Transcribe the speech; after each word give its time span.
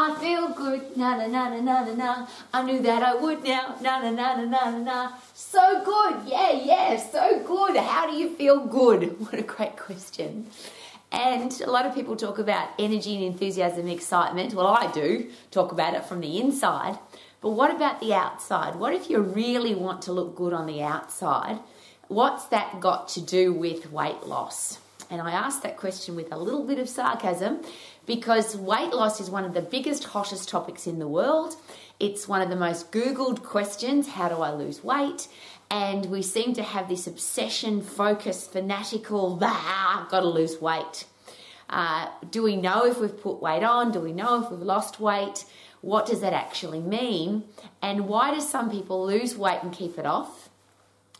I 0.00 0.14
feel 0.18 0.48
good, 0.54 0.96
na 0.96 1.14
na 1.18 1.26
na 1.26 1.50
na 1.50 1.60
na 1.60 1.84
na 1.84 1.92
na. 1.92 2.26
I 2.54 2.62
knew 2.62 2.80
that 2.80 3.02
I 3.02 3.16
would 3.16 3.44
now, 3.44 3.76
na 3.82 3.98
na 4.00 4.10
na 4.10 4.34
na 4.36 4.44
na 4.44 4.70
na 4.70 4.78
na. 4.78 5.12
So 5.34 5.60
good, 5.84 6.26
yeah, 6.26 6.52
yeah, 6.52 6.96
so 6.96 7.42
good. 7.46 7.76
How 7.76 8.10
do 8.10 8.16
you 8.16 8.30
feel 8.34 8.60
good? 8.60 9.20
What 9.20 9.34
a 9.34 9.42
great 9.42 9.76
question. 9.76 10.46
And 11.12 11.52
a 11.60 11.70
lot 11.70 11.84
of 11.84 11.94
people 11.94 12.16
talk 12.16 12.38
about 12.38 12.70
energy 12.78 13.14
and 13.16 13.24
enthusiasm 13.24 13.80
and 13.80 13.90
excitement. 13.90 14.54
Well, 14.54 14.68
I 14.68 14.90
do 14.90 15.28
talk 15.50 15.70
about 15.70 15.92
it 15.92 16.06
from 16.06 16.22
the 16.22 16.38
inside. 16.40 16.98
But 17.42 17.50
what 17.50 17.70
about 17.70 18.00
the 18.00 18.14
outside? 18.14 18.76
What 18.76 18.94
if 18.94 19.10
you 19.10 19.20
really 19.20 19.74
want 19.74 20.00
to 20.02 20.12
look 20.12 20.34
good 20.34 20.54
on 20.54 20.64
the 20.66 20.82
outside? 20.82 21.58
What's 22.08 22.46
that 22.46 22.80
got 22.80 23.08
to 23.08 23.20
do 23.20 23.52
with 23.52 23.92
weight 23.92 24.22
loss? 24.26 24.78
And 25.10 25.20
I 25.20 25.32
ask 25.32 25.62
that 25.62 25.76
question 25.76 26.14
with 26.14 26.32
a 26.32 26.38
little 26.38 26.64
bit 26.64 26.78
of 26.78 26.88
sarcasm 26.88 27.60
because 28.10 28.56
weight 28.56 28.92
loss 28.92 29.20
is 29.20 29.30
one 29.30 29.44
of 29.44 29.54
the 29.54 29.62
biggest, 29.62 30.02
hottest 30.02 30.48
topics 30.48 30.88
in 30.88 30.98
the 30.98 31.06
world. 31.06 31.54
It's 32.00 32.26
one 32.26 32.42
of 32.42 32.48
the 32.48 32.56
most 32.56 32.90
Googled 32.90 33.44
questions 33.44 34.08
how 34.08 34.28
do 34.28 34.42
I 34.42 34.50
lose 34.50 34.82
weight? 34.82 35.28
And 35.70 36.06
we 36.06 36.20
seem 36.20 36.52
to 36.54 36.62
have 36.64 36.88
this 36.88 37.06
obsession, 37.06 37.82
focus, 37.82 38.48
fanatical, 38.48 39.36
bah, 39.36 40.00
I've 40.00 40.10
got 40.10 40.22
to 40.22 40.26
lose 40.26 40.60
weight. 40.60 41.04
Uh, 41.68 42.08
do 42.32 42.42
we 42.42 42.56
know 42.56 42.84
if 42.84 42.98
we've 42.98 43.16
put 43.22 43.40
weight 43.40 43.62
on? 43.62 43.92
Do 43.92 44.00
we 44.00 44.12
know 44.12 44.42
if 44.42 44.50
we've 44.50 44.58
lost 44.58 44.98
weight? 44.98 45.44
What 45.80 46.06
does 46.06 46.20
that 46.20 46.32
actually 46.32 46.80
mean? 46.80 47.44
And 47.80 48.08
why 48.08 48.34
do 48.34 48.40
some 48.40 48.72
people 48.72 49.06
lose 49.06 49.36
weight 49.36 49.60
and 49.62 49.72
keep 49.72 50.00
it 50.00 50.04
off? 50.04 50.48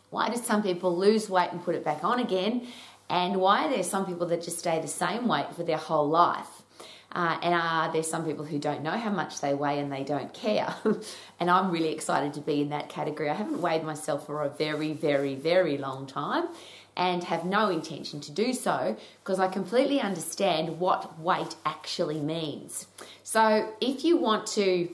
Why 0.09 0.27
do 0.27 0.35
some 0.35 0.61
people 0.61 0.93
lose 0.93 1.29
weight 1.29 1.53
and 1.53 1.63
put 1.63 1.75
it 1.75 1.85
back 1.85 2.03
on 2.03 2.19
again? 2.19 2.67
And 3.07 3.37
why 3.37 3.67
are 3.67 3.69
there 3.69 3.83
some 3.83 4.05
people 4.05 4.27
that 4.27 4.43
just 4.43 4.59
stay 4.59 4.81
the 4.81 4.89
same 4.89 5.29
weight 5.29 5.55
for 5.55 5.63
their 5.63 5.77
whole 5.77 6.09
life? 6.09 6.50
Uh, 7.13 7.37
and 7.41 7.53
are 7.53 7.91
there 7.91 8.03
some 8.03 8.23
people 8.23 8.45
who 8.45 8.57
don't 8.57 8.81
know 8.83 8.91
how 8.91 9.09
much 9.09 9.41
they 9.41 9.53
weigh 9.53 9.79
and 9.79 9.91
they 9.91 10.03
don't 10.03 10.33
care? 10.33 10.73
and 11.39 11.49
I'm 11.49 11.71
really 11.71 11.93
excited 11.93 12.33
to 12.35 12.41
be 12.41 12.61
in 12.61 12.69
that 12.69 12.89
category. 12.89 13.29
I 13.29 13.33
haven't 13.33 13.61
weighed 13.61 13.83
myself 13.83 14.25
for 14.25 14.43
a 14.43 14.49
very, 14.49 14.93
very, 14.93 15.35
very 15.35 15.77
long 15.77 16.07
time 16.07 16.47
and 16.95 17.23
have 17.25 17.45
no 17.45 17.69
intention 17.69 18.21
to 18.21 18.31
do 18.31 18.53
so 18.53 18.95
because 19.23 19.39
I 19.39 19.47
completely 19.47 19.99
understand 19.99 20.79
what 20.79 21.19
weight 21.19 21.55
actually 21.65 22.19
means. 22.19 22.87
So 23.23 23.73
if 23.81 24.03
you 24.03 24.17
want 24.17 24.47
to 24.47 24.89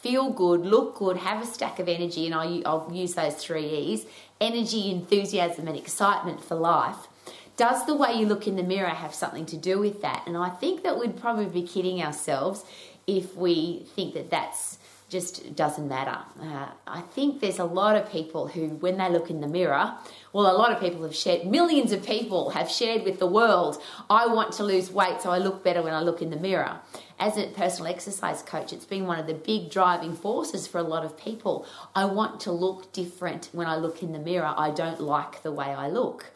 feel 0.00 0.30
good, 0.30 0.60
look 0.60 0.96
good, 0.96 1.16
have 1.16 1.42
a 1.42 1.46
stack 1.46 1.78
of 1.78 1.88
energy, 1.88 2.26
and 2.26 2.34
I'll, 2.34 2.62
I'll 2.66 2.92
use 2.92 3.14
those 3.14 3.34
three 3.34 3.66
E's 3.66 4.06
energy, 4.40 4.90
enthusiasm, 4.90 5.66
and 5.66 5.76
excitement 5.76 6.44
for 6.44 6.54
life 6.54 7.08
does 7.56 7.86
the 7.86 7.94
way 7.94 8.14
you 8.14 8.26
look 8.26 8.46
in 8.46 8.56
the 8.56 8.62
mirror 8.62 8.88
have 8.88 9.14
something 9.14 9.46
to 9.46 9.56
do 9.56 9.78
with 9.78 10.02
that? 10.02 10.24
And 10.26 10.36
I 10.36 10.50
think 10.50 10.82
that 10.82 10.98
we'd 10.98 11.16
probably 11.16 11.46
be 11.46 11.66
kidding 11.66 12.02
ourselves 12.02 12.64
if 13.06 13.34
we 13.34 13.86
think 13.94 14.14
that 14.14 14.30
that's 14.30 14.78
just 15.08 15.54
doesn't 15.54 15.88
matter. 15.88 16.18
Uh, 16.40 16.68
I 16.86 17.00
think 17.00 17.40
there's 17.40 17.60
a 17.60 17.64
lot 17.64 17.94
of 17.94 18.10
people 18.10 18.48
who, 18.48 18.70
when 18.70 18.98
they 18.98 19.08
look 19.08 19.30
in 19.30 19.40
the 19.40 19.46
mirror, 19.46 19.94
well, 20.32 20.50
a 20.50 20.58
lot 20.58 20.72
of 20.72 20.80
people 20.80 21.04
have 21.04 21.14
shared, 21.14 21.46
millions 21.46 21.92
of 21.92 22.04
people 22.04 22.50
have 22.50 22.68
shared 22.68 23.04
with 23.04 23.20
the 23.20 23.26
world, 23.26 23.80
I 24.10 24.26
want 24.26 24.52
to 24.54 24.64
lose 24.64 24.90
weight 24.90 25.22
so 25.22 25.30
I 25.30 25.38
look 25.38 25.62
better 25.62 25.80
when 25.80 25.94
I 25.94 26.00
look 26.00 26.22
in 26.22 26.30
the 26.30 26.36
mirror. 26.36 26.80
As 27.20 27.38
a 27.38 27.46
personal 27.46 27.90
exercise 27.90 28.42
coach, 28.42 28.72
it's 28.72 28.84
been 28.84 29.06
one 29.06 29.20
of 29.20 29.28
the 29.28 29.34
big 29.34 29.70
driving 29.70 30.14
forces 30.14 30.66
for 30.66 30.78
a 30.78 30.82
lot 30.82 31.04
of 31.04 31.16
people. 31.16 31.66
I 31.94 32.06
want 32.06 32.40
to 32.40 32.50
look 32.50 32.92
different 32.92 33.48
when 33.52 33.68
I 33.68 33.76
look 33.76 34.02
in 34.02 34.12
the 34.12 34.18
mirror. 34.18 34.52
I 34.56 34.72
don't 34.72 35.00
like 35.00 35.42
the 35.42 35.52
way 35.52 35.66
I 35.66 35.88
look. 35.88 36.32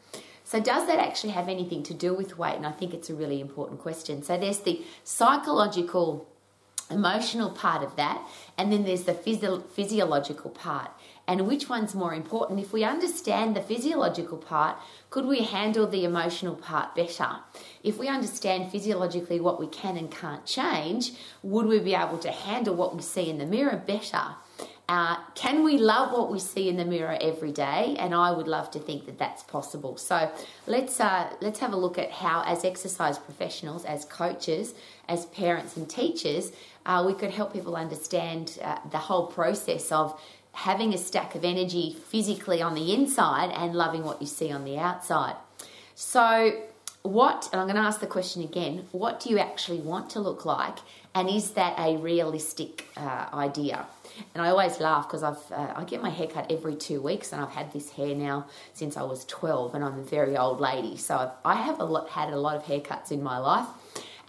So, 0.50 0.58
does 0.58 0.88
that 0.88 0.98
actually 0.98 1.30
have 1.30 1.48
anything 1.48 1.84
to 1.84 1.94
do 1.94 2.12
with 2.12 2.36
weight? 2.36 2.56
And 2.56 2.66
I 2.66 2.72
think 2.72 2.92
it's 2.92 3.08
a 3.08 3.14
really 3.14 3.40
important 3.40 3.78
question. 3.78 4.24
So, 4.24 4.36
there's 4.36 4.58
the 4.58 4.82
psychological, 5.04 6.26
emotional 6.90 7.50
part 7.50 7.84
of 7.84 7.94
that, 7.94 8.20
and 8.58 8.72
then 8.72 8.82
there's 8.82 9.04
the 9.04 9.14
physio- 9.14 9.60
physiological 9.60 10.50
part. 10.50 10.90
And 11.28 11.46
which 11.46 11.68
one's 11.68 11.94
more 11.94 12.12
important? 12.12 12.58
If 12.58 12.72
we 12.72 12.82
understand 12.82 13.54
the 13.54 13.62
physiological 13.62 14.38
part, 14.38 14.76
could 15.08 15.26
we 15.26 15.44
handle 15.44 15.86
the 15.86 16.04
emotional 16.04 16.56
part 16.56 16.96
better? 16.96 17.36
If 17.84 17.98
we 17.98 18.08
understand 18.08 18.72
physiologically 18.72 19.38
what 19.38 19.60
we 19.60 19.68
can 19.68 19.96
and 19.96 20.10
can't 20.10 20.44
change, 20.46 21.12
would 21.44 21.66
we 21.66 21.78
be 21.78 21.94
able 21.94 22.18
to 22.18 22.32
handle 22.32 22.74
what 22.74 22.96
we 22.96 23.02
see 23.02 23.30
in 23.30 23.38
the 23.38 23.46
mirror 23.46 23.80
better? 23.86 24.34
Uh, 24.90 25.16
can 25.36 25.62
we 25.62 25.78
love 25.78 26.10
what 26.10 26.32
we 26.32 26.40
see 26.40 26.68
in 26.68 26.76
the 26.76 26.84
mirror 26.84 27.16
every 27.20 27.52
day? 27.52 27.94
And 28.00 28.12
I 28.12 28.32
would 28.32 28.48
love 28.48 28.72
to 28.72 28.80
think 28.80 29.06
that 29.06 29.18
that's 29.18 29.44
possible. 29.44 29.96
So 29.96 30.28
let's 30.66 30.98
uh, 30.98 31.32
let's 31.40 31.60
have 31.60 31.72
a 31.72 31.76
look 31.76 31.96
at 31.96 32.10
how, 32.10 32.42
as 32.44 32.64
exercise 32.64 33.16
professionals, 33.16 33.84
as 33.84 34.04
coaches, 34.04 34.74
as 35.08 35.26
parents 35.26 35.76
and 35.76 35.88
teachers, 35.88 36.50
uh, 36.86 37.04
we 37.06 37.14
could 37.14 37.30
help 37.30 37.52
people 37.52 37.76
understand 37.76 38.58
uh, 38.64 38.78
the 38.90 38.98
whole 38.98 39.28
process 39.28 39.92
of 39.92 40.20
having 40.52 40.92
a 40.92 40.98
stack 40.98 41.36
of 41.36 41.44
energy 41.44 41.96
physically 42.08 42.60
on 42.60 42.74
the 42.74 42.92
inside 42.92 43.50
and 43.52 43.76
loving 43.76 44.02
what 44.02 44.20
you 44.20 44.26
see 44.26 44.50
on 44.50 44.64
the 44.64 44.76
outside. 44.76 45.36
So 45.94 46.64
what, 47.02 47.48
and 47.52 47.60
I'm 47.60 47.68
going 47.68 47.76
to 47.76 47.88
ask 47.90 48.00
the 48.00 48.08
question 48.08 48.42
again, 48.42 48.88
what 48.90 49.20
do 49.20 49.30
you 49.30 49.38
actually 49.38 49.78
want 49.78 50.10
to 50.10 50.20
look 50.20 50.44
like? 50.44 50.78
And 51.14 51.28
is 51.30 51.52
that 51.52 51.78
a 51.78 51.96
realistic 51.96 52.88
uh, 52.96 53.26
idea? 53.32 53.86
And 54.34 54.42
I 54.42 54.48
always 54.50 54.80
laugh 54.80 55.08
because 55.08 55.22
I've 55.22 55.52
uh, 55.52 55.74
I 55.76 55.84
get 55.84 56.02
my 56.02 56.10
haircut 56.10 56.50
every 56.50 56.74
two 56.74 57.00
weeks, 57.00 57.32
and 57.32 57.42
I've 57.42 57.52
had 57.52 57.72
this 57.72 57.90
hair 57.90 58.14
now 58.14 58.46
since 58.72 58.96
I 58.96 59.02
was 59.02 59.24
12, 59.26 59.74
and 59.74 59.84
I'm 59.84 59.98
a 59.98 60.02
very 60.02 60.36
old 60.36 60.60
lady. 60.60 60.96
So 60.96 61.16
I've, 61.16 61.30
I 61.44 61.54
have 61.54 61.80
a 61.80 61.84
lot, 61.84 62.08
had 62.08 62.32
a 62.32 62.36
lot 62.36 62.56
of 62.56 62.64
haircuts 62.64 63.10
in 63.10 63.22
my 63.22 63.38
life. 63.38 63.66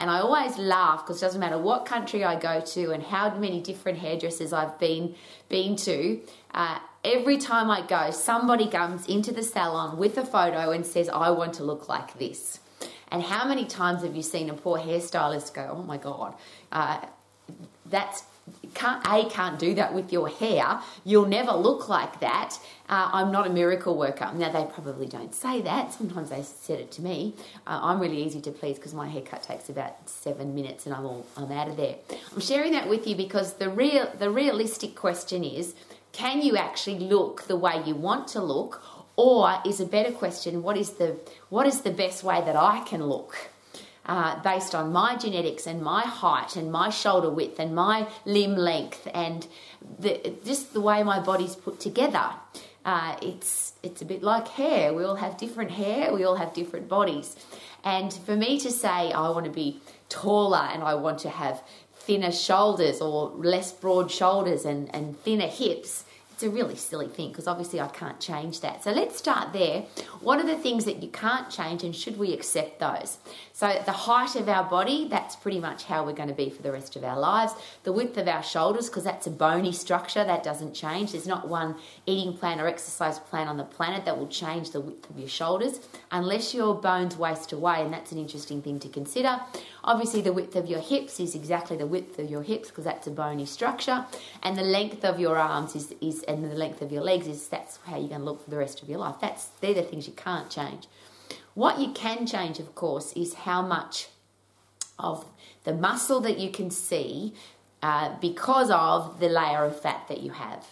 And 0.01 0.09
I 0.09 0.21
always 0.21 0.57
laugh 0.57 1.05
because 1.05 1.21
it 1.21 1.25
doesn't 1.25 1.39
matter 1.39 1.59
what 1.59 1.85
country 1.85 2.23
I 2.23 2.35
go 2.39 2.59
to 2.59 2.91
and 2.91 3.03
how 3.03 3.37
many 3.37 3.61
different 3.61 3.99
hairdressers 3.99 4.51
I've 4.51 4.79
been 4.79 5.13
been 5.47 5.75
to. 5.75 6.19
Uh, 6.53 6.79
every 7.03 7.37
time 7.37 7.69
I 7.69 7.85
go, 7.85 8.09
somebody 8.09 8.67
comes 8.67 9.05
into 9.05 9.31
the 9.31 9.43
salon 9.43 9.97
with 9.97 10.17
a 10.17 10.25
photo 10.25 10.71
and 10.71 10.85
says, 10.85 11.07
"I 11.07 11.29
want 11.29 11.53
to 11.55 11.63
look 11.63 11.87
like 11.87 12.17
this." 12.17 12.59
And 13.11 13.21
how 13.21 13.47
many 13.47 13.65
times 13.65 14.01
have 14.01 14.15
you 14.15 14.23
seen 14.23 14.49
a 14.49 14.53
poor 14.55 14.79
hairstylist 14.79 15.53
go, 15.53 15.75
"Oh 15.77 15.83
my 15.83 15.97
god, 15.97 16.33
uh, 16.71 17.05
that's 17.85 18.23
can't 18.73 19.05
a 19.07 19.29
can't 19.29 19.59
do 19.59 19.73
that 19.75 19.93
with 19.93 20.11
your 20.11 20.27
hair. 20.27 20.79
You'll 21.03 21.27
never 21.27 21.51
look 21.51 21.89
like 21.89 22.19
that. 22.19 22.57
Uh, 22.89 23.09
i'm 23.13 23.31
not 23.31 23.47
a 23.47 23.49
miracle 23.49 23.97
worker. 23.97 24.31
Now 24.33 24.51
they 24.51 24.65
probably 24.65 25.07
don't 25.07 25.33
say 25.33 25.61
that. 25.61 25.93
Sometimes 25.93 26.29
they 26.29 26.43
said 26.43 26.79
it 26.79 26.91
to 26.93 27.01
me. 27.01 27.35
Uh, 27.67 27.79
i'm 27.81 27.99
really 27.99 28.23
easy 28.23 28.41
to 28.41 28.51
please 28.51 28.77
because 28.77 28.93
my 28.93 29.07
haircut 29.07 29.43
takes 29.43 29.69
about 29.69 30.09
seven 30.09 30.55
minutes 30.55 30.85
and 30.85 30.95
i'm 30.95 31.05
all 31.05 31.25
i'm 31.37 31.51
out 31.51 31.67
of 31.67 31.77
there. 31.77 31.95
I'm 32.33 32.41
sharing 32.41 32.71
that 32.73 32.89
with 32.89 33.07
you 33.07 33.15
because 33.15 33.53
the 33.53 33.69
real 33.69 34.11
the 34.17 34.29
realistic 34.29 34.95
question 34.95 35.43
is 35.43 35.75
can 36.11 36.41
you 36.41 36.57
actually 36.57 36.99
look 36.99 37.43
the 37.43 37.55
way 37.55 37.81
you 37.85 37.95
want 37.95 38.27
to 38.29 38.41
look? 38.41 38.83
Or 39.15 39.61
is 39.65 39.79
a 39.79 39.85
better 39.85 40.11
question 40.11 40.63
what 40.63 40.77
is 40.77 40.91
the 40.91 41.19
what 41.49 41.67
is 41.67 41.81
the 41.81 41.91
best 41.91 42.23
way 42.23 42.41
that 42.41 42.55
i 42.55 42.79
can 42.85 43.03
look 43.03 43.50
uh, 44.05 44.41
based 44.41 44.73
on 44.73 44.91
my 44.91 45.15
genetics 45.15 45.67
and 45.67 45.81
my 45.81 46.01
height 46.01 46.55
and 46.55 46.71
my 46.71 46.89
shoulder 46.89 47.29
width 47.29 47.59
and 47.59 47.75
my 47.75 48.07
limb 48.25 48.55
length 48.55 49.07
and 49.13 49.47
the, 49.99 50.35
just 50.43 50.73
the 50.73 50.81
way 50.81 51.03
my 51.03 51.19
body's 51.19 51.55
put 51.55 51.79
together. 51.79 52.31
Uh, 52.83 53.15
it's 53.21 53.73
it's 53.83 54.01
a 54.01 54.05
bit 54.05 54.23
like 54.23 54.47
hair. 54.47 54.93
We 54.93 55.03
all 55.03 55.15
have 55.15 55.37
different 55.37 55.71
hair. 55.71 56.13
We 56.13 56.23
all 56.23 56.35
have 56.35 56.53
different 56.53 56.89
bodies. 56.89 57.35
And 57.83 58.11
for 58.11 58.35
me 58.35 58.59
to 58.59 58.71
say 58.71 59.11
I 59.11 59.29
want 59.29 59.45
to 59.45 59.51
be 59.51 59.81
taller 60.09 60.67
and 60.73 60.83
I 60.83 60.95
want 60.95 61.19
to 61.19 61.29
have 61.29 61.63
thinner 61.93 62.31
shoulders 62.31 62.99
or 62.99 63.29
less 63.29 63.71
broad 63.71 64.09
shoulders 64.09 64.65
and, 64.65 64.93
and 64.95 65.19
thinner 65.19 65.47
hips 65.47 66.05
it's 66.41 66.47
a 66.47 66.55
really 66.55 66.75
silly 66.75 67.07
thing 67.07 67.29
because 67.29 67.47
obviously 67.47 67.79
I 67.79 67.87
can't 67.87 68.19
change 68.19 68.61
that. 68.61 68.83
So 68.83 68.91
let's 68.91 69.15
start 69.15 69.53
there. 69.53 69.81
What 70.21 70.39
are 70.39 70.45
the 70.45 70.55
things 70.55 70.85
that 70.85 71.03
you 71.03 71.09
can't 71.09 71.51
change 71.51 71.83
and 71.83 71.95
should 71.95 72.17
we 72.17 72.33
accept 72.33 72.79
those? 72.79 73.19
So 73.61 73.79
the 73.85 73.91
height 73.91 74.35
of 74.35 74.49
our 74.49 74.67
body, 74.67 75.07
that's 75.07 75.35
pretty 75.35 75.59
much 75.59 75.83
how 75.83 76.03
we're 76.03 76.13
going 76.13 76.29
to 76.29 76.33
be 76.33 76.49
for 76.49 76.63
the 76.63 76.71
rest 76.71 76.95
of 76.95 77.03
our 77.03 77.19
lives. 77.19 77.53
The 77.83 77.91
width 77.91 78.17
of 78.17 78.27
our 78.27 78.41
shoulders, 78.41 78.89
because 78.89 79.03
that's 79.03 79.27
a 79.27 79.29
bony 79.29 79.71
structure, 79.71 80.23
that 80.23 80.41
doesn't 80.41 80.73
change. 80.73 81.11
There's 81.11 81.27
not 81.27 81.47
one 81.47 81.75
eating 82.07 82.35
plan 82.35 82.59
or 82.59 82.67
exercise 82.67 83.19
plan 83.19 83.47
on 83.47 83.57
the 83.57 83.63
planet 83.63 84.03
that 84.05 84.17
will 84.17 84.29
change 84.29 84.71
the 84.71 84.81
width 84.81 85.07
of 85.11 85.19
your 85.19 85.29
shoulders 85.29 85.79
unless 86.11 86.55
your 86.55 86.73
bones 86.73 87.17
waste 87.17 87.51
away, 87.51 87.83
and 87.83 87.93
that's 87.93 88.11
an 88.11 88.17
interesting 88.17 88.63
thing 88.63 88.79
to 88.79 88.89
consider. 88.89 89.39
Obviously, 89.83 90.21
the 90.21 90.33
width 90.33 90.55
of 90.55 90.65
your 90.65 90.79
hips 90.79 91.19
is 91.19 91.35
exactly 91.35 91.77
the 91.77 91.85
width 91.85 92.17
of 92.17 92.31
your 92.31 92.41
hips 92.41 92.69
because 92.69 92.85
that's 92.85 93.05
a 93.05 93.11
bony 93.11 93.45
structure, 93.45 94.07
and 94.41 94.57
the 94.57 94.63
length 94.63 95.05
of 95.05 95.19
your 95.19 95.37
arms 95.37 95.75
is, 95.75 95.93
is 96.01 96.23
and 96.23 96.43
the 96.43 96.55
length 96.55 96.81
of 96.81 96.91
your 96.91 97.03
legs 97.03 97.27
is 97.27 97.47
that's 97.47 97.77
how 97.85 97.95
you're 97.95 98.09
going 98.09 98.21
to 98.21 98.25
look 98.25 98.43
for 98.43 98.49
the 98.49 98.57
rest 98.57 98.81
of 98.81 98.89
your 98.89 98.97
life. 98.97 99.17
That's 99.21 99.49
they're 99.61 99.75
the 99.75 99.83
things 99.83 100.07
you 100.07 100.13
can't 100.13 100.49
change. 100.49 100.87
What 101.53 101.79
you 101.79 101.91
can 101.91 102.25
change, 102.25 102.59
of 102.59 102.75
course, 102.75 103.13
is 103.13 103.33
how 103.33 103.61
much 103.61 104.07
of 104.97 105.25
the 105.63 105.73
muscle 105.73 106.21
that 106.21 106.37
you 106.37 106.49
can 106.51 106.71
see 106.71 107.33
uh, 107.81 108.15
because 108.19 108.69
of 108.69 109.19
the 109.19 109.29
layer 109.29 109.65
of 109.65 109.79
fat 109.79 110.07
that 110.07 110.21
you 110.21 110.31
have. 110.31 110.65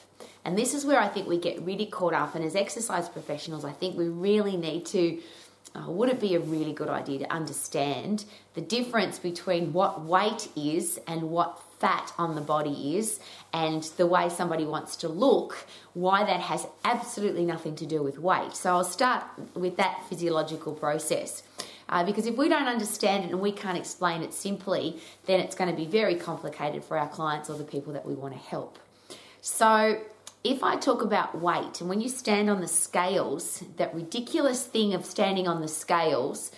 And 0.45 0.57
this 0.57 0.73
is 0.73 0.85
where 0.85 0.99
I 0.99 1.07
think 1.07 1.27
we 1.27 1.37
get 1.37 1.61
really 1.61 1.85
caught 1.85 2.13
up. 2.13 2.35
And 2.35 2.45
as 2.45 2.55
exercise 2.55 3.09
professionals, 3.09 3.65
I 3.65 3.71
think 3.71 3.97
we 3.97 4.07
really 4.07 4.57
need 4.57 4.85
to 4.87 5.19
uh, 5.75 5.89
would 5.89 6.09
it 6.09 6.19
be 6.19 6.35
a 6.35 6.39
really 6.39 6.73
good 6.73 6.89
idea 6.89 7.19
to 7.19 7.31
understand 7.31 8.25
the 8.55 8.61
difference 8.61 9.19
between 9.19 9.71
what 9.71 10.01
weight 10.01 10.49
is 10.55 10.99
and 11.07 11.23
what 11.29 11.61
fat 11.79 12.13
on 12.17 12.35
the 12.35 12.41
body 12.41 12.97
is 12.97 13.19
and 13.53 13.83
the 13.97 14.05
way 14.05 14.29
somebody 14.29 14.65
wants 14.65 14.95
to 14.97 15.07
look, 15.07 15.65
why 15.93 16.23
that 16.23 16.39
has 16.41 16.67
absolutely 16.83 17.45
nothing 17.45 17.75
to 17.77 17.85
do 17.85 18.03
with 18.03 18.19
weight. 18.19 18.55
So 18.55 18.71
I'll 18.71 18.83
start 18.83 19.23
with 19.53 19.77
that 19.77 20.03
physiological 20.09 20.73
process. 20.73 21.43
Uh, 21.87 22.03
because 22.03 22.27
if 22.27 22.37
we 22.37 22.47
don't 22.47 22.67
understand 22.67 23.25
it 23.25 23.31
and 23.31 23.41
we 23.41 23.51
can't 23.51 23.77
explain 23.77 24.21
it 24.21 24.33
simply, 24.33 25.01
then 25.25 25.39
it's 25.39 25.55
going 25.55 25.69
to 25.69 25.75
be 25.75 25.87
very 25.87 26.15
complicated 26.15 26.83
for 26.83 26.97
our 26.97 27.07
clients 27.07 27.49
or 27.49 27.57
the 27.57 27.63
people 27.63 27.93
that 27.93 28.05
we 28.05 28.13
want 28.13 28.33
to 28.33 28.39
help. 28.39 28.77
So, 29.41 29.99
if 30.41 30.63
I 30.63 30.77
talk 30.77 31.01
about 31.01 31.41
weight, 31.41 31.81
and 31.81 31.89
when 31.89 31.99
you 31.99 32.07
stand 32.07 32.49
on 32.49 32.61
the 32.61 32.67
scales, 32.67 33.63
that 33.75 33.93
ridiculous 33.93 34.65
thing 34.65 34.93
of 34.93 35.05
standing 35.05 35.49
on 35.49 35.59
the 35.59 35.67
scales, 35.67 36.51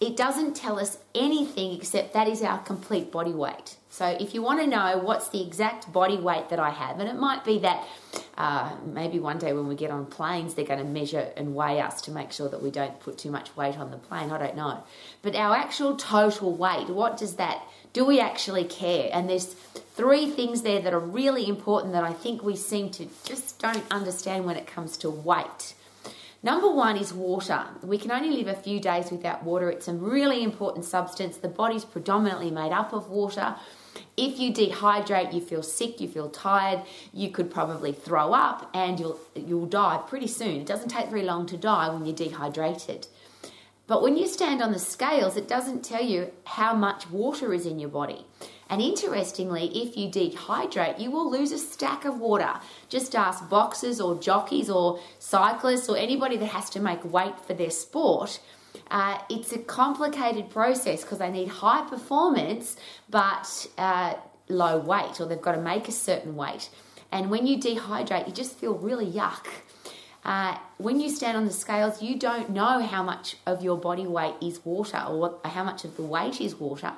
it 0.00 0.16
doesn't 0.16 0.56
tell 0.56 0.78
us 0.78 0.96
anything 1.14 1.74
except 1.74 2.14
that 2.14 2.26
is 2.26 2.42
our 2.42 2.58
complete 2.60 3.12
body 3.12 3.32
weight. 3.32 3.76
So 3.90 4.06
if 4.06 4.34
you 4.34 4.40
want 4.40 4.60
to 4.60 4.66
know 4.66 4.98
what's 4.98 5.28
the 5.28 5.42
exact 5.42 5.92
body 5.92 6.16
weight 6.16 6.48
that 6.48 6.58
I 6.58 6.70
have, 6.70 7.00
and 7.00 7.08
it 7.08 7.16
might 7.16 7.44
be 7.44 7.58
that 7.58 7.86
uh, 8.38 8.76
maybe 8.86 9.18
one 9.18 9.38
day 9.38 9.52
when 9.52 9.66
we 9.66 9.74
get 9.74 9.90
on 9.90 10.06
planes, 10.06 10.54
they're 10.54 10.64
going 10.64 10.78
to 10.78 10.86
measure 10.86 11.28
and 11.36 11.54
weigh 11.54 11.80
us 11.80 12.00
to 12.02 12.12
make 12.12 12.32
sure 12.32 12.48
that 12.48 12.62
we 12.62 12.70
don't 12.70 12.98
put 13.00 13.18
too 13.18 13.30
much 13.30 13.54
weight 13.56 13.76
on 13.76 13.90
the 13.90 13.98
plane. 13.98 14.30
I 14.30 14.38
don't 14.38 14.56
know. 14.56 14.82
But 15.20 15.34
our 15.34 15.54
actual 15.54 15.96
total 15.96 16.54
weight, 16.54 16.88
what 16.88 17.18
does 17.18 17.34
that, 17.34 17.62
do 17.92 18.06
we 18.06 18.20
actually 18.20 18.64
care? 18.64 19.10
And 19.12 19.28
there's 19.28 19.46
three 19.46 20.30
things 20.30 20.62
there 20.62 20.80
that 20.80 20.94
are 20.94 21.00
really 21.00 21.46
important 21.46 21.92
that 21.92 22.04
I 22.04 22.14
think 22.14 22.42
we 22.42 22.56
seem 22.56 22.90
to 22.92 23.06
just 23.24 23.58
don't 23.58 23.84
understand 23.90 24.46
when 24.46 24.56
it 24.56 24.66
comes 24.66 24.96
to 24.98 25.10
weight. 25.10 25.74
Number 26.42 26.70
one 26.70 26.96
is 26.96 27.12
water. 27.12 27.66
We 27.82 27.98
can 27.98 28.10
only 28.10 28.30
live 28.30 28.48
a 28.48 28.58
few 28.58 28.80
days 28.80 29.10
without 29.10 29.44
water. 29.44 29.70
It's 29.70 29.88
a 29.88 29.92
really 29.92 30.42
important 30.42 30.86
substance. 30.86 31.36
The 31.36 31.48
body's 31.48 31.84
predominantly 31.84 32.50
made 32.50 32.72
up 32.72 32.94
of 32.94 33.10
water. 33.10 33.56
If 34.16 34.38
you 34.38 34.50
dehydrate, 34.50 35.34
you 35.34 35.42
feel 35.42 35.62
sick, 35.62 36.00
you 36.00 36.08
feel 36.08 36.30
tired, 36.30 36.82
you 37.12 37.30
could 37.30 37.50
probably 37.50 37.92
throw 37.92 38.32
up 38.32 38.70
and 38.72 38.98
you'll 38.98 39.20
you'll 39.34 39.66
die 39.66 40.00
pretty 40.06 40.28
soon. 40.28 40.60
It 40.60 40.66
doesn't 40.66 40.88
take 40.88 41.10
very 41.10 41.24
long 41.24 41.44
to 41.46 41.58
die 41.58 41.90
when 41.90 42.06
you're 42.06 42.16
dehydrated. 42.16 43.06
But 43.86 44.02
when 44.02 44.16
you 44.16 44.26
stand 44.26 44.62
on 44.62 44.72
the 44.72 44.78
scales, 44.78 45.36
it 45.36 45.48
doesn't 45.48 45.84
tell 45.84 46.04
you 46.04 46.30
how 46.44 46.74
much 46.74 47.10
water 47.10 47.52
is 47.52 47.66
in 47.66 47.78
your 47.78 47.90
body. 47.90 48.24
And 48.70 48.80
interestingly, 48.80 49.66
if 49.66 49.96
you 49.96 50.08
dehydrate, 50.08 51.00
you 51.00 51.10
will 51.10 51.28
lose 51.28 51.50
a 51.50 51.58
stack 51.58 52.04
of 52.04 52.18
water. 52.18 52.54
Just 52.88 53.16
ask 53.16 53.48
boxers 53.50 54.00
or 54.00 54.14
jockeys 54.14 54.70
or 54.70 55.00
cyclists 55.18 55.88
or 55.88 55.96
anybody 55.96 56.36
that 56.36 56.46
has 56.46 56.70
to 56.70 56.80
make 56.80 57.04
weight 57.04 57.38
for 57.40 57.52
their 57.52 57.70
sport. 57.70 58.40
Uh, 58.88 59.18
it's 59.28 59.52
a 59.52 59.58
complicated 59.58 60.50
process 60.50 61.02
because 61.02 61.18
they 61.18 61.30
need 61.30 61.48
high 61.48 61.84
performance 61.88 62.76
but 63.08 63.66
uh, 63.76 64.14
low 64.48 64.78
weight, 64.78 65.20
or 65.20 65.26
they've 65.26 65.42
got 65.42 65.56
to 65.56 65.60
make 65.60 65.88
a 65.88 65.92
certain 65.92 66.36
weight. 66.36 66.70
And 67.10 67.28
when 67.28 67.48
you 67.48 67.58
dehydrate, 67.58 68.28
you 68.28 68.32
just 68.32 68.56
feel 68.56 68.74
really 68.74 69.10
yuck. 69.10 69.46
Uh, 70.24 70.56
when 70.78 71.00
you 71.00 71.08
stand 71.08 71.36
on 71.36 71.44
the 71.44 71.52
scales, 71.52 72.02
you 72.02 72.16
don't 72.16 72.50
know 72.50 72.80
how 72.80 73.02
much 73.02 73.36
of 73.46 73.64
your 73.64 73.76
body 73.76 74.06
weight 74.06 74.34
is 74.40 74.64
water 74.64 75.02
or 75.08 75.18
what, 75.18 75.46
how 75.46 75.64
much 75.64 75.84
of 75.84 75.96
the 75.96 76.02
weight 76.02 76.40
is 76.40 76.54
water. 76.54 76.92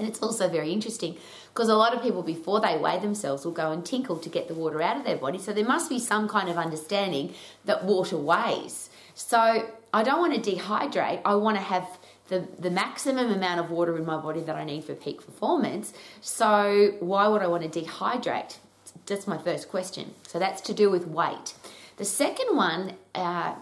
And 0.00 0.08
it's 0.08 0.22
also 0.22 0.48
very 0.48 0.72
interesting 0.72 1.18
because 1.52 1.68
a 1.68 1.74
lot 1.74 1.94
of 1.94 2.00
people, 2.00 2.22
before 2.22 2.58
they 2.58 2.78
weigh 2.78 2.98
themselves, 3.00 3.44
will 3.44 3.52
go 3.52 3.70
and 3.70 3.84
tinkle 3.84 4.16
to 4.16 4.30
get 4.30 4.48
the 4.48 4.54
water 4.54 4.80
out 4.80 4.96
of 4.96 5.04
their 5.04 5.18
body. 5.18 5.38
So 5.38 5.52
there 5.52 5.62
must 5.62 5.90
be 5.90 5.98
some 5.98 6.26
kind 6.26 6.48
of 6.48 6.56
understanding 6.56 7.34
that 7.66 7.84
water 7.84 8.16
weighs. 8.16 8.88
So 9.14 9.68
I 9.92 10.02
don't 10.02 10.20
want 10.20 10.42
to 10.42 10.50
dehydrate. 10.56 11.20
I 11.22 11.34
want 11.34 11.58
to 11.58 11.62
have 11.62 11.86
the, 12.28 12.48
the 12.58 12.70
maximum 12.70 13.30
amount 13.30 13.60
of 13.60 13.70
water 13.70 13.98
in 13.98 14.06
my 14.06 14.16
body 14.16 14.40
that 14.40 14.56
I 14.56 14.64
need 14.64 14.84
for 14.84 14.94
peak 14.94 15.18
performance. 15.26 15.92
So 16.22 16.94
why 17.00 17.28
would 17.28 17.42
I 17.42 17.46
want 17.46 17.70
to 17.70 17.80
dehydrate? 17.82 18.56
That's 19.04 19.26
my 19.26 19.36
first 19.36 19.68
question. 19.68 20.14
So 20.26 20.38
that's 20.38 20.62
to 20.62 20.72
do 20.72 20.88
with 20.88 21.06
weight. 21.06 21.52
The 21.98 22.06
second 22.06 22.56
one, 22.56 22.94
uh, 23.14 23.56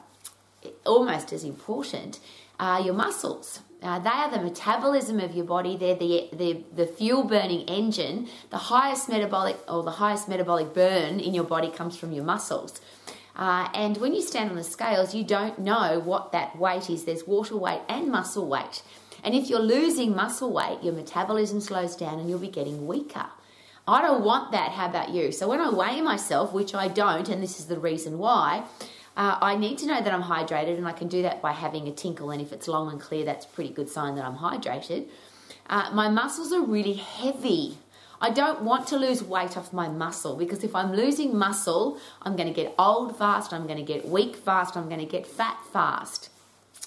almost 0.86 1.32
as 1.32 1.42
important, 1.42 2.20
are 2.60 2.80
your 2.80 2.94
muscles. 2.94 3.58
Uh, 3.80 3.98
they 4.00 4.10
are 4.10 4.30
the 4.30 4.40
metabolism 4.40 5.20
of 5.20 5.34
your 5.34 5.44
body. 5.44 5.76
They're 5.76 5.94
the, 5.94 6.28
the, 6.32 6.64
the 6.74 6.86
fuel 6.86 7.22
burning 7.24 7.68
engine. 7.68 8.28
The 8.50 8.58
highest 8.58 9.08
metabolic 9.08 9.56
or 9.68 9.82
the 9.82 9.92
highest 9.92 10.28
metabolic 10.28 10.74
burn 10.74 11.20
in 11.20 11.32
your 11.32 11.44
body 11.44 11.70
comes 11.70 11.96
from 11.96 12.12
your 12.12 12.24
muscles. 12.24 12.80
Uh, 13.36 13.68
and 13.72 13.96
when 13.98 14.14
you 14.14 14.20
stand 14.20 14.50
on 14.50 14.56
the 14.56 14.64
scales, 14.64 15.14
you 15.14 15.22
don't 15.22 15.60
know 15.60 16.00
what 16.00 16.32
that 16.32 16.58
weight 16.58 16.90
is. 16.90 17.04
There's 17.04 17.24
water 17.24 17.56
weight 17.56 17.82
and 17.88 18.10
muscle 18.10 18.48
weight. 18.48 18.82
And 19.22 19.34
if 19.34 19.48
you're 19.48 19.60
losing 19.60 20.14
muscle 20.14 20.52
weight, 20.52 20.78
your 20.82 20.92
metabolism 20.92 21.60
slows 21.60 21.94
down 21.94 22.18
and 22.18 22.28
you'll 22.28 22.40
be 22.40 22.48
getting 22.48 22.86
weaker. 22.88 23.26
I 23.86 24.02
don't 24.02 24.24
want 24.24 24.52
that. 24.52 24.72
How 24.72 24.86
about 24.86 25.10
you? 25.10 25.32
So 25.32 25.48
when 25.48 25.60
I 25.60 25.70
weigh 25.70 26.00
myself, 26.00 26.52
which 26.52 26.74
I 26.74 26.88
don't, 26.88 27.28
and 27.28 27.42
this 27.42 27.58
is 27.58 27.66
the 27.66 27.78
reason 27.78 28.18
why, 28.18 28.64
uh, 29.18 29.36
I 29.42 29.56
need 29.56 29.78
to 29.78 29.86
know 29.86 30.00
that 30.00 30.14
I'm 30.14 30.22
hydrated, 30.22 30.78
and 30.78 30.86
I 30.86 30.92
can 30.92 31.08
do 31.08 31.22
that 31.22 31.42
by 31.42 31.50
having 31.50 31.88
a 31.88 31.92
tinkle. 31.92 32.30
And 32.30 32.40
if 32.40 32.52
it's 32.52 32.68
long 32.68 32.88
and 32.88 33.00
clear, 33.00 33.24
that's 33.24 33.44
a 33.44 33.48
pretty 33.48 33.70
good 33.70 33.88
sign 33.88 34.14
that 34.14 34.24
I'm 34.24 34.36
hydrated. 34.36 35.08
Uh, 35.68 35.90
my 35.92 36.08
muscles 36.08 36.52
are 36.52 36.62
really 36.62 36.94
heavy. 36.94 37.78
I 38.20 38.30
don't 38.30 38.62
want 38.62 38.86
to 38.88 38.96
lose 38.96 39.22
weight 39.22 39.56
off 39.56 39.72
my 39.72 39.88
muscle 39.88 40.36
because 40.36 40.62
if 40.62 40.74
I'm 40.74 40.92
losing 40.92 41.36
muscle, 41.36 41.98
I'm 42.22 42.36
going 42.36 42.48
to 42.48 42.54
get 42.54 42.74
old 42.78 43.16
fast, 43.16 43.52
I'm 43.52 43.66
going 43.66 43.78
to 43.78 43.84
get 43.84 44.08
weak 44.08 44.36
fast, 44.36 44.76
I'm 44.76 44.88
going 44.88 45.00
to 45.00 45.06
get 45.06 45.26
fat 45.26 45.58
fast. 45.72 46.30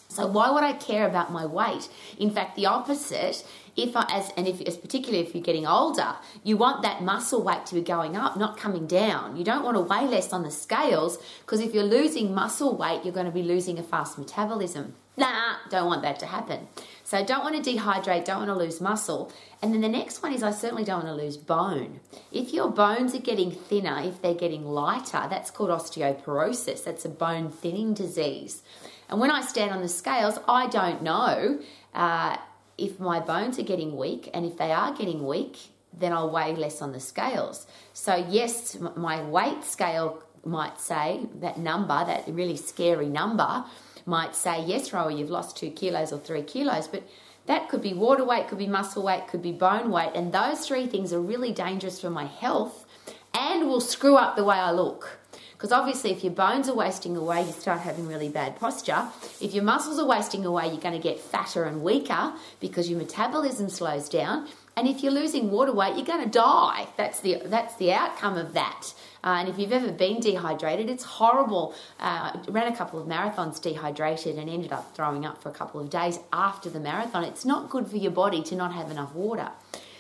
So 0.08 0.28
why 0.28 0.52
would 0.52 0.64
I 0.64 0.74
care 0.74 1.08
about 1.08 1.32
my 1.32 1.46
weight? 1.46 1.88
In 2.18 2.32
fact, 2.32 2.56
the 2.56 2.66
opposite. 2.66 3.46
If 3.76 3.96
as 3.96 4.32
and 4.36 4.48
if 4.48 4.62
as 4.62 4.78
particularly 4.78 5.26
if 5.26 5.34
you're 5.34 5.44
getting 5.44 5.66
older, 5.66 6.16
you 6.44 6.58
want 6.58 6.82
that 6.84 7.02
muscle 7.02 7.42
weight 7.42 7.66
to 7.68 7.76
be 7.76 7.82
going 7.82 8.16
up, 8.16 8.38
not 8.38 8.58
coming 8.58 8.88
down. 8.88 9.38
You 9.38 9.44
don't 9.44 9.64
want 9.64 9.78
to 9.78 9.82
weigh 9.82 10.08
less 10.08 10.34
on 10.34 10.44
the 10.44 10.52
scales 10.52 11.18
because 11.42 11.60
if 11.60 11.74
you're 11.74 11.84
losing 11.84 12.34
muscle 12.34 12.76
weight, 12.76 13.02
you're 13.04 13.14
going 13.14 13.26
to 13.26 13.32
be 13.32 13.44
losing 13.44 13.80
a 13.80 13.84
fast 13.84 14.18
metabolism. 14.18 14.96
Nah, 15.18 15.56
don't 15.70 15.88
want 15.88 16.02
that 16.04 16.20
to 16.20 16.26
happen. 16.26 16.68
So 17.04 17.24
don't 17.24 17.44
want 17.44 17.62
to 17.62 17.72
dehydrate, 17.72 18.26
don't 18.26 18.48
want 18.48 18.50
to 18.50 18.56
lose 18.56 18.80
muscle. 18.80 19.32
And 19.62 19.74
then 19.74 19.82
the 19.82 19.90
next 19.90 20.24
one 20.24 20.34
is 20.34 20.42
I 20.42 20.52
certainly 20.52 20.86
don't 20.86 21.04
want 21.04 21.18
to 21.18 21.24
lose 21.24 21.38
bone. 21.38 22.00
If 22.32 22.54
your 22.54 22.70
bones 22.70 23.14
are 23.14 23.20
getting 23.20 23.52
thinner, 23.52 24.02
if 24.02 24.22
they're 24.22 24.34
getting 24.34 24.66
lighter, 24.66 25.28
that's 25.30 25.52
called 25.52 25.70
osteoporosis. 25.70 26.86
That's 26.86 27.06
a 27.06 27.10
bone 27.10 27.52
thinning 27.52 27.94
disease. 27.94 28.64
And 29.10 29.20
when 29.20 29.30
I 29.30 29.42
stand 29.42 29.72
on 29.72 29.82
the 29.82 29.90
scales, 29.90 30.40
I 30.48 30.68
don't 30.68 31.04
know 31.04 31.60
uh, 31.94 32.38
if 32.82 33.00
my 33.00 33.20
bones 33.20 33.60
are 33.60 33.64
getting 33.64 33.96
weak, 33.96 34.30
and 34.34 34.46
if 34.46 34.58
they 34.58 34.72
are 34.72 34.94
getting 34.94 35.26
weak, 35.26 35.58
then 35.94 36.14
I'll 36.14 36.30
weigh 36.30 36.56
less 36.56 36.82
on 36.82 36.92
the 36.92 37.00
scales. 37.00 37.68
So, 37.94 38.16
yes, 38.30 38.78
my 38.96 39.24
weight 39.24 39.64
scale 39.64 40.24
might 40.44 40.80
say 40.80 41.28
that 41.36 41.60
number, 41.60 42.04
that 42.06 42.26
really 42.28 42.58
scary 42.58 43.08
number, 43.08 43.66
might 44.06 44.36
say, 44.36 44.64
yes, 44.66 44.94
Roa, 44.94 45.14
you've 45.14 45.30
lost 45.30 45.58
two 45.58 45.70
kilos 45.70 46.12
or 46.12 46.20
three 46.20 46.42
kilos, 46.42 46.88
but 46.88 47.04
that 47.46 47.70
could 47.70 47.82
be 47.82 47.94
water 47.94 48.24
weight, 48.24 48.48
could 48.48 48.58
be 48.58 48.68
muscle 48.68 49.04
weight, 49.04 49.28
could 49.28 49.42
be 49.42 49.52
bone 49.52 49.92
weight, 49.92 50.12
and 50.16 50.32
those 50.32 50.66
three 50.66 50.88
things 50.88 51.14
are 51.14 51.22
really 51.22 51.52
dangerous 51.52 52.02
for 52.02 52.10
my 52.10 52.26
health 52.26 52.86
and 53.34 53.68
will 53.68 53.82
screw 53.82 54.16
up 54.16 54.36
the 54.36 54.44
way 54.44 54.58
I 54.58 54.72
look. 54.72 55.20
Because 55.62 55.74
obviously, 55.74 56.10
if 56.10 56.24
your 56.24 56.34
bones 56.34 56.68
are 56.70 56.74
wasting 56.74 57.16
away, 57.16 57.46
you 57.46 57.52
start 57.52 57.82
having 57.82 58.08
really 58.08 58.30
bad 58.30 58.60
posture. 58.60 59.08
If 59.40 59.54
your 59.54 59.64
muscles 59.64 60.00
are 60.00 60.08
wasting 60.08 60.44
away, 60.44 60.70
you're 60.70 60.82
going 60.82 61.00
to 61.00 61.00
get 61.00 61.20
fatter 61.20 61.66
and 61.66 61.84
weaker 61.84 62.34
because 62.60 62.90
your 62.90 62.98
metabolism 62.98 63.70
slows 63.70 64.10
down. 64.10 64.48
And 64.76 64.88
if 64.88 65.04
you're 65.04 65.12
losing 65.12 65.52
water 65.52 65.72
weight, 65.72 65.98
you're 65.98 66.06
going 66.06 66.24
to 66.24 66.32
die. 66.32 66.88
That's 66.98 67.20
the 67.20 67.44
that's 67.46 67.76
the 67.76 67.94
outcome 67.94 68.40
of 68.40 68.54
that. 68.54 68.92
Uh, 69.24 69.38
and 69.38 69.50
if 69.50 69.60
you've 69.60 69.72
ever 69.72 69.92
been 69.92 70.20
dehydrated, 70.20 70.90
it's 70.90 71.04
horrible. 71.04 71.76
Uh, 72.00 72.40
ran 72.48 72.66
a 72.66 72.76
couple 72.76 73.00
of 73.00 73.08
marathons 73.08 73.62
dehydrated 73.62 74.40
and 74.40 74.50
ended 74.50 74.72
up 74.72 74.96
throwing 74.96 75.28
up 75.28 75.44
for 75.44 75.50
a 75.50 75.54
couple 75.54 75.80
of 75.80 75.92
days 75.92 76.18
after 76.34 76.72
the 76.72 76.80
marathon. 76.80 77.24
It's 77.24 77.46
not 77.46 77.70
good 77.70 77.88
for 77.88 77.98
your 77.98 78.14
body 78.14 78.42
to 78.42 78.56
not 78.56 78.74
have 78.74 78.90
enough 78.90 79.14
water. 79.14 79.52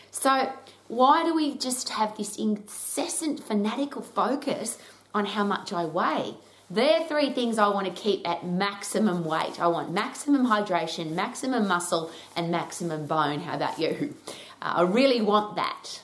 So 0.09 0.51
why 0.91 1.23
do 1.23 1.33
we 1.33 1.55
just 1.55 1.87
have 1.89 2.17
this 2.17 2.35
incessant 2.35 3.41
fanatical 3.41 4.01
focus 4.01 4.77
on 5.13 5.25
how 5.25 5.43
much 5.43 5.73
I 5.73 5.85
weigh. 5.85 6.35
There 6.69 7.01
are 7.01 7.07
three 7.07 7.31
things 7.31 7.57
I 7.57 7.67
want 7.67 7.87
to 7.87 8.01
keep 8.01 8.27
at 8.27 8.45
maximum 8.45 9.25
weight. 9.25 9.59
I 9.59 9.67
want 9.67 9.91
maximum 9.91 10.47
hydration, 10.47 11.11
maximum 11.13 11.67
muscle, 11.67 12.11
and 12.35 12.49
maximum 12.49 13.07
bone. 13.07 13.41
How 13.41 13.55
about 13.55 13.77
you? 13.77 14.15
Uh, 14.61 14.75
I 14.77 14.81
really 14.83 15.21
want 15.21 15.57
that. 15.57 16.01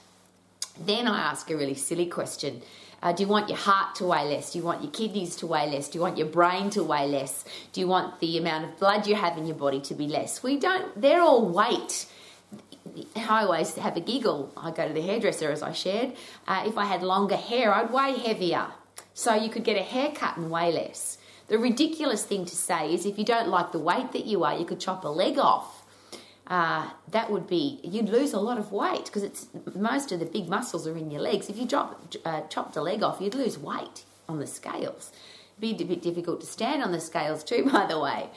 Then 0.79 1.07
I 1.07 1.19
ask 1.19 1.49
a 1.49 1.55
really 1.55 1.73
silly 1.75 2.07
question. 2.07 2.61
Uh, 3.01 3.13
do 3.13 3.23
you 3.23 3.29
want 3.29 3.47
your 3.47 3.57
heart 3.57 3.95
to 3.95 4.05
weigh 4.05 4.27
less? 4.27 4.51
Do 4.51 4.59
you 4.59 4.65
want 4.65 4.81
your 4.81 4.91
kidneys 4.91 5.35
to 5.37 5.47
weigh 5.47 5.69
less? 5.69 5.87
Do 5.87 5.99
you 5.99 6.01
want 6.01 6.17
your 6.17 6.27
brain 6.27 6.69
to 6.71 6.83
weigh 6.83 7.07
less? 7.07 7.45
Do 7.71 7.79
you 7.79 7.87
want 7.87 8.19
the 8.19 8.37
amount 8.37 8.65
of 8.65 8.79
blood 8.79 9.07
you 9.07 9.15
have 9.15 9.37
in 9.37 9.45
your 9.45 9.55
body 9.55 9.79
to 9.81 9.93
be 9.93 10.07
less? 10.07 10.43
We 10.43 10.59
don't, 10.59 10.99
they're 10.99 11.21
all 11.21 11.47
weight. 11.47 12.07
I 13.15 13.43
always 13.43 13.75
have 13.75 13.95
a 13.95 14.01
giggle. 14.01 14.51
I 14.57 14.71
go 14.71 14.87
to 14.87 14.93
the 14.93 15.01
hairdresser, 15.01 15.51
as 15.51 15.61
I 15.61 15.73
shared. 15.73 16.13
Uh, 16.47 16.63
if 16.65 16.77
I 16.77 16.85
had 16.85 17.03
longer 17.03 17.35
hair, 17.35 17.73
I'd 17.73 17.91
weigh 17.91 18.17
heavier. 18.17 18.67
So 19.17 19.33
you 19.33 19.49
could 19.49 19.63
get 19.63 19.77
a 19.77 19.81
haircut 19.81 20.37
and 20.37 20.51
weigh 20.51 20.71
less. 20.71 21.17
The 21.47 21.57
ridiculous 21.57 22.23
thing 22.23 22.45
to 22.45 22.55
say 22.55 22.93
is 22.93 23.03
if 23.03 23.17
you 23.17 23.25
don't 23.25 23.49
like 23.49 23.71
the 23.71 23.79
weight 23.79 24.11
that 24.11 24.27
you 24.27 24.43
are, 24.43 24.55
you 24.55 24.63
could 24.63 24.79
chop 24.79 25.03
a 25.03 25.07
leg 25.07 25.39
off. 25.39 25.83
Uh, 26.45 26.91
that 27.09 27.31
would 27.31 27.47
be 27.47 27.79
you'd 27.83 28.09
lose 28.09 28.31
a 28.33 28.39
lot 28.39 28.59
of 28.59 28.71
weight 28.71 29.05
because 29.05 29.23
it's 29.23 29.47
most 29.73 30.11
of 30.11 30.19
the 30.19 30.25
big 30.27 30.47
muscles 30.47 30.85
are 30.85 30.95
in 30.95 31.09
your 31.09 31.21
legs. 31.21 31.49
If 31.49 31.57
you 31.57 31.65
drop 31.65 31.99
uh, 32.25 32.41
chopped 32.41 32.75
a 32.75 32.81
leg 32.83 33.01
off, 33.01 33.19
you'd 33.19 33.33
lose 33.33 33.57
weight 33.57 34.03
on 34.29 34.37
the 34.37 34.45
scales. 34.45 35.11
It'd 35.59 35.79
be 35.79 35.83
a 35.83 35.87
bit 35.87 36.03
difficult 36.03 36.41
to 36.41 36.45
stand 36.45 36.83
on 36.83 36.91
the 36.91 36.99
scales 36.99 37.43
too, 37.43 37.67
by 37.73 37.87
the 37.87 37.99
way. 37.99 38.29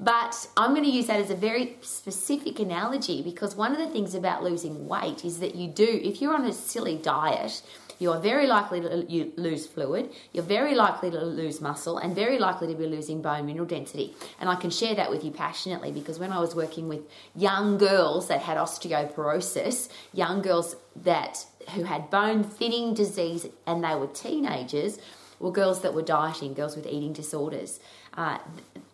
But 0.00 0.48
I'm 0.56 0.70
going 0.70 0.82
to 0.82 0.90
use 0.90 1.06
that 1.06 1.20
as 1.20 1.30
a 1.30 1.36
very 1.36 1.76
specific 1.80 2.58
analogy 2.58 3.22
because 3.22 3.54
one 3.54 3.70
of 3.70 3.78
the 3.78 3.86
things 3.86 4.16
about 4.16 4.42
losing 4.42 4.88
weight 4.88 5.24
is 5.24 5.38
that 5.38 5.54
you 5.54 5.68
do, 5.68 6.00
if 6.02 6.20
you're 6.20 6.34
on 6.34 6.44
a 6.44 6.52
silly 6.52 6.96
diet, 6.96 7.62
you 7.98 8.12
are 8.12 8.20
very 8.20 8.46
likely 8.46 8.80
to 8.80 9.32
lose 9.36 9.66
fluid, 9.66 10.10
you're 10.32 10.44
very 10.44 10.74
likely 10.74 11.10
to 11.10 11.20
lose 11.20 11.60
muscle, 11.60 11.98
and 11.98 12.14
very 12.14 12.38
likely 12.38 12.68
to 12.68 12.74
be 12.74 12.86
losing 12.86 13.22
bone 13.22 13.46
mineral 13.46 13.66
density. 13.66 14.14
And 14.40 14.48
I 14.48 14.56
can 14.56 14.70
share 14.70 14.94
that 14.94 15.10
with 15.10 15.24
you 15.24 15.30
passionately 15.30 15.92
because 15.92 16.18
when 16.18 16.32
I 16.32 16.40
was 16.40 16.54
working 16.54 16.88
with 16.88 17.02
young 17.34 17.78
girls 17.78 18.28
that 18.28 18.40
had 18.42 18.56
osteoporosis, 18.56 19.88
young 20.12 20.42
girls 20.42 20.76
that 20.96 21.46
who 21.74 21.84
had 21.84 22.10
bone 22.10 22.44
thinning 22.44 22.94
disease 22.94 23.46
and 23.66 23.82
they 23.82 23.94
were 23.94 24.06
teenagers, 24.06 24.98
were 25.40 25.52
girls 25.52 25.82
that 25.82 25.94
were 25.94 26.02
dieting, 26.02 26.54
girls 26.54 26.76
with 26.76 26.86
eating 26.86 27.12
disorders. 27.12 27.80
Uh, 28.14 28.38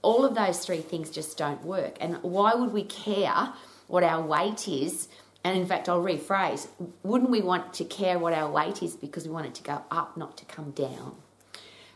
all 0.02 0.24
of 0.24 0.34
those 0.34 0.64
three 0.64 0.80
things 0.80 1.10
just 1.10 1.36
don't 1.36 1.64
work. 1.64 1.96
And 2.00 2.22
why 2.22 2.54
would 2.54 2.72
we 2.72 2.84
care 2.84 3.52
what 3.86 4.02
our 4.02 4.22
weight 4.22 4.66
is? 4.68 5.08
And 5.42 5.58
in 5.58 5.66
fact, 5.66 5.88
I'll 5.88 6.02
rephrase 6.02 6.68
wouldn't 7.02 7.30
we 7.30 7.40
want 7.40 7.72
to 7.74 7.84
care 7.84 8.18
what 8.18 8.32
our 8.32 8.50
weight 8.50 8.82
is 8.82 8.94
because 8.94 9.26
we 9.26 9.30
want 9.30 9.46
it 9.46 9.54
to 9.54 9.62
go 9.62 9.82
up, 9.90 10.16
not 10.16 10.36
to 10.38 10.44
come 10.44 10.70
down? 10.72 11.16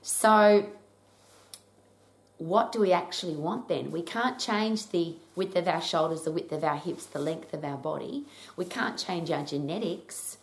So, 0.02 0.66
what 2.38 2.72
do 2.72 2.80
we 2.80 2.92
actually 2.92 3.36
want 3.36 3.68
then? 3.68 3.90
We 3.90 4.02
can't 4.02 4.38
change 4.38 4.90
the 4.90 5.14
width 5.36 5.56
of 5.56 5.68
our 5.68 5.80
shoulders, 5.80 6.22
the 6.22 6.32
width 6.32 6.52
of 6.52 6.64
our 6.64 6.76
hips, 6.76 7.06
the 7.06 7.18
length 7.18 7.54
of 7.54 7.64
our 7.64 7.76
body. 7.76 8.24
We 8.56 8.64
can't 8.64 8.98
change 8.98 9.30
our 9.30 9.44
genetics. 9.44 10.38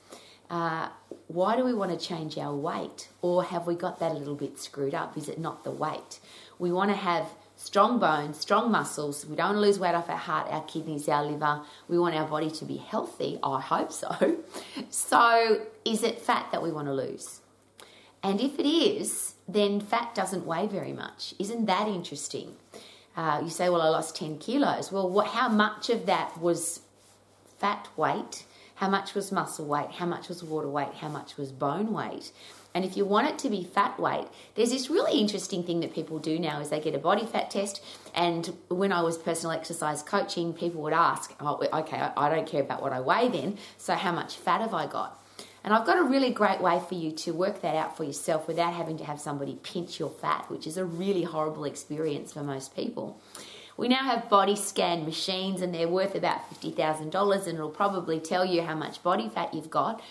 Uh, 0.49 0.89
why 1.27 1.55
do 1.55 1.63
we 1.63 1.73
want 1.73 1.97
to 1.97 2.05
change 2.05 2.37
our 2.37 2.55
weight? 2.55 3.09
Or 3.21 3.43
have 3.43 3.67
we 3.67 3.75
got 3.75 3.99
that 3.99 4.11
a 4.11 4.15
little 4.15 4.35
bit 4.35 4.59
screwed 4.59 4.93
up? 4.93 5.17
Is 5.17 5.29
it 5.29 5.39
not 5.39 5.63
the 5.63 5.71
weight? 5.71 6.19
We 6.59 6.71
want 6.71 6.91
to 6.91 6.97
have 6.97 7.27
strong 7.61 7.99
bones, 7.99 8.39
strong 8.39 8.71
muscles. 8.71 9.25
We 9.25 9.35
don't 9.35 9.49
want 9.49 9.57
to 9.57 9.61
lose 9.61 9.79
weight 9.79 9.93
off 9.93 10.09
our 10.09 10.17
heart, 10.17 10.47
our 10.49 10.63
kidneys, 10.63 11.07
our 11.07 11.23
liver. 11.23 11.61
We 11.87 11.99
want 11.99 12.15
our 12.15 12.27
body 12.27 12.49
to 12.49 12.65
be 12.65 12.77
healthy. 12.77 13.39
I 13.43 13.61
hope 13.61 13.91
so. 13.91 14.37
So, 14.89 15.65
is 15.85 16.03
it 16.03 16.19
fat 16.19 16.51
that 16.51 16.61
we 16.63 16.71
want 16.71 16.87
to 16.87 16.93
lose? 16.93 17.41
And 18.23 18.41
if 18.41 18.59
it 18.59 18.67
is, 18.67 19.35
then 19.47 19.79
fat 19.79 20.15
doesn't 20.15 20.45
weigh 20.45 20.67
very 20.67 20.93
much. 20.93 21.33
Isn't 21.39 21.65
that 21.65 21.87
interesting? 21.87 22.55
Uh, 23.15 23.41
you 23.43 23.49
say, 23.49 23.69
well, 23.69 23.81
I 23.81 23.89
lost 23.89 24.15
10 24.15 24.39
kilos. 24.39 24.91
Well, 24.91 25.09
what, 25.09 25.27
how 25.27 25.49
much 25.49 25.89
of 25.89 26.05
that 26.07 26.37
was 26.39 26.81
fat 27.59 27.87
weight? 27.95 28.45
How 28.75 28.89
much 28.89 29.13
was 29.13 29.31
muscle 29.31 29.65
weight? 29.65 29.91
How 29.91 30.05
much 30.05 30.29
was 30.29 30.43
water 30.43 30.69
weight? 30.69 30.95
How 30.95 31.09
much 31.09 31.37
was 31.37 31.51
bone 31.51 31.93
weight? 31.93 32.31
And 32.73 32.85
if 32.85 32.95
you 32.95 33.05
want 33.05 33.27
it 33.27 33.37
to 33.39 33.49
be 33.49 33.63
fat 33.63 33.99
weight, 33.99 34.27
there's 34.55 34.71
this 34.71 34.89
really 34.89 35.19
interesting 35.19 35.63
thing 35.63 35.81
that 35.81 35.93
people 35.93 36.19
do 36.19 36.39
now 36.39 36.61
is 36.61 36.69
they 36.69 36.79
get 36.79 36.95
a 36.95 36.99
body 36.99 37.25
fat 37.25 37.51
test. 37.51 37.83
And 38.15 38.55
when 38.69 38.93
I 38.93 39.01
was 39.01 39.17
personal 39.17 39.55
exercise 39.55 40.01
coaching, 40.01 40.53
people 40.53 40.81
would 40.83 40.93
ask, 40.93 41.33
oh, 41.41 41.61
okay, 41.73 41.97
I 42.15 42.29
don't 42.29 42.47
care 42.47 42.61
about 42.61 42.81
what 42.81 42.93
I 42.93 43.01
weigh 43.01 43.27
then, 43.27 43.57
so 43.77 43.95
how 43.95 44.11
much 44.11 44.37
fat 44.37 44.61
have 44.61 44.73
I 44.73 44.87
got? 44.87 45.17
And 45.63 45.73
I've 45.73 45.85
got 45.85 45.99
a 45.99 46.03
really 46.03 46.31
great 46.31 46.59
way 46.59 46.81
for 46.87 46.95
you 46.95 47.11
to 47.11 47.31
work 47.31 47.61
that 47.61 47.75
out 47.75 47.95
for 47.95 48.03
yourself 48.03 48.47
without 48.47 48.73
having 48.73 48.97
to 48.97 49.05
have 49.05 49.19
somebody 49.21 49.59
pinch 49.61 49.99
your 49.99 50.09
fat, 50.09 50.49
which 50.49 50.65
is 50.65 50.77
a 50.77 50.85
really 50.85 51.23
horrible 51.23 51.65
experience 51.65 52.33
for 52.33 52.41
most 52.41 52.75
people. 52.75 53.21
We 53.77 53.87
now 53.87 54.03
have 54.03 54.29
body 54.29 54.55
scan 54.55 55.05
machines 55.05 55.61
and 55.61 55.73
they're 55.73 55.87
worth 55.87 56.15
about 56.15 56.49
$50,000 56.61 57.47
and 57.47 57.55
it'll 57.55 57.69
probably 57.69 58.19
tell 58.19 58.43
you 58.43 58.63
how 58.63 58.75
much 58.75 59.03
body 59.03 59.29
fat 59.29 59.53
you've 59.53 59.69
got. 59.69 60.01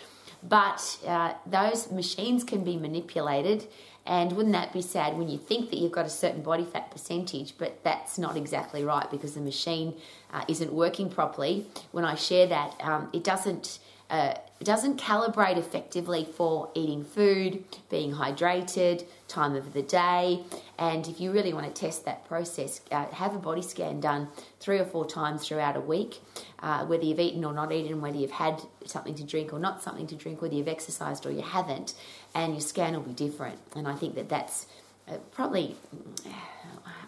But 0.42 0.98
uh, 1.06 1.34
those 1.46 1.90
machines 1.90 2.44
can 2.44 2.64
be 2.64 2.76
manipulated, 2.76 3.66
and 4.06 4.32
wouldn't 4.32 4.54
that 4.54 4.72
be 4.72 4.82
sad 4.82 5.16
when 5.18 5.28
you 5.28 5.38
think 5.38 5.70
that 5.70 5.76
you've 5.76 5.92
got 5.92 6.06
a 6.06 6.10
certain 6.10 6.42
body 6.42 6.64
fat 6.64 6.90
percentage, 6.90 7.58
but 7.58 7.84
that's 7.84 8.18
not 8.18 8.36
exactly 8.36 8.82
right 8.82 9.10
because 9.10 9.34
the 9.34 9.40
machine 9.40 9.94
uh, 10.32 10.44
isn't 10.48 10.72
working 10.72 11.10
properly? 11.10 11.66
When 11.92 12.04
I 12.04 12.14
share 12.14 12.46
that, 12.46 12.74
um, 12.80 13.10
it 13.12 13.24
doesn't. 13.24 13.78
Uh, 14.10 14.34
it 14.58 14.64
doesn't 14.64 15.00
calibrate 15.00 15.56
effectively 15.56 16.24
for 16.24 16.70
eating 16.74 17.04
food, 17.04 17.64
being 17.88 18.12
hydrated, 18.12 19.06
time 19.28 19.54
of 19.54 19.72
the 19.72 19.82
day. 19.82 20.40
And 20.78 21.06
if 21.06 21.20
you 21.20 21.30
really 21.30 21.54
want 21.54 21.72
to 21.72 21.80
test 21.80 22.04
that 22.04 22.26
process, 22.26 22.80
uh, 22.90 23.06
have 23.06 23.34
a 23.34 23.38
body 23.38 23.62
scan 23.62 24.00
done 24.00 24.28
three 24.58 24.78
or 24.78 24.84
four 24.84 25.06
times 25.06 25.46
throughout 25.46 25.76
a 25.76 25.80
week, 25.80 26.20
uh, 26.58 26.84
whether 26.84 27.04
you've 27.04 27.20
eaten 27.20 27.44
or 27.44 27.54
not 27.54 27.72
eaten, 27.72 28.00
whether 28.00 28.18
you've 28.18 28.32
had 28.32 28.60
something 28.84 29.14
to 29.14 29.24
drink 29.24 29.52
or 29.52 29.60
not 29.60 29.82
something 29.82 30.06
to 30.08 30.16
drink, 30.16 30.42
whether 30.42 30.54
you've 30.54 30.68
exercised 30.68 31.24
or 31.24 31.30
you 31.30 31.42
haven't, 31.42 31.94
and 32.34 32.52
your 32.52 32.60
scan 32.60 32.92
will 32.94 33.00
be 33.00 33.12
different. 33.12 33.58
And 33.76 33.86
I 33.88 33.94
think 33.94 34.16
that 34.16 34.28
that's 34.28 34.66
uh, 35.08 35.18
probably 35.30 35.76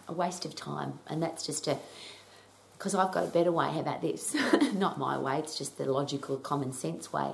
a 0.09 0.13
waste 0.13 0.45
of 0.45 0.55
time. 0.55 1.01
And 1.09 1.23
that's 1.23 1.45
just 1.45 1.67
a 1.67 1.79
because 2.83 2.97
I've 2.97 3.13
got 3.13 3.23
a 3.23 3.29
better 3.29 3.53
way. 3.53 3.67
How 3.67 3.79
about 3.79 4.03
this? 4.03 4.35
Not 4.75 4.99
my 4.99 5.17
way, 5.17 5.39
it's 5.39 5.57
just 5.57 5.79
the 5.79 5.85
logical, 5.85 6.37
common 6.37 6.73
sense 6.73 7.13
way. 7.13 7.31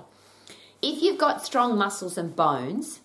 If 0.83 1.03
you've 1.03 1.17
got 1.17 1.43
strong 1.43 1.79
muscles 1.79 2.19
and 2.19 2.37
bones, 2.37 3.01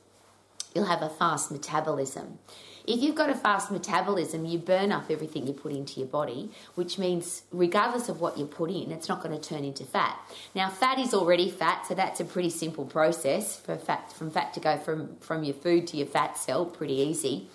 you'll 0.76 0.88
have 0.88 1.02
a 1.02 1.08
fast 1.08 1.52
metabolism. 1.52 2.40
If 2.86 3.02
you've 3.02 3.16
got 3.16 3.30
a 3.30 3.34
fast 3.34 3.72
metabolism, 3.72 4.46
you 4.46 4.60
burn 4.60 4.92
up 4.92 5.10
everything 5.10 5.48
you 5.48 5.54
put 5.54 5.72
into 5.72 6.02
your 6.02 6.10
body, 6.10 6.52
which 6.76 7.00
means 7.00 7.44
regardless 7.50 8.10
of 8.10 8.20
what 8.20 8.38
you 8.38 8.46
put 8.46 8.70
in, 8.70 8.92
it's 8.92 9.08
not 9.08 9.24
going 9.24 9.40
to 9.40 9.50
turn 9.50 9.64
into 9.64 9.86
fat. 9.86 10.20
Now, 10.54 10.70
fat 10.70 11.00
is 11.00 11.14
already 11.14 11.50
fat, 11.50 11.86
so 11.88 11.96
that's 11.96 12.20
a 12.20 12.26
pretty 12.26 12.50
simple 12.50 12.84
process 12.84 13.58
for 13.58 13.78
fat 13.78 14.12
from 14.12 14.32
fat 14.32 14.54
to 14.56 14.60
go 14.60 14.78
from 14.78 15.16
from 15.22 15.46
your 15.46 15.54
food 15.54 15.88
to 15.88 15.98
your 15.98 16.08
fat 16.08 16.38
cell, 16.38 16.66
pretty 16.66 16.96
easy. 16.96 17.48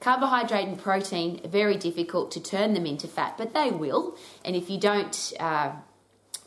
Carbohydrate 0.00 0.68
and 0.68 0.78
protein, 0.78 1.40
very 1.48 1.76
difficult 1.76 2.30
to 2.32 2.40
turn 2.40 2.74
them 2.74 2.86
into 2.86 3.08
fat, 3.08 3.36
but 3.38 3.54
they 3.54 3.70
will. 3.70 4.16
And 4.44 4.54
if 4.54 4.68
you 4.68 4.78
don't, 4.78 5.32
uh, 5.40 5.72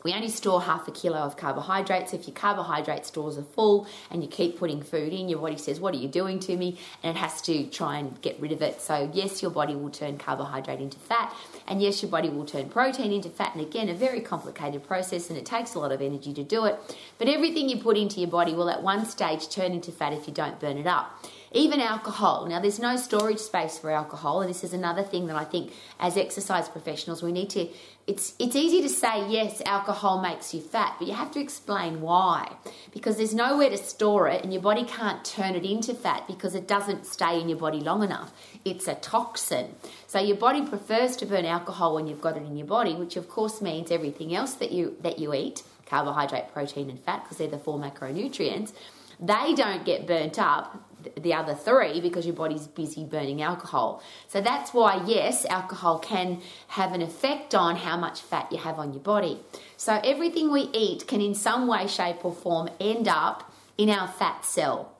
we 0.02 0.14
only 0.14 0.28
store 0.28 0.62
half 0.62 0.88
a 0.88 0.92
kilo 0.92 1.18
of 1.18 1.36
carbohydrates. 1.36 2.14
If 2.14 2.26
your 2.26 2.34
carbohydrate 2.34 3.04
stores 3.04 3.36
are 3.36 3.42
full 3.42 3.86
and 4.10 4.22
you 4.22 4.28
keep 4.28 4.58
putting 4.58 4.82
food 4.82 5.12
in, 5.12 5.28
your 5.28 5.40
body 5.40 5.58
says, 5.58 5.78
What 5.78 5.94
are 5.94 5.98
you 5.98 6.08
doing 6.08 6.38
to 6.40 6.56
me? 6.56 6.78
And 7.02 7.16
it 7.16 7.20
has 7.20 7.42
to 7.42 7.66
try 7.66 7.98
and 7.98 8.20
get 8.22 8.40
rid 8.40 8.52
of 8.52 8.62
it. 8.62 8.80
So, 8.80 9.10
yes, 9.12 9.42
your 9.42 9.50
body 9.50 9.74
will 9.74 9.90
turn 9.90 10.16
carbohydrate 10.16 10.80
into 10.80 10.98
fat. 10.98 11.34
And 11.66 11.82
yes, 11.82 12.02
your 12.02 12.10
body 12.10 12.30
will 12.30 12.46
turn 12.46 12.70
protein 12.70 13.12
into 13.12 13.28
fat. 13.28 13.54
And 13.54 13.60
again, 13.60 13.88
a 13.88 13.94
very 13.94 14.20
complicated 14.20 14.86
process 14.86 15.28
and 15.28 15.38
it 15.38 15.44
takes 15.44 15.74
a 15.74 15.78
lot 15.78 15.92
of 15.92 16.00
energy 16.00 16.32
to 16.32 16.42
do 16.42 16.64
it. 16.64 16.78
But 17.18 17.28
everything 17.28 17.68
you 17.68 17.76
put 17.76 17.98
into 17.98 18.20
your 18.20 18.30
body 18.30 18.54
will 18.54 18.70
at 18.70 18.82
one 18.82 19.04
stage 19.04 19.48
turn 19.50 19.72
into 19.72 19.92
fat 19.92 20.12
if 20.12 20.26
you 20.26 20.32
don't 20.32 20.58
burn 20.58 20.78
it 20.78 20.86
up. 20.86 21.22
Even 21.52 21.80
alcohol. 21.80 22.46
Now, 22.46 22.60
there's 22.60 22.78
no 22.78 22.96
storage 22.96 23.40
space 23.40 23.76
for 23.76 23.90
alcohol, 23.90 24.40
and 24.40 24.48
this 24.48 24.62
is 24.62 24.72
another 24.72 25.02
thing 25.02 25.26
that 25.26 25.34
I 25.34 25.42
think 25.42 25.72
as 25.98 26.16
exercise 26.16 26.68
professionals 26.68 27.24
we 27.24 27.32
need 27.32 27.50
to. 27.50 27.68
It's 28.06 28.34
it's 28.38 28.54
easy 28.54 28.82
to 28.82 28.88
say 28.88 29.28
yes, 29.28 29.60
alcohol 29.66 30.22
makes 30.22 30.54
you 30.54 30.60
fat, 30.60 30.94
but 30.98 31.08
you 31.08 31.14
have 31.14 31.32
to 31.32 31.40
explain 31.40 32.02
why. 32.02 32.52
Because 32.92 33.16
there's 33.16 33.34
nowhere 33.34 33.68
to 33.68 33.76
store 33.76 34.28
it, 34.28 34.44
and 34.44 34.52
your 34.52 34.62
body 34.62 34.84
can't 34.84 35.24
turn 35.24 35.56
it 35.56 35.64
into 35.64 35.92
fat 35.92 36.28
because 36.28 36.54
it 36.54 36.68
doesn't 36.68 37.04
stay 37.04 37.40
in 37.40 37.48
your 37.48 37.58
body 37.58 37.80
long 37.80 38.04
enough. 38.04 38.32
It's 38.64 38.86
a 38.86 38.94
toxin. 38.94 39.74
So 40.06 40.20
your 40.20 40.36
body 40.36 40.62
prefers 40.64 41.16
to 41.16 41.26
burn 41.26 41.44
alcohol 41.44 41.96
when 41.96 42.06
you've 42.06 42.20
got 42.20 42.36
it 42.36 42.44
in 42.44 42.56
your 42.56 42.68
body, 42.68 42.94
which 42.94 43.16
of 43.16 43.28
course 43.28 43.60
means 43.60 43.90
everything 43.90 44.36
else 44.36 44.54
that 44.54 44.70
you 44.70 44.96
that 45.00 45.18
you 45.18 45.34
eat, 45.34 45.64
carbohydrate, 45.86 46.52
protein, 46.52 46.90
and 46.90 47.00
fat, 47.00 47.24
because 47.24 47.38
they're 47.38 47.48
the 47.48 47.58
four 47.58 47.78
macronutrients 47.78 48.72
they 49.20 49.52
don't 49.54 49.84
get 49.84 50.06
burnt 50.06 50.38
up 50.38 50.82
the 51.16 51.34
other 51.34 51.54
three 51.54 52.00
because 52.00 52.26
your 52.26 52.34
body's 52.34 52.66
busy 52.66 53.04
burning 53.04 53.42
alcohol. 53.42 54.02
So 54.28 54.40
that's 54.40 54.72
why, 54.72 55.02
yes, 55.06 55.44
alcohol 55.46 55.98
can 55.98 56.40
have 56.68 56.92
an 56.92 57.02
effect 57.02 57.54
on 57.54 57.76
how 57.76 57.96
much 57.96 58.20
fat 58.20 58.50
you 58.50 58.58
have 58.58 58.78
on 58.78 58.92
your 58.92 59.02
body. 59.02 59.40
So 59.76 60.00
everything 60.04 60.50
we 60.50 60.62
eat 60.72 61.06
can, 61.06 61.20
in 61.20 61.34
some 61.34 61.66
way, 61.66 61.86
shape, 61.86 62.24
or 62.24 62.32
form, 62.32 62.68
end 62.80 63.08
up 63.08 63.52
in 63.78 63.90
our 63.90 64.08
fat 64.08 64.44
cell. 64.44 64.92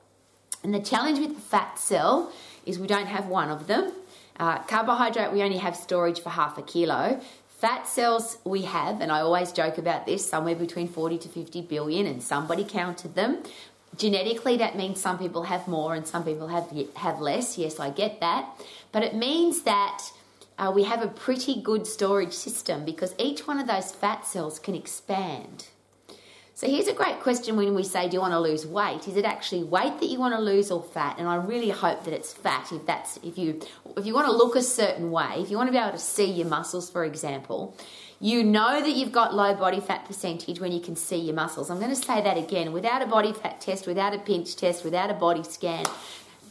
And 0.63 0.73
the 0.73 0.79
challenge 0.79 1.19
with 1.19 1.35
the 1.35 1.41
fat 1.41 1.79
cell 1.79 2.31
is 2.65 2.79
we 2.79 2.87
don't 2.87 3.07
have 3.07 3.27
one 3.27 3.49
of 3.49 3.67
them. 3.67 3.93
Uh, 4.39 4.59
carbohydrate, 4.63 5.31
we 5.31 5.41
only 5.43 5.57
have 5.57 5.75
storage 5.75 6.19
for 6.19 6.29
half 6.29 6.57
a 6.57 6.61
kilo. 6.61 7.19
Fat 7.47 7.87
cells 7.87 8.39
we 8.43 8.63
have, 8.63 9.01
and 9.01 9.11
I 9.11 9.19
always 9.19 9.51
joke 9.51 9.77
about 9.77 10.07
this, 10.07 10.27
somewhere 10.27 10.55
between 10.55 10.87
40 10.87 11.19
to 11.19 11.29
50 11.29 11.61
billion, 11.61 12.07
and 12.07 12.23
somebody 12.23 12.63
counted 12.63 13.13
them 13.13 13.43
genetically 13.97 14.57
that 14.57 14.75
means 14.75 14.99
some 14.99 15.17
people 15.17 15.43
have 15.43 15.67
more 15.67 15.93
and 15.95 16.07
some 16.07 16.23
people 16.23 16.47
have 16.47 16.71
have 16.95 17.19
less 17.19 17.57
yes 17.57 17.79
i 17.79 17.89
get 17.89 18.19
that 18.19 18.49
but 18.91 19.03
it 19.03 19.15
means 19.15 19.63
that 19.63 20.03
uh, 20.57 20.71
we 20.73 20.83
have 20.83 21.01
a 21.01 21.07
pretty 21.07 21.61
good 21.61 21.87
storage 21.87 22.33
system 22.33 22.85
because 22.85 23.15
each 23.17 23.47
one 23.47 23.59
of 23.59 23.67
those 23.67 23.91
fat 23.91 24.25
cells 24.25 24.59
can 24.59 24.75
expand 24.75 25.67
So 26.61 26.67
here's 26.67 26.87
a 26.87 26.93
great 26.93 27.21
question 27.21 27.55
when 27.55 27.73
we 27.73 27.83
say, 27.83 28.07
do 28.07 28.13
you 28.13 28.21
want 28.21 28.33
to 28.33 28.39
lose 28.39 28.67
weight? 28.67 29.07
Is 29.07 29.17
it 29.17 29.25
actually 29.25 29.63
weight 29.63 29.99
that 29.99 30.05
you 30.05 30.19
want 30.19 30.35
to 30.35 30.39
lose 30.39 30.69
or 30.69 30.83
fat? 30.83 31.17
And 31.17 31.27
I 31.27 31.37
really 31.37 31.71
hope 31.71 32.03
that 32.03 32.13
it's 32.13 32.33
fat. 32.33 32.71
If 32.71 32.85
that's 32.85 33.17
if 33.23 33.35
you 33.35 33.61
if 33.97 34.05
you 34.05 34.13
want 34.13 34.27
to 34.27 34.31
look 34.31 34.55
a 34.55 34.61
certain 34.61 35.09
way, 35.09 35.37
if 35.37 35.49
you 35.49 35.57
want 35.57 35.69
to 35.69 35.71
be 35.71 35.79
able 35.79 35.93
to 35.93 35.97
see 35.97 36.31
your 36.31 36.45
muscles, 36.45 36.87
for 36.87 37.03
example, 37.03 37.75
you 38.21 38.43
know 38.43 38.79
that 38.79 38.91
you've 38.91 39.11
got 39.11 39.33
low 39.33 39.55
body 39.55 39.79
fat 39.79 40.05
percentage 40.05 40.59
when 40.59 40.71
you 40.71 40.79
can 40.79 40.95
see 40.95 41.17
your 41.17 41.33
muscles. 41.33 41.71
I'm 41.71 41.79
going 41.79 41.89
to 41.89 41.95
say 41.95 42.21
that 42.21 42.37
again. 42.37 42.71
Without 42.71 43.01
a 43.01 43.07
body 43.07 43.33
fat 43.33 43.59
test, 43.59 43.87
without 43.87 44.13
a 44.13 44.19
pinch 44.19 44.55
test, 44.55 44.83
without 44.83 45.09
a 45.09 45.15
body 45.15 45.43
scan, 45.43 45.85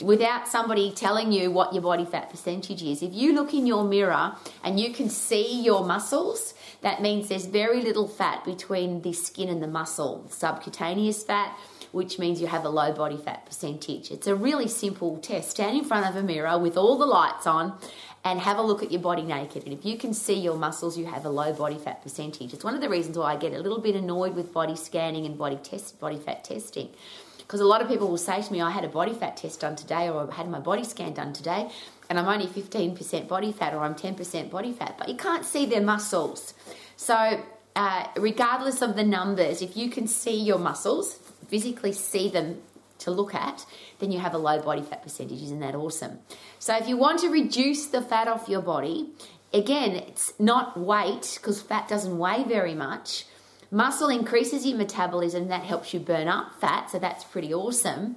without 0.02 0.48
somebody 0.48 0.90
telling 0.90 1.30
you 1.30 1.48
what 1.52 1.72
your 1.72 1.82
body 1.82 2.04
fat 2.04 2.28
percentage 2.28 2.82
is, 2.82 3.04
if 3.04 3.14
you 3.14 3.32
look 3.32 3.54
in 3.54 3.66
your 3.66 3.84
mirror 3.84 4.34
and 4.64 4.80
you 4.80 4.92
can 4.92 5.08
see 5.08 5.62
your 5.62 5.84
muscles, 5.84 6.54
that 6.80 7.02
means 7.02 7.28
there's 7.28 7.46
very 7.46 7.80
little 7.82 8.08
fat 8.08 8.44
between 8.44 9.02
the 9.02 9.12
skin 9.12 9.48
and 9.48 9.62
the 9.62 9.68
muscle, 9.68 10.26
subcutaneous 10.28 11.22
fat, 11.22 11.56
which 11.92 12.18
means 12.18 12.40
you 12.40 12.48
have 12.48 12.64
a 12.64 12.68
low 12.68 12.92
body 12.92 13.16
fat 13.16 13.46
percentage. 13.46 14.10
It's 14.10 14.26
a 14.26 14.34
really 14.34 14.68
simple 14.68 15.18
test. 15.18 15.50
Stand 15.50 15.76
in 15.76 15.84
front 15.84 16.08
of 16.08 16.16
a 16.16 16.22
mirror 16.22 16.58
with 16.58 16.76
all 16.76 16.98
the 16.98 17.06
lights 17.06 17.46
on 17.46 17.78
and 18.24 18.38
have 18.40 18.58
a 18.58 18.62
look 18.62 18.82
at 18.82 18.90
your 18.90 19.00
body 19.00 19.22
naked. 19.22 19.64
And 19.64 19.72
if 19.72 19.84
you 19.84 19.96
can 19.96 20.12
see 20.12 20.34
your 20.34 20.56
muscles, 20.56 20.98
you 20.98 21.06
have 21.06 21.24
a 21.24 21.30
low 21.30 21.52
body 21.52 21.78
fat 21.78 22.02
percentage. 22.02 22.52
It's 22.52 22.64
one 22.64 22.74
of 22.74 22.80
the 22.80 22.88
reasons 22.88 23.16
why 23.16 23.32
I 23.32 23.36
get 23.36 23.52
a 23.52 23.58
little 23.58 23.80
bit 23.80 23.96
annoyed 23.96 24.34
with 24.34 24.52
body 24.52 24.76
scanning 24.76 25.24
and 25.24 25.38
body 25.38 25.56
test, 25.56 25.98
body 25.98 26.18
fat 26.18 26.44
testing. 26.44 26.90
Because 27.38 27.60
a 27.60 27.64
lot 27.64 27.80
of 27.80 27.88
people 27.88 28.08
will 28.08 28.18
say 28.18 28.42
to 28.42 28.52
me, 28.52 28.60
I 28.60 28.70
had 28.70 28.84
a 28.84 28.88
body 28.88 29.14
fat 29.14 29.36
test 29.36 29.60
done 29.60 29.74
today, 29.74 30.08
or 30.08 30.30
I 30.30 30.34
had 30.34 30.48
my 30.48 30.60
body 30.60 30.84
scan 30.84 31.14
done 31.14 31.32
today, 31.32 31.68
and 32.08 32.18
I'm 32.18 32.28
only 32.28 32.46
15% 32.46 33.26
body 33.26 33.50
fat, 33.50 33.74
or 33.74 33.80
I'm 33.80 33.94
10% 33.94 34.50
body 34.50 34.72
fat, 34.72 34.96
but 34.98 35.08
you 35.08 35.16
can't 35.16 35.44
see 35.44 35.66
their 35.66 35.80
muscles. 35.80 36.54
So, 36.96 37.42
uh, 37.74 38.06
regardless 38.16 38.82
of 38.82 38.94
the 38.94 39.02
numbers, 39.02 39.62
if 39.62 39.76
you 39.76 39.90
can 39.90 40.06
see 40.06 40.40
your 40.40 40.58
muscles, 40.58 41.14
physically 41.48 41.92
see 41.92 42.28
them 42.28 42.60
to 43.00 43.10
look 43.10 43.34
at, 43.34 43.66
then 43.98 44.10
you 44.10 44.18
have 44.18 44.34
a 44.34 44.38
low 44.38 44.60
body 44.60 44.82
fat 44.82 45.02
percentage. 45.02 45.42
Isn't 45.42 45.60
that 45.60 45.74
awesome? 45.74 46.18
So, 46.58 46.76
if 46.76 46.88
you 46.88 46.96
want 46.96 47.20
to 47.20 47.28
reduce 47.28 47.86
the 47.86 48.02
fat 48.02 48.28
off 48.28 48.48
your 48.48 48.62
body, 48.62 49.10
again, 49.52 49.96
it's 49.96 50.32
not 50.38 50.78
weight 50.78 51.38
because 51.40 51.60
fat 51.60 51.88
doesn't 51.88 52.18
weigh 52.18 52.44
very 52.44 52.74
much. 52.74 53.26
Muscle 53.70 54.08
increases 54.08 54.66
your 54.66 54.76
metabolism, 54.76 55.48
that 55.48 55.62
helps 55.62 55.94
you 55.94 56.00
burn 56.00 56.26
up 56.26 56.60
fat, 56.60 56.90
so 56.90 56.98
that's 56.98 57.22
pretty 57.22 57.54
awesome. 57.54 58.16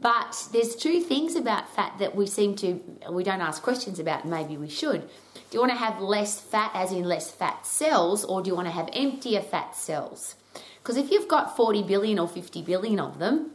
But 0.00 0.48
there's 0.52 0.76
two 0.76 1.00
things 1.00 1.34
about 1.34 1.68
fat 1.74 1.98
that 1.98 2.14
we 2.14 2.26
seem 2.26 2.54
to 2.56 2.80
we 3.10 3.24
don't 3.24 3.40
ask 3.40 3.62
questions 3.62 3.98
about. 3.98 4.26
Maybe 4.26 4.56
we 4.56 4.68
should. 4.68 5.02
Do 5.02 5.54
you 5.54 5.60
want 5.60 5.72
to 5.72 5.78
have 5.78 6.00
less 6.00 6.40
fat, 6.40 6.70
as 6.74 6.92
in 6.92 7.04
less 7.04 7.30
fat 7.30 7.66
cells, 7.66 8.24
or 8.24 8.42
do 8.42 8.48
you 8.48 8.54
want 8.54 8.68
to 8.68 8.72
have 8.72 8.88
emptier 8.92 9.40
fat 9.40 9.74
cells? 9.74 10.36
Because 10.82 10.96
if 10.96 11.10
you've 11.10 11.28
got 11.28 11.56
40 11.56 11.82
billion 11.82 12.18
or 12.18 12.28
50 12.28 12.62
billion 12.62 13.00
of 13.00 13.18
them, 13.18 13.52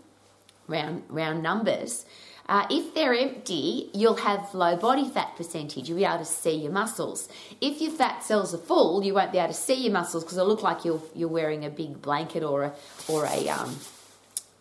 round 0.68 1.04
round 1.10 1.44
numbers, 1.44 2.06
uh, 2.48 2.68
if 2.70 2.94
they're 2.94 3.14
empty, 3.14 3.90
you'll 3.94 4.16
have 4.16 4.54
low 4.54 4.76
body 4.76 5.08
fat 5.08 5.36
percentage. 5.38 5.88
You'll 5.88 5.98
be 5.98 6.06
able 6.06 6.20
to 6.20 6.26
see 6.26 6.56
your 6.56 6.72
muscles. 6.72 7.30
If 7.62 7.82
your 7.82 7.92
fat 7.92 8.24
cells 8.24 8.54
are 8.54 8.58
full, 8.58 9.04
you 9.04 9.14
won't 9.14 9.32
be 9.32 9.38
able 9.38 9.54
to 9.54 9.54
see 9.54 9.76
your 9.76 9.94
muscles 9.94 10.24
because 10.24 10.38
it'll 10.38 10.50
look 10.50 10.64
like 10.64 10.84
you're 10.84 11.02
you're 11.16 11.30
wearing 11.30 11.64
a 11.64 11.70
big 11.70 12.02
blanket 12.02 12.44
or 12.44 12.64
a 12.64 12.74
or 13.08 13.26
a 13.26 13.48
um, 13.50 13.78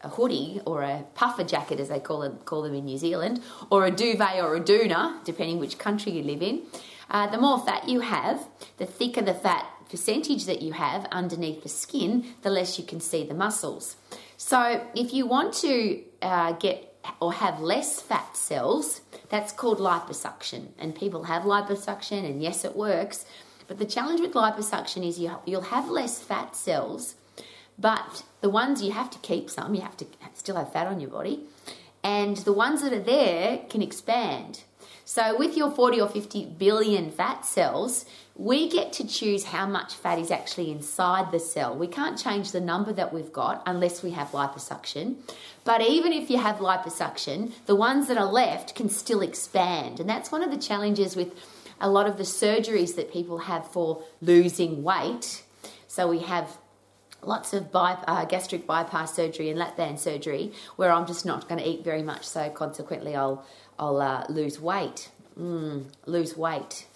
a 0.02 0.09
hoodie 0.09 0.61
or 0.64 0.82
a 0.82 1.04
puffer 1.14 1.44
jacket, 1.44 1.80
as 1.80 1.88
they 1.88 2.00
call 2.00 2.23
it, 2.23 2.44
call 2.44 2.62
them 2.62 2.75
in 2.75 2.85
New 2.85 2.99
Zealand, 2.99 3.40
or 3.71 3.87
a 3.87 3.90
duvet 3.90 4.42
or 4.42 4.56
a 4.56 4.61
doona, 4.61 5.25
depending 5.25 5.59
which 5.59 5.78
country 5.78 6.12
you 6.12 6.23
live 6.23 6.42
in. 6.42 6.62
Uh, 7.11 7.26
the 7.28 7.38
more 7.38 7.59
fat 7.64 7.88
you 7.88 8.00
have, 8.00 8.47
the 8.78 8.87
thicker 8.87 9.23
the 9.23 9.35
fat 9.35 9.66
percentage 9.90 10.47
that 10.47 10.62
you 10.62 10.73
have 10.73 11.06
underneath 11.12 11.62
the 11.62 11.68
skin, 11.68 12.25
the 12.42 12.49
less 12.49 12.78
you 12.78 12.85
can 12.85 13.00
see 13.00 13.25
the 13.25 13.35
muscles. 13.35 13.97
So, 14.44 14.84
if 14.96 15.14
you 15.14 15.25
want 15.25 15.54
to 15.66 16.02
uh, 16.20 16.52
get 16.54 16.96
or 17.20 17.32
have 17.32 17.61
less 17.61 18.02
fat 18.02 18.37
cells, 18.37 19.00
that's 19.28 19.52
called 19.52 19.78
liposuction. 19.78 20.70
And 20.80 20.96
people 20.96 21.22
have 21.22 21.44
liposuction, 21.44 22.28
and 22.28 22.42
yes, 22.42 22.64
it 22.64 22.75
works. 22.75 23.25
But 23.68 23.78
the 23.78 23.84
challenge 23.84 24.20
with 24.20 24.32
liposuction 24.32 25.06
is 25.06 25.20
you, 25.20 25.30
you'll 25.46 25.70
have 25.76 25.88
less 25.88 26.20
fat 26.20 26.56
cells, 26.56 27.14
but 27.78 28.25
the 28.40 28.50
ones 28.50 28.82
you 28.82 28.90
have 28.90 29.11
to 29.11 29.18
keep 29.20 29.49
some, 29.49 29.76
you 29.76 29.80
have 29.80 29.96
to 29.99 30.06
still 30.34 30.56
have 30.56 30.72
fat 30.72 30.88
on 30.88 30.99
your 30.99 31.11
body, 31.11 31.44
and 32.02 32.37
the 32.38 32.52
ones 32.52 32.83
that 32.83 32.92
are 32.92 32.98
there 32.98 33.59
can 33.70 33.81
expand. 33.81 34.64
So, 35.05 35.37
with 35.37 35.57
your 35.57 35.71
40 35.71 36.01
or 36.01 36.09
50 36.09 36.47
billion 36.59 37.11
fat 37.11 37.45
cells, 37.45 38.05
we 38.37 38.69
get 38.69 38.93
to 38.95 39.07
choose 39.07 39.45
how 39.45 39.67
much 39.67 39.95
fat 39.95 40.19
is 40.19 40.31
actually 40.31 40.71
inside 40.71 41.33
the 41.33 41.41
cell. 41.41 41.77
We 41.77 41.88
can't 41.88 42.17
change 42.19 42.53
the 42.53 42.61
number 42.61 42.93
that 42.93 43.12
we've 43.12 43.33
got 43.33 43.62
unless 43.67 44.03
we 44.03 44.12
have 44.12 44.29
liposuction. 44.29 45.17
But 45.65 45.83
even 45.83 46.12
if 46.12 46.31
you 46.31 46.38
have 46.38 46.57
liposuction, 46.57 47.53
the 47.67 47.75
ones 47.75 48.09
that 48.09 48.17
are 48.17 48.31
left 48.31 48.75
can 48.75 48.88
still 48.88 49.23
expand. 49.23 49.99
And 49.99 50.09
that's 50.09 50.31
one 50.31 50.43
of 50.43 50.51
the 50.51 50.57
challenges 50.57 51.17
with 51.17 51.35
a 51.81 51.91
lot 51.91 52.07
of 52.07 52.17
the 52.17 52.23
surgeries 52.23 52.95
that 52.95 53.12
people 53.12 53.38
have 53.38 53.67
for 53.67 54.05
losing 54.21 54.83
weight. 54.85 55.43
So, 55.88 56.09
we 56.09 56.21
have 56.21 56.59
lots 57.22 57.52
of 57.52 57.70
by, 57.70 57.92
uh, 58.06 58.24
gastric 58.24 58.66
bypass 58.66 59.14
surgery 59.14 59.48
and 59.48 59.58
lap 59.58 59.76
band 59.76 60.00
surgery 60.00 60.52
where 60.76 60.92
I'm 60.92 61.06
just 61.06 61.24
not 61.24 61.48
going 61.48 61.61
to 61.61 61.68
eat 61.68 61.85
very 61.85 62.02
much, 62.02 62.24
so 62.24 62.50
consequently 62.50 63.16
I'll 63.16 63.44
I'll 63.78 64.00
uh, 64.00 64.26
lose 64.28 64.61
weight. 64.61 65.11
Mm, 65.38 65.87
lose 66.06 66.37
weight. 66.37 66.87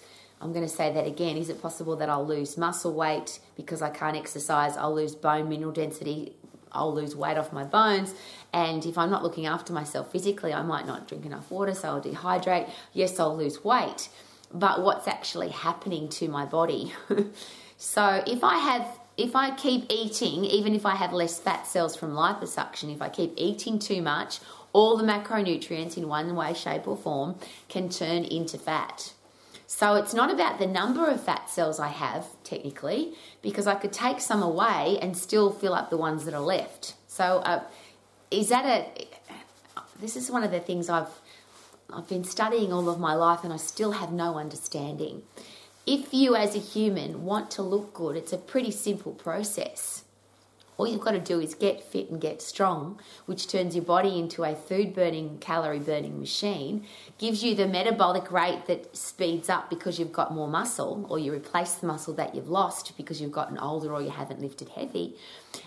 I'm 0.41 0.53
going 0.53 0.65
to 0.65 0.73
say 0.73 0.93
that 0.93 1.07
again. 1.07 1.37
Is 1.37 1.49
it 1.49 1.63
possible 1.63 1.97
that 1.97 2.11
I'll 2.11 2.27
lose 2.27 2.59
muscle 2.59 2.93
weight 2.93 3.41
because 3.57 3.81
I 3.81 3.91
can't 3.91 4.17
exercise? 4.17 4.77
I'll 4.77 4.95
lose 4.95 5.15
bone 5.15 5.49
mineral 5.49 5.73
density. 5.73 6.35
I'll 6.71 6.95
lose 6.95 7.17
weight 7.17 7.39
off 7.39 7.53
my 7.53 7.65
bones. 7.65 8.15
And 8.53 8.85
if 8.85 8.99
I'm 8.99 9.11
not 9.11 9.23
looking 9.23 9.47
after 9.47 9.73
myself 9.73 10.13
physically, 10.13 10.53
I 10.53 10.63
might 10.63 10.87
not 10.87 11.09
drink 11.09 11.25
enough 11.25 11.51
water, 11.51 11.75
so 11.75 11.89
I'll 11.89 12.03
dehydrate. 12.03 12.71
Yes, 12.93 13.19
I'll 13.19 13.37
lose 13.37 13.65
weight. 13.65 14.11
But 14.53 14.83
what's 14.83 15.09
actually 15.09 15.49
happening 15.49 16.09
to 16.11 16.29
my 16.29 16.45
body? 16.45 16.93
so 17.79 18.23
if 18.27 18.45
I 18.45 18.59
have 18.59 18.87
if 19.17 19.35
I 19.35 19.55
keep 19.55 19.87
eating, 19.91 20.45
even 20.45 20.75
if 20.75 20.85
I 20.85 20.97
have 20.97 21.13
less 21.13 21.39
fat 21.39 21.67
cells 21.67 21.97
from 21.97 22.13
liposuction, 22.13 22.95
if 22.95 23.01
I 23.01 23.09
keep 23.09 23.33
eating 23.37 23.79
too 23.79 24.03
much, 24.03 24.41
all 24.73 24.97
the 24.97 25.05
macronutrients 25.05 25.97
in 25.97 26.09
one 26.09 26.35
way, 26.37 26.53
shape, 26.53 26.87
or 26.87 26.97
form 26.97 27.37
can 27.69 27.89
turn 27.89 28.25
into 28.25 28.59
fat. 28.59 29.15
So 29.67 29.95
it's 29.95 30.15
not 30.15 30.31
about 30.33 30.59
the 30.59 30.67
number 30.67 31.09
of 31.09 31.23
fat 31.23 31.51
cells 31.51 31.81
I 31.81 31.89
have, 31.89 32.27
technically, 32.45 33.15
because 33.43 33.67
I 33.67 33.75
could 33.75 33.93
take 33.93 34.21
some 34.21 34.43
away 34.43 34.99
and 35.01 35.17
still 35.17 35.51
fill 35.51 35.75
up 35.75 35.91
the 35.91 35.97
ones 35.97 36.25
that 36.27 36.35
are 36.35 36.41
left. 36.41 36.95
So, 37.09 37.39
uh, 37.39 37.65
is 38.31 38.49
that 38.51 38.65
a. 38.65 39.07
This 39.99 40.15
is 40.15 40.31
one 40.31 40.45
of 40.45 40.51
the 40.51 40.61
things 40.61 40.91
I've 40.91 41.09
I've 41.93 42.09
been 42.09 42.25
studying 42.25 42.73
all 42.73 42.89
of 42.89 42.99
my 42.99 43.15
life 43.15 43.45
and 43.45 43.53
I 43.53 43.57
still 43.57 43.93
have 43.93 44.13
no 44.13 44.35
understanding. 44.35 45.23
If 45.87 46.13
you, 46.13 46.35
as 46.35 46.57
a 46.57 46.59
human, 46.59 47.25
want 47.25 47.49
to 47.53 47.63
look 47.63 47.95
good, 47.95 48.17
it's 48.17 48.33
a 48.33 48.39
pretty 48.39 48.73
simple 48.73 49.13
process. 49.13 50.03
All 50.79 50.87
you've 50.87 51.01
got 51.01 51.13
to 51.13 51.21
do 51.21 51.41
is 51.41 51.55
get 51.55 51.83
fit 51.83 52.11
and 52.11 52.21
get 52.21 52.43
strong, 52.43 53.01
which 53.25 53.49
turns 53.49 53.75
your 53.75 53.85
body 53.85 54.19
into 54.19 54.45
a 54.45 54.55
food 54.55 54.95
burning, 54.95 55.39
calorie 55.39 55.79
burning 55.79 56.21
machine, 56.21 56.85
gives 57.19 57.43
you 57.43 57.55
the 57.55 57.67
metabolic 57.67 58.31
rate 58.31 58.67
that 58.67 58.95
speeds 58.95 59.49
up 59.49 59.71
because 59.71 59.99
you've 59.99 60.13
got 60.13 60.35
more 60.35 60.49
muscle, 60.49 61.07
or 61.09 61.19
you 61.19 61.33
replace 61.33 61.75
the 61.75 61.87
muscle 61.87 62.13
that 62.15 62.35
you've 62.35 62.49
lost 62.49 62.97
because 62.97 63.21
you've 63.21 63.33
gotten 63.33 63.59
older 63.59 63.93
or 63.93 64.03
you 64.03 64.11
haven't 64.11 64.41
lifted 64.41 64.69
heavy. 64.71 65.17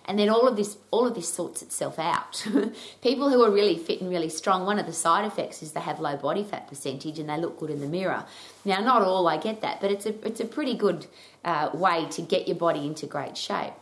And 0.05 0.19
then 0.19 0.29
all 0.29 0.47
of 0.47 0.55
this 0.55 0.77
all 0.91 1.07
of 1.07 1.15
this 1.15 1.31
sorts 1.31 1.61
itself 1.61 1.97
out. 1.97 2.45
People 3.01 3.29
who 3.29 3.43
are 3.43 3.51
really 3.51 3.77
fit 3.77 4.01
and 4.01 4.09
really 4.09 4.29
strong, 4.29 4.65
one 4.65 4.77
of 4.77 4.85
the 4.85 4.93
side 4.93 5.25
effects 5.25 5.63
is 5.63 5.71
they 5.71 5.79
have 5.79 5.99
low 5.99 6.17
body 6.17 6.43
fat 6.43 6.67
percentage 6.67 7.17
and 7.17 7.29
they 7.29 7.37
look 7.37 7.59
good 7.59 7.71
in 7.71 7.79
the 7.79 7.87
mirror. 7.87 8.25
Now, 8.65 8.81
not 8.81 9.01
all, 9.01 9.27
I 9.27 9.37
get 9.37 9.61
that, 9.61 9.81
but 9.81 9.91
it's 9.91 10.05
a 10.05 10.27
it's 10.27 10.39
a 10.39 10.45
pretty 10.45 10.75
good 10.75 11.07
uh, 11.43 11.71
way 11.73 12.05
to 12.11 12.21
get 12.21 12.47
your 12.47 12.57
body 12.57 12.85
into 12.85 13.07
great 13.07 13.37
shape. 13.37 13.73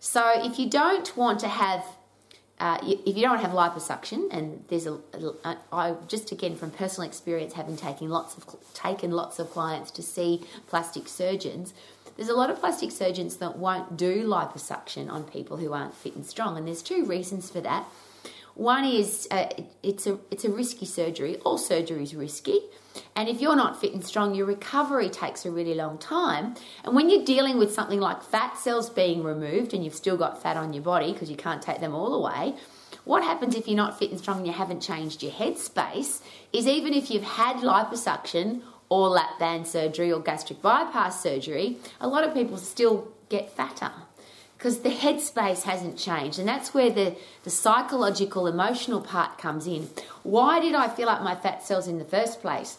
So 0.00 0.32
if 0.36 0.58
you 0.58 0.68
don't 0.68 1.16
want 1.16 1.40
to 1.40 1.48
have 1.48 1.84
uh, 2.60 2.78
if 2.82 3.16
you 3.16 3.22
don't 3.22 3.38
have 3.38 3.52
liposuction, 3.52 4.26
and 4.32 4.64
there's 4.66 4.86
a, 4.86 4.98
I 5.72 5.94
just 6.08 6.32
again 6.32 6.56
from 6.56 6.72
personal 6.72 7.08
experience, 7.08 7.52
having 7.52 7.76
taken 7.76 8.08
lots 8.08 8.36
of 8.36 8.44
taken 8.74 9.12
lots 9.12 9.38
of 9.38 9.50
clients 9.50 9.92
to 9.92 10.02
see 10.02 10.44
plastic 10.66 11.06
surgeons, 11.06 11.72
there's 12.16 12.28
a 12.28 12.34
lot 12.34 12.50
of 12.50 12.58
plastic 12.58 12.90
surgeons 12.90 13.36
that 13.36 13.56
won't 13.56 13.96
do 13.96 14.26
liposuction 14.26 15.08
on 15.08 15.22
people 15.22 15.58
who 15.58 15.72
aren't 15.72 15.94
fit 15.94 16.16
and 16.16 16.26
strong, 16.26 16.56
and 16.56 16.66
there's 16.66 16.82
two 16.82 17.04
reasons 17.04 17.48
for 17.48 17.60
that. 17.60 17.86
One 18.58 18.84
is 18.84 19.28
uh, 19.30 19.50
it's 19.84 20.08
a 20.08 20.18
it's 20.32 20.44
a 20.44 20.50
risky 20.50 20.84
surgery. 20.84 21.36
All 21.44 21.58
surgery 21.58 22.02
is 22.02 22.12
risky, 22.12 22.58
and 23.14 23.28
if 23.28 23.40
you're 23.40 23.54
not 23.54 23.80
fit 23.80 23.92
and 23.94 24.04
strong, 24.04 24.34
your 24.34 24.46
recovery 24.46 25.08
takes 25.10 25.46
a 25.46 25.50
really 25.52 25.74
long 25.74 25.96
time. 25.96 26.56
And 26.82 26.96
when 26.96 27.08
you're 27.08 27.24
dealing 27.24 27.56
with 27.58 27.72
something 27.72 28.00
like 28.00 28.20
fat 28.20 28.58
cells 28.58 28.90
being 28.90 29.22
removed 29.22 29.74
and 29.74 29.84
you've 29.84 29.94
still 29.94 30.16
got 30.16 30.42
fat 30.42 30.56
on 30.56 30.72
your 30.72 30.82
body 30.82 31.12
because 31.12 31.30
you 31.30 31.36
can't 31.36 31.62
take 31.62 31.78
them 31.78 31.94
all 31.94 32.12
away, 32.12 32.56
what 33.04 33.22
happens 33.22 33.54
if 33.54 33.68
you're 33.68 33.76
not 33.76 33.96
fit 33.96 34.10
and 34.10 34.18
strong 34.18 34.38
and 34.38 34.46
you 34.48 34.52
haven't 34.52 34.80
changed 34.80 35.22
your 35.22 35.30
headspace 35.30 36.20
is 36.52 36.66
even 36.66 36.94
if 36.94 37.12
you've 37.12 37.22
had 37.22 37.58
liposuction 37.58 38.62
or 38.88 39.08
lap 39.08 39.38
band 39.38 39.68
surgery 39.68 40.12
or 40.12 40.18
gastric 40.18 40.60
bypass 40.60 41.22
surgery, 41.22 41.76
a 42.00 42.08
lot 42.08 42.24
of 42.24 42.34
people 42.34 42.56
still 42.56 43.06
get 43.28 43.52
fatter. 43.56 43.92
Because 44.58 44.80
the 44.80 44.90
headspace 44.90 45.62
hasn't 45.62 45.96
changed. 45.96 46.40
And 46.40 46.48
that's 46.48 46.74
where 46.74 46.90
the, 46.90 47.16
the 47.44 47.50
psychological, 47.50 48.48
emotional 48.48 49.00
part 49.00 49.38
comes 49.38 49.68
in. 49.68 49.88
Why 50.24 50.58
did 50.58 50.74
I 50.74 50.88
fill 50.88 51.08
up 51.08 51.22
my 51.22 51.36
fat 51.36 51.64
cells 51.64 51.86
in 51.86 51.98
the 51.98 52.04
first 52.04 52.40
place? 52.42 52.78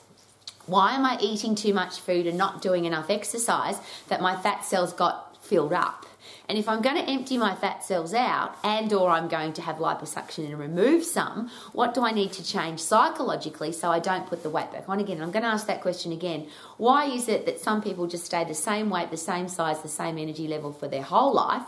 Why 0.66 0.94
am 0.94 1.06
I 1.06 1.18
eating 1.22 1.56
too 1.56 1.74
much 1.74 2.02
food 2.02 2.28
and 2.28 2.38
not 2.38 2.62
doing 2.62 2.84
enough 2.84 3.10
exercise 3.10 3.78
that 4.10 4.22
my 4.22 4.36
fat 4.36 4.66
cells 4.66 4.92
got 4.92 5.42
filled 5.44 5.72
up? 5.72 6.06
And 6.50 6.58
if 6.58 6.68
I'm 6.68 6.82
going 6.82 6.96
to 6.96 7.08
empty 7.08 7.38
my 7.38 7.54
fat 7.54 7.84
cells 7.84 8.12
out 8.12 8.58
and 8.64 8.92
or 8.92 9.12
I'm 9.12 9.28
going 9.28 9.54
to 9.54 9.62
have 9.62 9.76
liposuction 9.76 10.46
and 10.46 10.58
remove 10.58 11.04
some, 11.04 11.52
what 11.74 11.94
do 11.94 12.04
I 12.04 12.12
need 12.12 12.32
to 12.34 12.44
change 12.44 12.80
psychologically 12.80 13.72
so 13.72 13.92
I 13.92 14.00
don't 14.00 14.26
put 14.26 14.42
the 14.42 14.50
weight 14.50 14.72
back 14.72 14.90
on 14.90 15.00
again? 15.00 15.22
I'm 15.22 15.30
going 15.30 15.44
to 15.44 15.50
ask 15.50 15.68
that 15.68 15.82
question 15.82 16.12
again. 16.12 16.48
Why 16.78 17.06
is 17.06 17.30
it 17.30 17.46
that 17.46 17.60
some 17.60 17.84
people 17.84 18.08
just 18.08 18.26
stay 18.26 18.44
the 18.46 18.56
same 18.56 18.90
weight, 18.90 19.12
the 19.12 19.18
same 19.18 19.48
size, 19.48 19.84
the 19.84 19.88
same 19.88 20.18
energy 20.18 20.48
level 20.48 20.74
for 20.74 20.88
their 20.88 21.04
whole 21.04 21.36
life? 21.36 21.68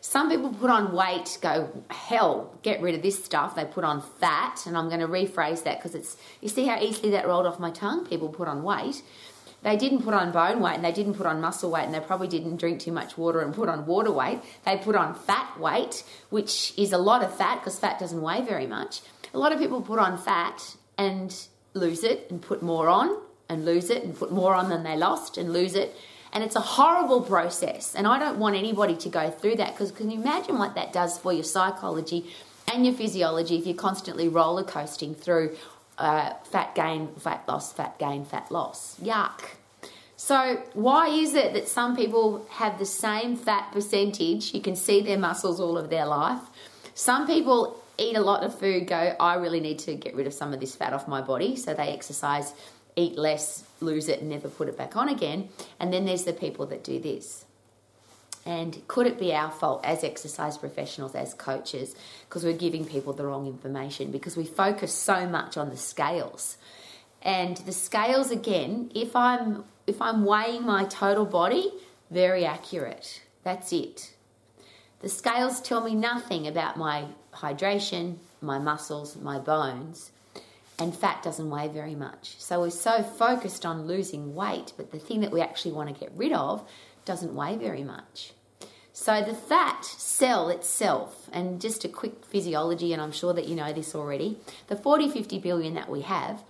Some 0.00 0.30
people 0.30 0.50
put 0.50 0.70
on 0.70 0.94
weight, 0.94 1.36
go, 1.42 1.68
hell, 1.90 2.56
get 2.62 2.80
rid 2.80 2.94
of 2.94 3.02
this 3.02 3.22
stuff. 3.22 3.56
They 3.56 3.64
put 3.64 3.84
on 3.84 4.00
fat, 4.00 4.64
and 4.64 4.76
I'm 4.76 4.88
going 4.88 5.00
to 5.00 5.08
rephrase 5.08 5.64
that 5.64 5.78
because 5.78 5.94
it's, 5.94 6.16
you 6.40 6.48
see 6.48 6.66
how 6.66 6.80
easily 6.80 7.10
that 7.10 7.26
rolled 7.26 7.46
off 7.46 7.58
my 7.58 7.70
tongue? 7.70 8.06
People 8.06 8.28
put 8.28 8.48
on 8.48 8.62
weight 8.62 9.02
they 9.62 9.76
didn't 9.76 10.02
put 10.02 10.14
on 10.14 10.32
bone 10.32 10.60
weight 10.60 10.76
and 10.76 10.84
they 10.84 10.92
didn't 10.92 11.14
put 11.14 11.26
on 11.26 11.40
muscle 11.40 11.70
weight 11.70 11.84
and 11.84 11.92
they 11.92 12.00
probably 12.00 12.28
didn't 12.28 12.56
drink 12.56 12.80
too 12.80 12.92
much 12.92 13.18
water 13.18 13.40
and 13.40 13.54
put 13.54 13.68
on 13.68 13.86
water 13.86 14.10
weight. 14.10 14.40
They 14.64 14.78
put 14.78 14.96
on 14.96 15.14
fat 15.14 15.58
weight, 15.60 16.02
which 16.30 16.72
is 16.78 16.92
a 16.92 16.98
lot 16.98 17.22
of 17.22 17.36
fat 17.36 17.60
because 17.60 17.78
fat 17.78 17.98
doesn't 17.98 18.22
weigh 18.22 18.42
very 18.42 18.66
much. 18.66 19.00
A 19.34 19.38
lot 19.38 19.52
of 19.52 19.58
people 19.58 19.82
put 19.82 19.98
on 19.98 20.16
fat 20.16 20.76
and 20.96 21.34
lose 21.74 22.04
it 22.04 22.26
and 22.30 22.40
put 22.40 22.62
more 22.62 22.88
on 22.88 23.20
and 23.48 23.64
lose 23.64 23.90
it 23.90 24.02
and 24.02 24.16
put 24.16 24.32
more 24.32 24.54
on 24.54 24.70
than 24.70 24.82
they 24.82 24.96
lost 24.96 25.36
and 25.36 25.52
lose 25.52 25.74
it. 25.74 25.94
And 26.32 26.42
it's 26.42 26.56
a 26.56 26.60
horrible 26.60 27.20
process. 27.20 27.94
And 27.94 28.06
I 28.06 28.18
don't 28.18 28.38
want 28.38 28.56
anybody 28.56 28.96
to 28.96 29.08
go 29.08 29.30
through 29.30 29.56
that 29.56 29.72
because 29.72 29.90
can 29.90 30.10
you 30.10 30.20
imagine 30.20 30.58
what 30.58 30.74
that 30.76 30.92
does 30.92 31.18
for 31.18 31.32
your 31.32 31.44
psychology 31.44 32.32
and 32.72 32.86
your 32.86 32.94
physiology 32.94 33.58
if 33.58 33.66
you're 33.66 33.74
constantly 33.74 34.28
roller 34.28 34.62
coasting 34.62 35.14
through 35.14 35.56
uh, 36.00 36.34
fat 36.44 36.74
gain, 36.74 37.08
fat 37.18 37.44
loss, 37.46 37.72
fat 37.72 37.98
gain, 37.98 38.24
fat 38.24 38.50
loss. 38.50 38.98
Yuck. 39.00 39.42
So, 40.16 40.62
why 40.74 41.08
is 41.08 41.34
it 41.34 41.54
that 41.54 41.68
some 41.68 41.96
people 41.96 42.46
have 42.50 42.78
the 42.78 42.86
same 42.86 43.36
fat 43.36 43.70
percentage? 43.72 44.52
You 44.52 44.60
can 44.60 44.76
see 44.76 45.00
their 45.00 45.18
muscles 45.18 45.60
all 45.60 45.78
of 45.78 45.90
their 45.90 46.06
life. 46.06 46.40
Some 46.94 47.26
people 47.26 47.82
eat 47.98 48.16
a 48.16 48.20
lot 48.20 48.42
of 48.42 48.58
food, 48.58 48.86
go, 48.86 49.14
I 49.20 49.34
really 49.34 49.60
need 49.60 49.78
to 49.80 49.94
get 49.94 50.14
rid 50.14 50.26
of 50.26 50.34
some 50.34 50.52
of 50.52 50.60
this 50.60 50.74
fat 50.74 50.92
off 50.92 51.06
my 51.06 51.20
body. 51.20 51.56
So, 51.56 51.74
they 51.74 51.88
exercise, 51.88 52.54
eat 52.96 53.16
less, 53.16 53.64
lose 53.80 54.08
it, 54.08 54.22
never 54.22 54.48
put 54.48 54.68
it 54.68 54.76
back 54.76 54.96
on 54.96 55.08
again. 55.08 55.48
And 55.78 55.92
then 55.92 56.04
there's 56.06 56.24
the 56.24 56.32
people 56.32 56.66
that 56.66 56.84
do 56.84 56.98
this. 56.98 57.44
And 58.46 58.86
could 58.88 59.06
it 59.06 59.18
be 59.18 59.34
our 59.34 59.50
fault 59.50 59.84
as 59.84 60.02
exercise 60.02 60.56
professionals, 60.56 61.14
as 61.14 61.34
coaches, 61.34 61.94
because 62.28 62.42
we're 62.42 62.54
giving 62.54 62.84
people 62.84 63.12
the 63.12 63.26
wrong 63.26 63.46
information 63.46 64.10
because 64.10 64.36
we 64.36 64.44
focus 64.44 64.94
so 64.94 65.26
much 65.26 65.56
on 65.56 65.68
the 65.68 65.76
scales. 65.76 66.56
And 67.22 67.58
the 67.58 67.72
scales 67.72 68.30
again, 68.30 68.90
if 68.94 69.14
I'm 69.14 69.64
if 69.86 70.00
I'm 70.00 70.24
weighing 70.24 70.64
my 70.64 70.84
total 70.84 71.26
body, 71.26 71.70
very 72.10 72.44
accurate. 72.44 73.22
That's 73.42 73.72
it. 73.72 74.14
The 75.00 75.08
scales 75.08 75.60
tell 75.60 75.82
me 75.82 75.94
nothing 75.94 76.46
about 76.46 76.76
my 76.76 77.06
hydration, 77.34 78.16
my 78.40 78.58
muscles, 78.58 79.16
my 79.16 79.38
bones, 79.38 80.12
and 80.78 80.94
fat 80.94 81.22
doesn't 81.22 81.50
weigh 81.50 81.68
very 81.68 81.94
much. 81.94 82.36
So 82.38 82.60
we're 82.60 82.70
so 82.70 83.02
focused 83.02 83.66
on 83.66 83.86
losing 83.86 84.34
weight, 84.34 84.72
but 84.76 84.92
the 84.92 84.98
thing 84.98 85.20
that 85.20 85.30
we 85.30 85.40
actually 85.40 85.72
want 85.72 85.92
to 85.92 85.98
get 85.98 86.12
rid 86.14 86.32
of 86.32 86.66
doesn't 87.10 87.34
weigh 87.34 87.56
very 87.56 87.82
much. 87.82 88.34
So 88.92 89.20
the 89.20 89.34
fat 89.34 89.84
cell 89.84 90.48
itself, 90.48 91.28
and 91.32 91.60
just 91.60 91.84
a 91.84 91.88
quick 91.88 92.24
physiology, 92.24 92.92
and 92.92 93.02
I'm 93.02 93.10
sure 93.10 93.32
that 93.32 93.48
you 93.48 93.56
know 93.56 93.72
this 93.72 93.96
already, 93.96 94.38
the 94.68 94.76
40, 94.76 95.10
50 95.10 95.40
billion 95.40 95.74
that 95.74 95.88
we 95.88 96.02
have, 96.02 96.44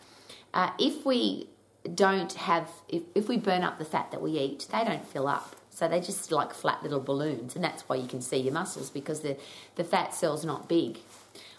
uh, 0.53 0.71
if 0.79 1.07
we 1.07 1.49
don't 1.95 2.35
have, 2.35 2.69
if, 2.91 3.05
if 3.15 3.27
we 3.27 3.39
burn 3.39 3.63
up 3.63 3.79
the 3.79 3.87
fat 3.87 4.11
that 4.11 4.21
we 4.21 4.33
eat, 4.33 4.69
they 4.71 4.85
don't 4.85 5.07
fill 5.07 5.27
up. 5.27 5.57
So 5.71 5.89
they're 5.89 5.99
just 5.99 6.31
like 6.31 6.53
flat 6.53 6.83
little 6.83 7.01
balloons, 7.01 7.55
and 7.55 7.65
that's 7.65 7.89
why 7.89 7.97
you 7.97 8.07
can 8.07 8.21
see 8.21 8.37
your 8.37 8.53
muscles 8.53 8.91
because 8.91 9.21
the, 9.21 9.39
the 9.77 9.85
fat 9.85 10.13
cell's 10.13 10.45
not 10.45 10.69
big. 10.69 10.99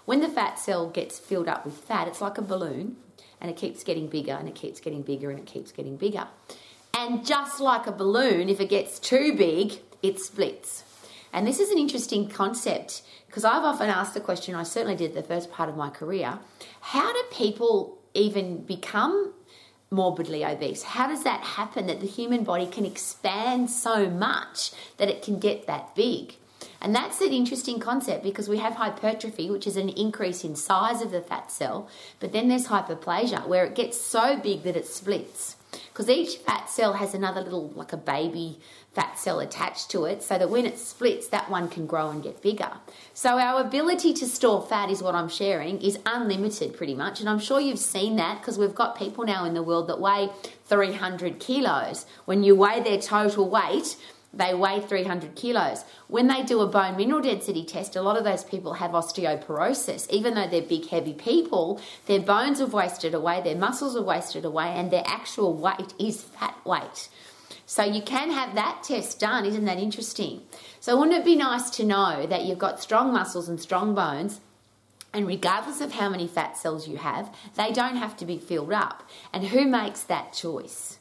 When 0.06 0.22
the 0.22 0.30
fat 0.30 0.60
cell 0.60 0.92
gets 0.92 1.18
filled 1.18 1.48
up 1.48 1.66
with 1.66 1.76
fat, 1.76 2.08
it's 2.08 2.22
like 2.22 2.38
a 2.38 2.44
balloon, 2.44 2.98
and 3.40 3.50
it 3.50 3.58
keeps 3.58 3.84
getting 3.84 4.06
bigger, 4.06 4.34
and 4.34 4.48
it 4.48 4.54
keeps 4.54 4.80
getting 4.80 5.02
bigger, 5.02 5.32
and 5.32 5.40
it 5.40 5.48
keeps 5.48 5.72
getting 5.72 5.98
bigger. 5.98 6.28
And 6.94 7.26
just 7.26 7.60
like 7.60 7.88
a 7.88 7.92
balloon, 7.92 8.50
if 8.50 8.60
it 8.60 8.70
gets 8.70 9.00
too 9.00 9.36
big, 9.36 9.80
it 10.02 10.20
splits. 10.20 10.84
And 11.34 11.48
this 11.48 11.60
is 11.60 11.72
an 11.72 11.78
interesting 11.78 12.28
concept 12.28 13.04
because 13.28 13.46
I've 13.46 13.64
often 13.64 13.90
asked 13.90 14.14
the 14.14 14.20
question, 14.20 14.56
I 14.56 14.64
certainly 14.64 14.98
did 14.98 15.14
the 15.14 15.24
first 15.24 15.52
part 15.52 15.70
of 15.70 15.78
my 15.78 15.90
career 15.90 16.40
how 16.82 17.14
do 17.14 17.24
people 17.32 17.98
even 18.14 18.64
become 18.66 19.34
morbidly 19.90 20.44
obese? 20.44 20.84
How 20.84 21.08
does 21.08 21.24
that 21.24 21.42
happen 21.42 21.88
that 21.88 22.00
the 22.00 22.08
human 22.08 22.44
body 22.44 22.66
can 22.66 22.86
expand 22.86 23.70
so 23.70 24.10
much 24.10 24.72
that 24.98 25.10
it 25.10 25.22
can 25.22 25.40
get 25.40 25.68
that 25.68 25.96
big? 25.96 26.36
And 26.82 26.96
that's 26.96 27.22
an 27.22 27.32
interesting 27.32 27.80
concept 27.80 28.24
because 28.24 28.50
we 28.50 28.58
have 28.58 28.74
hypertrophy, 28.74 29.52
which 29.52 29.68
is 29.68 29.78
an 29.78 29.90
increase 29.90 30.44
in 30.44 30.56
size 30.56 31.02
of 31.02 31.12
the 31.12 31.22
fat 31.22 31.52
cell, 31.52 31.88
but 32.20 32.32
then 32.32 32.48
there's 32.48 32.68
hyperplasia 32.68 33.48
where 33.48 33.66
it 33.66 33.76
gets 33.76 34.02
so 34.02 34.36
big 34.38 34.64
that 34.64 34.76
it 34.76 34.88
splits. 34.88 35.58
Because 35.72 36.10
each 36.10 36.38
fat 36.38 36.70
cell 36.70 36.94
has 36.94 37.14
another 37.14 37.42
little, 37.42 37.70
like 37.70 37.94
a 37.94 37.98
baby 37.98 38.60
fat 38.94 39.18
cell 39.18 39.40
attached 39.40 39.90
to 39.92 40.04
it, 40.04 40.22
so 40.22 40.38
that 40.38 40.50
when 40.50 40.66
it 40.66 40.78
splits, 40.78 41.28
that 41.30 41.50
one 41.50 41.70
can 41.70 41.86
grow 41.86 42.10
and 42.10 42.22
get 42.22 42.42
bigger. 42.42 42.72
So, 43.14 43.40
our 43.40 43.62
ability 43.62 44.14
to 44.16 44.28
store 44.28 44.62
fat 44.62 44.90
is 44.90 45.02
what 45.02 45.16
I'm 45.16 45.30
sharing, 45.30 45.82
is 45.82 45.98
unlimited 46.06 46.76
pretty 46.76 46.94
much. 46.94 47.22
And 47.22 47.30
I'm 47.30 47.40
sure 47.40 47.62
you've 47.62 47.80
seen 47.80 48.18
that 48.18 48.42
because 48.42 48.58
we've 48.58 48.76
got 48.76 48.98
people 48.98 49.24
now 49.24 49.46
in 49.46 49.54
the 49.54 49.64
world 49.64 49.88
that 49.88 50.02
weigh 50.02 50.30
300 50.66 51.40
kilos. 51.40 52.06
When 52.26 52.44
you 52.44 52.56
weigh 52.56 52.82
their 52.82 53.00
total 53.00 53.50
weight, 53.50 53.96
they 54.34 54.54
weigh 54.54 54.80
300 54.80 55.36
kilos. 55.36 55.84
When 56.08 56.28
they 56.28 56.44
do 56.44 56.62
a 56.62 56.68
bone 56.68 56.96
mineral 56.96 57.22
density 57.22 57.66
test, 57.66 57.96
a 57.96 58.02
lot 58.02 58.18
of 58.18 58.24
those 58.24 58.44
people 58.44 58.74
have 58.76 58.92
osteoporosis. 58.92 60.10
Even 60.10 60.36
though 60.36 60.48
they're 60.48 60.62
big, 60.62 60.88
heavy 60.88 61.14
people, 61.14 61.82
their 62.06 62.22
bones 62.22 62.60
have 62.60 62.74
wasted 62.74 63.14
away, 63.14 63.42
their 63.42 63.58
muscles 63.58 63.96
have 63.96 64.06
wasted 64.06 64.46
away, 64.46 64.68
and 64.68 64.90
their 64.90 65.04
actual 65.06 65.54
weight 65.54 65.94
is 66.00 66.22
fat 66.22 66.56
weight. 66.66 67.10
So 67.66 67.84
you 67.84 68.02
can 68.02 68.32
have 68.32 68.56
that 68.56 68.84
test 68.84 69.20
done. 69.20 69.46
Isn't 69.46 69.66
that 69.66 69.78
interesting? 69.78 70.42
So, 70.80 70.98
wouldn't 70.98 71.18
it 71.18 71.26
be 71.26 71.36
nice 71.36 71.70
to 71.72 71.86
know 71.86 72.26
that 72.26 72.44
you've 72.44 72.58
got 72.58 72.82
strong 72.82 73.14
muscles 73.14 73.50
and 73.50 73.60
strong 73.60 73.94
bones? 73.94 74.40
And 75.14 75.28
regardless 75.28 75.82
of 75.82 75.92
how 75.94 76.10
many 76.10 76.28
fat 76.28 76.58
cells 76.58 76.88
you 76.88 76.98
have, 76.98 77.34
they 77.56 77.72
don't 77.74 77.98
have 77.98 78.16
to 78.18 78.26
be 78.26 78.38
filled 78.38 78.72
up. 78.72 79.10
And 79.34 79.48
who 79.48 79.68
makes 79.68 80.04
that 80.04 80.32
choice? 80.32 81.00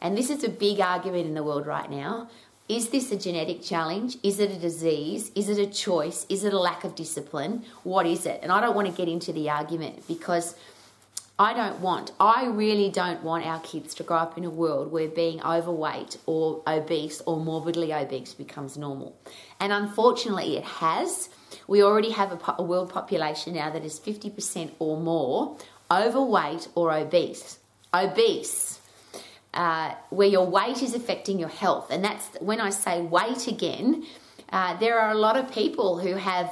And 0.00 0.16
this 0.16 0.30
is 0.30 0.44
a 0.44 0.48
big 0.48 0.80
argument 0.80 1.26
in 1.26 1.34
the 1.34 1.42
world 1.42 1.66
right 1.66 1.90
now 1.90 2.28
is 2.68 2.90
this 2.90 3.10
a 3.10 3.16
genetic 3.16 3.62
challenge? 3.62 4.18
Is 4.22 4.40
it 4.40 4.50
a 4.50 4.58
disease? 4.58 5.30
Is 5.34 5.48
it 5.48 5.58
a 5.58 5.66
choice? 5.66 6.26
Is 6.28 6.44
it 6.44 6.52
a 6.52 6.58
lack 6.58 6.84
of 6.84 6.94
discipline? 6.94 7.64
What 7.82 8.06
is 8.06 8.26
it? 8.26 8.40
And 8.42 8.52
I 8.52 8.60
don't 8.60 8.76
want 8.76 8.88
to 8.88 8.94
get 8.94 9.08
into 9.08 9.32
the 9.32 9.48
argument 9.48 10.06
because 10.06 10.54
I 11.38 11.54
don't 11.54 11.80
want, 11.80 12.12
I 12.18 12.46
really 12.46 12.90
don't 12.90 13.22
want 13.22 13.46
our 13.46 13.60
kids 13.60 13.94
to 13.94 14.02
grow 14.02 14.18
up 14.18 14.36
in 14.36 14.44
a 14.44 14.50
world 14.50 14.90
where 14.90 15.08
being 15.08 15.40
overweight 15.42 16.18
or 16.26 16.62
obese 16.66 17.22
or 17.26 17.38
morbidly 17.38 17.92
obese 17.92 18.34
becomes 18.34 18.76
normal. 18.76 19.16
And 19.60 19.72
unfortunately, 19.72 20.56
it 20.56 20.64
has. 20.64 21.30
We 21.68 21.82
already 21.82 22.10
have 22.10 22.32
a, 22.32 22.54
a 22.58 22.62
world 22.62 22.90
population 22.90 23.54
now 23.54 23.70
that 23.70 23.84
is 23.84 24.00
50% 24.00 24.72
or 24.78 25.00
more 25.00 25.56
overweight 25.90 26.68
or 26.74 26.92
obese. 26.92 27.60
Obese 27.94 28.77
uh, 29.58 29.92
where 30.10 30.28
your 30.28 30.46
weight 30.46 30.84
is 30.84 30.94
affecting 30.94 31.36
your 31.36 31.48
health. 31.48 31.90
And 31.90 32.04
that's 32.04 32.24
when 32.40 32.60
I 32.60 32.70
say 32.70 33.02
weight 33.02 33.48
again, 33.48 34.06
uh, 34.50 34.78
there 34.78 35.00
are 35.00 35.10
a 35.10 35.16
lot 35.16 35.36
of 35.36 35.52
people 35.52 35.98
who 35.98 36.14
have 36.14 36.48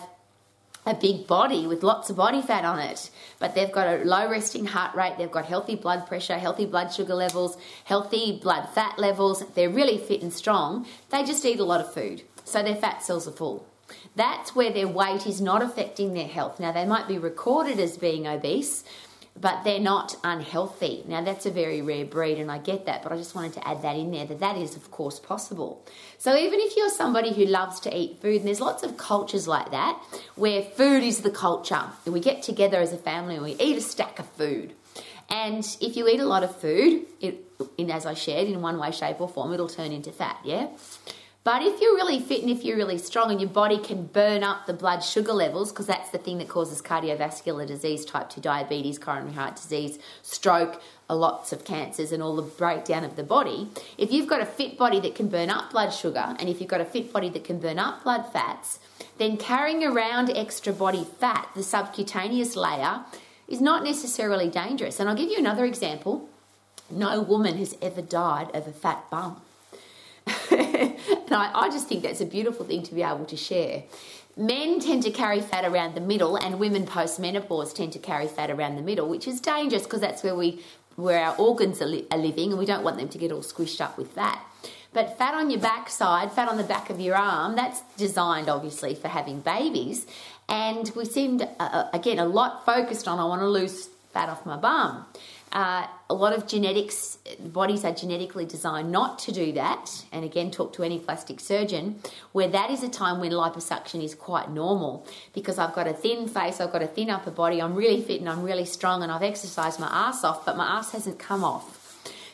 a 0.85 0.93
big 0.93 1.29
body 1.29 1.69
with 1.69 1.85
lots 1.85 2.11
of 2.11 2.17
body 2.17 2.43
fat 2.43 2.65
on 2.65 2.81
it, 2.81 3.11
but 3.39 3.55
they've 3.55 3.71
got 3.71 3.87
a 3.87 4.05
low 4.05 4.29
resting 4.29 4.67
heart 4.67 4.95
rate, 4.97 5.15
they've 5.19 5.31
got 5.31 5.45
healthy 5.45 5.77
blood 5.77 6.07
pressure, 6.09 6.37
healthy 6.37 6.67
blood 6.67 6.93
sugar 6.93 7.15
levels, 7.15 7.57
healthy 7.85 8.41
blood 8.43 8.69
fat 8.75 8.99
levels, 8.99 9.45
they're 9.55 9.71
really 9.71 9.99
fit 9.99 10.23
and 10.23 10.33
strong. 10.33 10.85
They 11.11 11.25
just 11.25 11.45
eat 11.45 11.61
a 11.61 11.65
lot 11.65 11.81
of 11.81 11.95
food, 11.95 12.23
so 12.45 12.61
their 12.63 12.75
fat 12.75 13.05
cells 13.05 13.29
are 13.29 13.33
full. 13.33 13.67
That's 14.17 14.55
where 14.55 14.73
their 14.73 14.89
weight 14.89 15.29
is 15.29 15.41
not 15.41 15.63
affecting 15.63 16.15
their 16.15 16.27
health. 16.27 16.59
Now, 16.59 16.73
they 16.73 16.85
might 16.85 17.07
be 17.07 17.19
recorded 17.19 17.79
as 17.79 17.97
being 17.97 18.27
obese, 18.27 18.83
but 19.41 19.65
they're 19.65 19.81
not 19.81 20.17
unhealthy. 20.25 21.05
Now, 21.07 21.23
that's 21.23 21.47
a 21.47 21.51
very 21.51 21.83
rare 21.83 22.05
breed, 22.05 22.39
and 22.39 22.51
I 22.51 22.59
get 22.59 22.87
that, 22.87 23.03
but 23.03 23.13
I 23.13 23.17
just 23.17 23.35
wanted 23.35 23.53
to 23.55 23.69
add 23.69 23.83
that 23.83 23.97
in 23.97 24.11
there 24.11 24.25
that 24.27 24.41
that 24.41 24.57
is, 24.57 24.77
of 24.77 24.91
course, 24.91 25.19
possible. 25.19 25.85
So, 26.19 26.37
even 26.37 26.61
if 26.61 26.77
you're 26.77 26.91
somebody 26.91 27.33
who 27.33 27.45
loves 27.45 27.81
to 27.81 27.97
eat 27.97 28.21
food, 28.21 28.37
and 28.37 28.47
there's 28.47 28.61
lots 28.61 28.83
of 28.83 28.97
cultures 28.97 29.47
like 29.47 29.71
that 29.71 30.01
where 30.35 30.63
food 30.63 31.03
is 31.03 31.21
the 31.21 31.31
culture, 31.31 31.85
and 32.05 32.15
we 32.15 32.21
get 32.21 32.43
together 32.43 32.79
as 32.79 32.93
a 32.93 32.99
family 32.99 33.37
and 33.37 33.45
we 33.45 33.53
eat 33.53 33.77
a 33.77 33.81
stack 33.81 34.19
of 34.19 34.29
food. 34.31 34.73
And 35.29 35.65
if 35.81 35.97
you 35.97 36.09
eat 36.09 36.21
a 36.21 36.27
lot 36.27 36.45
of 36.45 36.55
food, 36.57 37.05
it, 37.21 37.45
in, 37.77 37.91
as 37.91 38.07
I 38.07 38.15
shared, 38.15 38.49
in 38.49 38.61
one 38.63 38.79
way, 38.79 38.91
shape, 38.93 39.21
or 39.21 39.29
form, 39.29 39.53
it'll 39.53 39.69
turn 39.69 39.93
into 39.93 40.13
fat, 40.13 40.39
yeah? 40.45 40.69
But 41.47 41.63
if 41.63 41.81
you're 41.81 41.95
really 41.95 42.19
fit 42.19 42.43
and 42.43 42.51
if 42.51 42.65
you're 42.65 42.77
really 42.77 42.99
strong 42.99 43.31
and 43.31 43.41
your 43.41 43.49
body 43.49 43.79
can 43.79 44.07
burn 44.07 44.43
up 44.43 44.67
the 44.67 44.73
blood 44.73 45.05
sugar 45.05 45.33
levels, 45.33 45.71
because 45.71 45.87
that's 45.87 46.11
the 46.11 46.19
thing 46.19 46.39
that 46.39 46.49
causes 46.49 46.83
cardiovascular 46.83 47.65
disease, 47.65 48.05
type 48.05 48.31
2 48.31 48.41
diabetes, 48.41 48.99
coronary 48.99 49.33
heart 49.33 49.55
disease, 49.55 49.97
stroke, 50.23 50.83
lots 51.09 51.53
of 51.53 51.65
cancers, 51.65 52.11
and 52.11 52.21
all 52.21 52.35
the 52.35 52.43
breakdown 52.43 53.05
of 53.05 53.15
the 53.15 53.23
body. 53.23 53.69
If 53.97 54.11
you've 54.11 54.27
got 54.27 54.41
a 54.41 54.45
fit 54.45 54.77
body 54.77 54.99
that 54.99 55.15
can 55.15 55.29
burn 55.29 55.49
up 55.49 55.71
blood 55.71 55.91
sugar, 55.91 56.35
and 56.41 56.49
if 56.49 56.61
you've 56.61 56.69
got 56.69 56.81
a 56.81 56.85
fit 56.85 57.13
body 57.13 57.29
that 57.29 57.45
can 57.45 57.61
burn 57.61 57.79
up 57.79 58.03
blood 58.03 58.33
fats, 58.33 58.81
then 59.19 59.37
carrying 59.37 59.85
around 59.85 60.31
extra 60.31 60.73
body 60.73 61.07
fat, 61.21 61.49
the 61.55 61.63
subcutaneous 61.63 62.57
layer, 62.57 63.05
is 63.47 63.61
not 63.61 63.85
necessarily 63.85 64.49
dangerous. 64.51 64.99
And 64.99 65.09
I'll 65.09 65.15
give 65.15 65.31
you 65.31 65.39
another 65.39 65.65
example. 65.65 66.29
No 66.91 67.21
woman 67.21 67.57
has 67.59 67.77
ever 67.81 68.03
died 68.03 68.51
of 68.53 68.67
a 68.67 68.73
fat 68.73 69.09
bum. 69.13 69.41
and 71.27 71.37
I, 71.37 71.51
I 71.53 71.69
just 71.71 71.89
think 71.89 72.03
that's 72.03 72.21
a 72.21 72.27
beautiful 72.27 72.65
thing 72.67 72.83
to 72.85 72.95
be 72.95 73.03
able 73.03 73.25
to 73.27 73.37
share. 73.37 73.85
Men 74.37 74.81
tend 74.81 75.03
to 75.05 75.11
carry 75.11 75.41
fat 75.41 75.65
around 75.65 75.95
the 75.95 76.01
middle, 76.01 76.37
and 76.37 76.61
women 76.61 76.87
post 76.87 77.19
menopause 77.19 77.73
tend 77.73 77.93
to 77.95 77.99
carry 77.99 78.27
fat 78.27 78.51
around 78.51 78.77
the 78.77 78.83
middle, 78.83 79.09
which 79.09 79.27
is 79.27 79.41
dangerous 79.41 79.85
because 79.85 80.01
that's 80.01 80.23
where 80.23 80.35
we 80.35 80.63
where 80.97 81.23
our 81.23 81.37
organs 81.37 81.83
are, 81.83 81.87
li- 81.87 82.07
are 82.11 82.19
living, 82.19 82.51
and 82.51 82.59
we 82.59 82.65
don't 82.65 82.83
want 82.83 82.97
them 82.97 83.09
to 83.09 83.19
get 83.19 83.31
all 83.31 83.43
squished 83.43 83.83
up 83.83 83.99
with 83.99 84.13
fat. 84.13 84.41
But 84.93 85.19
fat 85.19 85.35
on 85.35 85.51
your 85.51 85.61
backside, 85.61 86.33
fat 86.33 86.49
on 86.49 86.57
the 86.57 86.65
back 86.65 86.89
of 86.89 86.99
your 86.99 87.17
arm, 87.17 87.55
that's 87.55 87.83
designed 87.99 88.49
obviously 88.49 88.95
for 88.95 89.09
having 89.09 89.41
babies. 89.41 90.07
And 90.49 90.91
we 90.97 91.05
seemed, 91.05 91.43
uh, 91.43 91.47
uh 91.59 91.89
again, 91.93 92.19
a 92.19 92.25
lot 92.25 92.65
focused 92.65 93.07
on 93.07 93.19
I 93.19 93.27
want 93.27 93.43
to 93.43 93.49
lose 93.49 93.91
fat 94.13 94.31
off 94.31 94.47
my 94.47 94.57
bum. 94.57 95.05
Uh, 95.53 95.87
a 96.11 96.15
lot 96.15 96.33
of 96.33 96.47
genetics, 96.47 97.19
bodies 97.41 97.85
are 97.85 97.95
genetically 97.95 98.45
designed 98.45 98.91
not 98.91 99.19
to 99.21 99.33
do 99.33 99.53
that. 99.53 100.05
And 100.13 100.25
again, 100.25 100.51
talk 100.51 100.73
to 100.75 100.83
any 100.83 100.99
plastic 100.99 101.41
surgeon, 101.41 102.01
where 102.33 102.49
that 102.49 102.71
is 102.71 102.83
a 102.83 102.89
time 102.89 103.21
when 103.21 103.31
liposuction 103.33 104.03
is 104.03 104.15
quite 104.15 104.51
normal 104.51 105.07
because 105.33 105.59
I've 105.59 105.75
got 105.75 105.87
a 105.87 105.93
thin 105.93 106.29
face, 106.29 106.61
I've 106.61 106.73
got 106.73 106.83
a 106.83 106.87
thin 106.87 107.11
upper 107.11 107.31
body, 107.31 107.63
I'm 107.63 107.75
really 107.75 108.03
fit 108.03 108.21
and 108.21 108.29
I'm 108.29 108.43
really 108.43 108.65
strong, 108.65 109.03
and 109.03 109.11
I've 109.11 109.23
exercised 109.23 109.81
my 109.81 109.89
ass 109.89 110.25
off, 110.25 110.45
but 110.45 110.57
my 110.57 110.67
ass 110.67 110.93
hasn't 110.93 111.19
come 111.19 111.43
off 111.43 111.77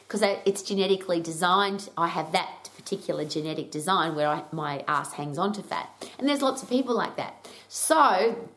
because 0.06 0.22
it's 0.44 0.62
genetically 0.62 1.20
designed. 1.20 1.88
I 1.96 2.08
have 2.08 2.32
that 2.32 2.70
particular 2.76 3.24
genetic 3.24 3.70
design 3.70 4.14
where 4.14 4.28
I, 4.28 4.42
my 4.52 4.84
ass 4.88 5.14
hangs 5.14 5.38
onto 5.38 5.62
fat. 5.62 5.88
And 6.18 6.28
there's 6.28 6.42
lots 6.42 6.62
of 6.62 6.68
people 6.68 6.94
like 6.94 7.16
that. 7.16 7.48
So 7.68 8.48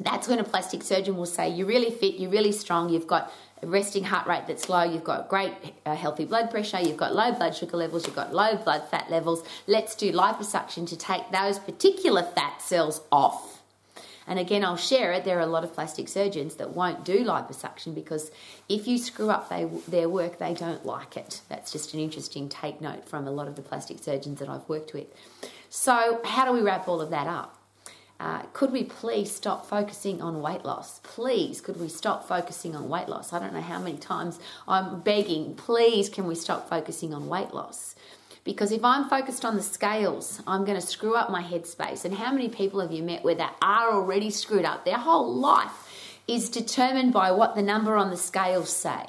that's 0.00 0.28
when 0.28 0.38
a 0.38 0.44
plastic 0.44 0.82
surgeon 0.82 1.16
will 1.16 1.26
say, 1.26 1.48
You're 1.48 1.66
really 1.66 1.90
fit, 1.90 2.16
you're 2.16 2.30
really 2.30 2.52
strong, 2.52 2.88
you've 2.90 3.06
got 3.06 3.32
resting 3.62 4.04
heart 4.04 4.26
rate 4.26 4.46
that's 4.46 4.68
low, 4.68 4.82
you've 4.82 5.04
got 5.04 5.28
great 5.28 5.52
uh, 5.84 5.94
healthy 5.94 6.24
blood 6.24 6.50
pressure, 6.50 6.80
you've 6.80 6.96
got 6.96 7.14
low 7.14 7.32
blood 7.32 7.54
sugar 7.56 7.76
levels, 7.76 8.06
you've 8.06 8.16
got 8.16 8.34
low 8.34 8.56
blood 8.56 8.88
fat 8.90 9.10
levels. 9.10 9.42
Let's 9.66 9.94
do 9.94 10.12
liposuction 10.12 10.86
to 10.88 10.96
take 10.96 11.30
those 11.30 11.58
particular 11.58 12.22
fat 12.22 12.62
cells 12.62 13.00
off. 13.10 13.62
And 14.26 14.38
again, 14.38 14.62
I'll 14.62 14.76
share 14.76 15.12
it. 15.12 15.24
There 15.24 15.38
are 15.38 15.42
a 15.42 15.46
lot 15.46 15.64
of 15.64 15.72
plastic 15.72 16.06
surgeons 16.06 16.56
that 16.56 16.74
won't 16.74 17.02
do 17.02 17.24
liposuction 17.24 17.94
because 17.94 18.30
if 18.68 18.86
you 18.86 18.98
screw 18.98 19.30
up 19.30 19.48
they, 19.48 19.64
their 19.88 20.08
work, 20.08 20.38
they 20.38 20.52
don't 20.52 20.84
like 20.84 21.16
it. 21.16 21.40
That's 21.48 21.72
just 21.72 21.94
an 21.94 22.00
interesting 22.00 22.50
take 22.50 22.82
note 22.82 23.08
from 23.08 23.26
a 23.26 23.30
lot 23.30 23.48
of 23.48 23.56
the 23.56 23.62
plastic 23.62 24.02
surgeons 24.02 24.38
that 24.40 24.48
I've 24.50 24.68
worked 24.68 24.92
with. 24.92 25.06
So, 25.70 26.20
how 26.24 26.44
do 26.44 26.52
we 26.52 26.60
wrap 26.60 26.88
all 26.88 27.00
of 27.00 27.10
that 27.10 27.26
up? 27.26 27.57
Uh, 28.20 28.42
could 28.52 28.72
we 28.72 28.82
please 28.82 29.30
stop 29.30 29.64
focusing 29.66 30.20
on 30.20 30.42
weight 30.42 30.64
loss? 30.64 31.00
Please, 31.04 31.60
could 31.60 31.80
we 31.80 31.88
stop 31.88 32.26
focusing 32.26 32.74
on 32.74 32.88
weight 32.88 33.08
loss? 33.08 33.32
I 33.32 33.38
don't 33.38 33.54
know 33.54 33.60
how 33.60 33.78
many 33.78 33.96
times 33.96 34.40
I'm 34.66 35.00
begging, 35.00 35.54
please, 35.54 36.08
can 36.08 36.26
we 36.26 36.34
stop 36.34 36.68
focusing 36.68 37.14
on 37.14 37.28
weight 37.28 37.54
loss? 37.54 37.94
Because 38.42 38.72
if 38.72 38.84
I'm 38.84 39.08
focused 39.08 39.44
on 39.44 39.56
the 39.56 39.62
scales, 39.62 40.40
I'm 40.46 40.64
going 40.64 40.80
to 40.80 40.86
screw 40.86 41.14
up 41.14 41.30
my 41.30 41.42
headspace. 41.42 42.04
And 42.04 42.14
how 42.14 42.32
many 42.32 42.48
people 42.48 42.80
have 42.80 42.90
you 42.90 43.02
met 43.02 43.22
where 43.22 43.34
they 43.34 43.46
are 43.60 43.92
already 43.92 44.30
screwed 44.30 44.64
up? 44.64 44.84
Their 44.84 44.96
whole 44.96 45.32
life 45.34 45.86
is 46.26 46.48
determined 46.48 47.12
by 47.12 47.30
what 47.30 47.54
the 47.54 47.62
number 47.62 47.96
on 47.96 48.10
the 48.10 48.16
scales 48.16 48.70
say. 48.70 49.04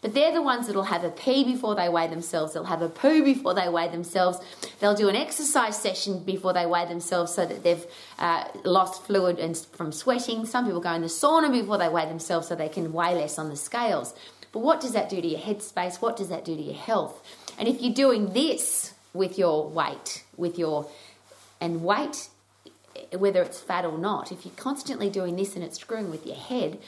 But 0.00 0.14
they're 0.14 0.32
the 0.32 0.42
ones 0.42 0.66
that'll 0.66 0.84
have 0.84 1.04
a 1.04 1.10
pee 1.10 1.44
before 1.44 1.74
they 1.74 1.88
weigh 1.88 2.06
themselves. 2.06 2.52
They'll 2.52 2.64
have 2.64 2.82
a 2.82 2.88
poo 2.88 3.24
before 3.24 3.54
they 3.54 3.68
weigh 3.68 3.88
themselves. 3.88 4.38
They'll 4.80 4.94
do 4.94 5.08
an 5.08 5.16
exercise 5.16 5.80
session 5.80 6.22
before 6.22 6.52
they 6.52 6.66
weigh 6.66 6.86
themselves 6.86 7.34
so 7.34 7.46
that 7.46 7.62
they've 7.62 7.84
uh, 8.18 8.48
lost 8.64 9.04
fluid 9.04 9.38
and 9.38 9.56
from 9.56 9.92
sweating. 9.92 10.46
Some 10.46 10.66
people 10.66 10.80
go 10.80 10.92
in 10.92 11.02
the 11.02 11.08
sauna 11.08 11.50
before 11.50 11.78
they 11.78 11.88
weigh 11.88 12.06
themselves 12.06 12.48
so 12.48 12.54
they 12.54 12.68
can 12.68 12.92
weigh 12.92 13.14
less 13.14 13.38
on 13.38 13.48
the 13.48 13.56
scales. 13.56 14.14
But 14.52 14.60
what 14.60 14.80
does 14.80 14.92
that 14.92 15.08
do 15.08 15.20
to 15.20 15.26
your 15.26 15.40
headspace? 15.40 16.00
What 16.00 16.16
does 16.16 16.28
that 16.28 16.44
do 16.44 16.56
to 16.56 16.62
your 16.62 16.74
health? 16.74 17.22
And 17.58 17.68
if 17.68 17.82
you're 17.82 17.94
doing 17.94 18.32
this 18.32 18.94
with 19.12 19.38
your 19.38 19.68
weight, 19.68 20.24
with 20.36 20.58
your 20.58 20.88
and 21.60 21.82
weight, 21.82 22.28
whether 23.12 23.42
it's 23.42 23.60
fat 23.60 23.84
or 23.84 23.98
not, 23.98 24.32
if 24.32 24.44
you're 24.44 24.54
constantly 24.54 25.10
doing 25.10 25.36
this 25.36 25.54
and 25.54 25.64
it's 25.64 25.78
screwing 25.78 26.10
with 26.10 26.26
your 26.26 26.36
head, 26.36 26.78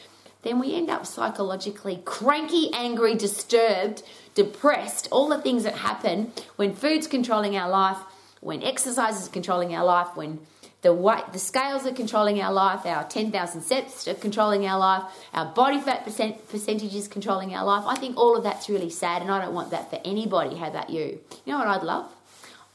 then 0.43 0.59
we 0.59 0.75
end 0.75 0.89
up 0.89 1.07
psychologically 1.07 2.01
cranky, 2.05 2.71
angry, 2.73 3.15
disturbed, 3.15 4.03
depressed, 4.35 5.09
all 5.11 5.29
the 5.29 5.41
things 5.41 5.65
that 5.65 5.75
happen 5.75 6.33
when 6.57 6.75
food's 6.75 7.07
controlling 7.07 7.57
our 7.57 7.69
life, 7.69 7.99
when 8.41 8.63
exercise 8.63 9.21
is 9.21 9.29
controlling 9.29 9.75
our 9.75 9.85
life, 9.85 10.09
when 10.15 10.39
the 10.83 10.93
weight, 10.95 11.33
the 11.33 11.41
scales 11.41 11.85
are 11.87 11.93
controlling 11.93 12.41
our 12.41 12.53
life, 12.53 12.87
our 12.87 13.03
10,000 13.03 13.63
steps 13.63 14.07
are 14.07 14.15
controlling 14.15 14.65
our 14.67 14.79
life, 14.79 15.03
our 15.35 15.47
body 15.47 15.81
fat 15.81 16.05
percent, 16.05 16.49
percentage 16.49 16.95
is 16.95 17.09
controlling 17.09 17.53
our 17.55 17.65
life. 17.65 17.85
I 17.87 17.97
think 17.97 18.17
all 18.17 18.37
of 18.37 18.45
that's 18.45 18.69
really 18.69 18.91
sad, 18.91 19.23
and 19.23 19.31
I 19.31 19.45
don't 19.45 19.55
want 19.55 19.73
that 19.73 19.91
for 19.91 20.01
anybody. 20.05 20.57
How 20.57 20.69
about 20.69 20.91
you? 20.91 21.21
You 21.45 21.53
know 21.53 21.59
what 21.59 21.67
I'd 21.67 21.83
love? 21.83 22.13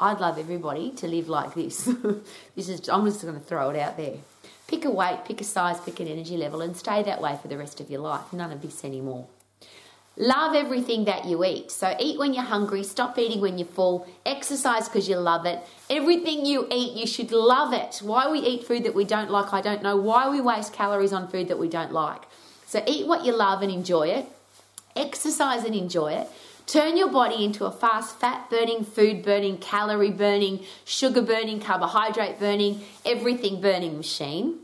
I'd 0.01 0.19
love 0.19 0.37
everybody 0.37 0.91
to 0.97 1.07
live 1.07 1.29
like 1.29 1.53
this. 1.53 1.85
this 2.55 2.67
is 2.67 2.89
I'm 2.89 3.05
just 3.05 3.21
going 3.21 3.35
to 3.35 3.39
throw 3.39 3.69
it 3.69 3.79
out 3.79 3.95
there. 3.95 4.17
Pick 4.67 4.85
a 4.85 4.89
weight, 4.89 5.19
pick 5.25 5.41
a 5.41 5.43
size, 5.43 5.79
pick 5.81 5.99
an 5.99 6.07
energy 6.07 6.37
level, 6.37 6.61
and 6.61 6.75
stay 6.75 7.03
that 7.03 7.21
way 7.21 7.37
for 7.41 7.47
the 7.47 7.57
rest 7.57 7.79
of 7.79 7.89
your 7.89 8.01
life. 8.01 8.31
None 8.31 8.51
of 8.51 8.61
this 8.61 8.83
anymore. 8.83 9.27
Love 10.15 10.55
everything 10.55 11.05
that 11.05 11.25
you 11.25 11.43
eat. 11.43 11.71
So 11.71 11.95
eat 11.99 12.19
when 12.19 12.35
you're 12.35 12.43
hungry, 12.43 12.83
stop 12.83 13.17
eating 13.17 13.41
when 13.41 13.57
you're 13.57 13.67
full, 13.67 14.07
exercise 14.25 14.87
because 14.87 15.09
you 15.09 15.17
love 15.17 15.47
it. 15.47 15.59
Everything 15.89 16.45
you 16.45 16.67
eat, 16.71 16.93
you 16.95 17.07
should 17.07 17.31
love 17.31 17.73
it. 17.73 17.99
Why 18.03 18.29
we 18.29 18.39
eat 18.39 18.63
food 18.63 18.83
that 18.83 18.93
we 18.93 19.05
don't 19.05 19.31
like, 19.31 19.53
I 19.53 19.61
don't 19.61 19.81
know. 19.81 19.97
Why 19.97 20.29
we 20.29 20.39
waste 20.39 20.71
calories 20.71 21.13
on 21.13 21.27
food 21.27 21.47
that 21.47 21.57
we 21.57 21.67
don't 21.67 21.91
like. 21.91 22.21
So 22.67 22.83
eat 22.85 23.07
what 23.07 23.25
you 23.25 23.35
love 23.35 23.63
and 23.63 23.71
enjoy 23.71 24.09
it. 24.09 24.27
Exercise 24.95 25.63
and 25.63 25.73
enjoy 25.73 26.13
it. 26.13 26.27
Turn 26.65 26.97
your 26.97 27.09
body 27.09 27.43
into 27.43 27.65
a 27.65 27.71
fast 27.71 28.19
fat 28.19 28.49
burning, 28.49 28.83
food 28.83 29.23
burning, 29.23 29.57
calorie 29.57 30.11
burning, 30.11 30.65
sugar 30.85 31.21
burning, 31.21 31.59
carbohydrate 31.59 32.39
burning, 32.39 32.81
everything 33.05 33.61
burning 33.61 33.97
machine 33.97 34.59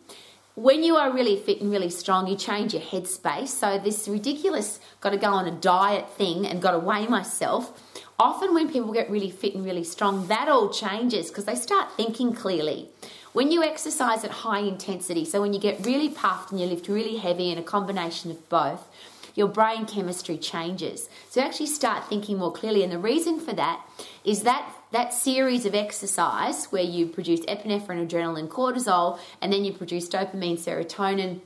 when 0.59 0.83
you 0.83 0.97
are 0.97 1.09
really 1.13 1.37
fit 1.37 1.61
and 1.61 1.71
really 1.71 1.89
strong, 1.89 2.27
you 2.27 2.35
change 2.35 2.73
your 2.73 2.83
headspace. 2.83 3.47
So, 3.47 3.79
this 3.79 4.09
ridiculous 4.09 4.81
got 4.99 5.11
to 5.11 5.17
go 5.17 5.29
on 5.29 5.47
a 5.47 5.51
diet 5.51 6.09
thing 6.11 6.45
and 6.45 6.61
got 6.61 6.71
to 6.71 6.79
weigh 6.79 7.07
myself. 7.07 7.71
Often, 8.19 8.53
when 8.53 8.69
people 8.69 8.91
get 8.91 9.09
really 9.09 9.31
fit 9.31 9.55
and 9.55 9.63
really 9.63 9.85
strong, 9.85 10.27
that 10.27 10.49
all 10.49 10.69
changes 10.69 11.29
because 11.29 11.45
they 11.45 11.55
start 11.55 11.93
thinking 11.93 12.33
clearly. 12.33 12.89
When 13.31 13.53
you 13.53 13.63
exercise 13.63 14.25
at 14.25 14.31
high 14.31 14.59
intensity, 14.59 15.23
so 15.23 15.39
when 15.39 15.53
you 15.53 15.61
get 15.61 15.85
really 15.85 16.09
puffed 16.09 16.51
and 16.51 16.59
you 16.59 16.65
lift 16.65 16.89
really 16.89 17.17
heavy, 17.17 17.51
and 17.51 17.59
a 17.59 17.63
combination 17.63 18.29
of 18.29 18.49
both, 18.49 18.85
your 19.35 19.47
brain 19.47 19.85
chemistry 19.85 20.37
changes. 20.37 21.09
So 21.29 21.41
actually 21.41 21.67
start 21.67 22.07
thinking 22.07 22.37
more 22.37 22.51
clearly. 22.51 22.83
And 22.83 22.91
the 22.91 22.99
reason 22.99 23.39
for 23.39 23.53
that 23.53 23.85
is 24.23 24.43
that 24.43 24.69
that 24.91 25.13
series 25.13 25.65
of 25.65 25.75
exercise 25.75 26.65
where 26.65 26.83
you 26.83 27.05
produce 27.05 27.41
epinephrine, 27.41 28.07
adrenaline, 28.07 28.47
cortisol, 28.47 29.19
and 29.41 29.53
then 29.53 29.63
you 29.63 29.71
produce 29.71 30.09
dopamine, 30.09 30.57
serotonin, 30.57 31.41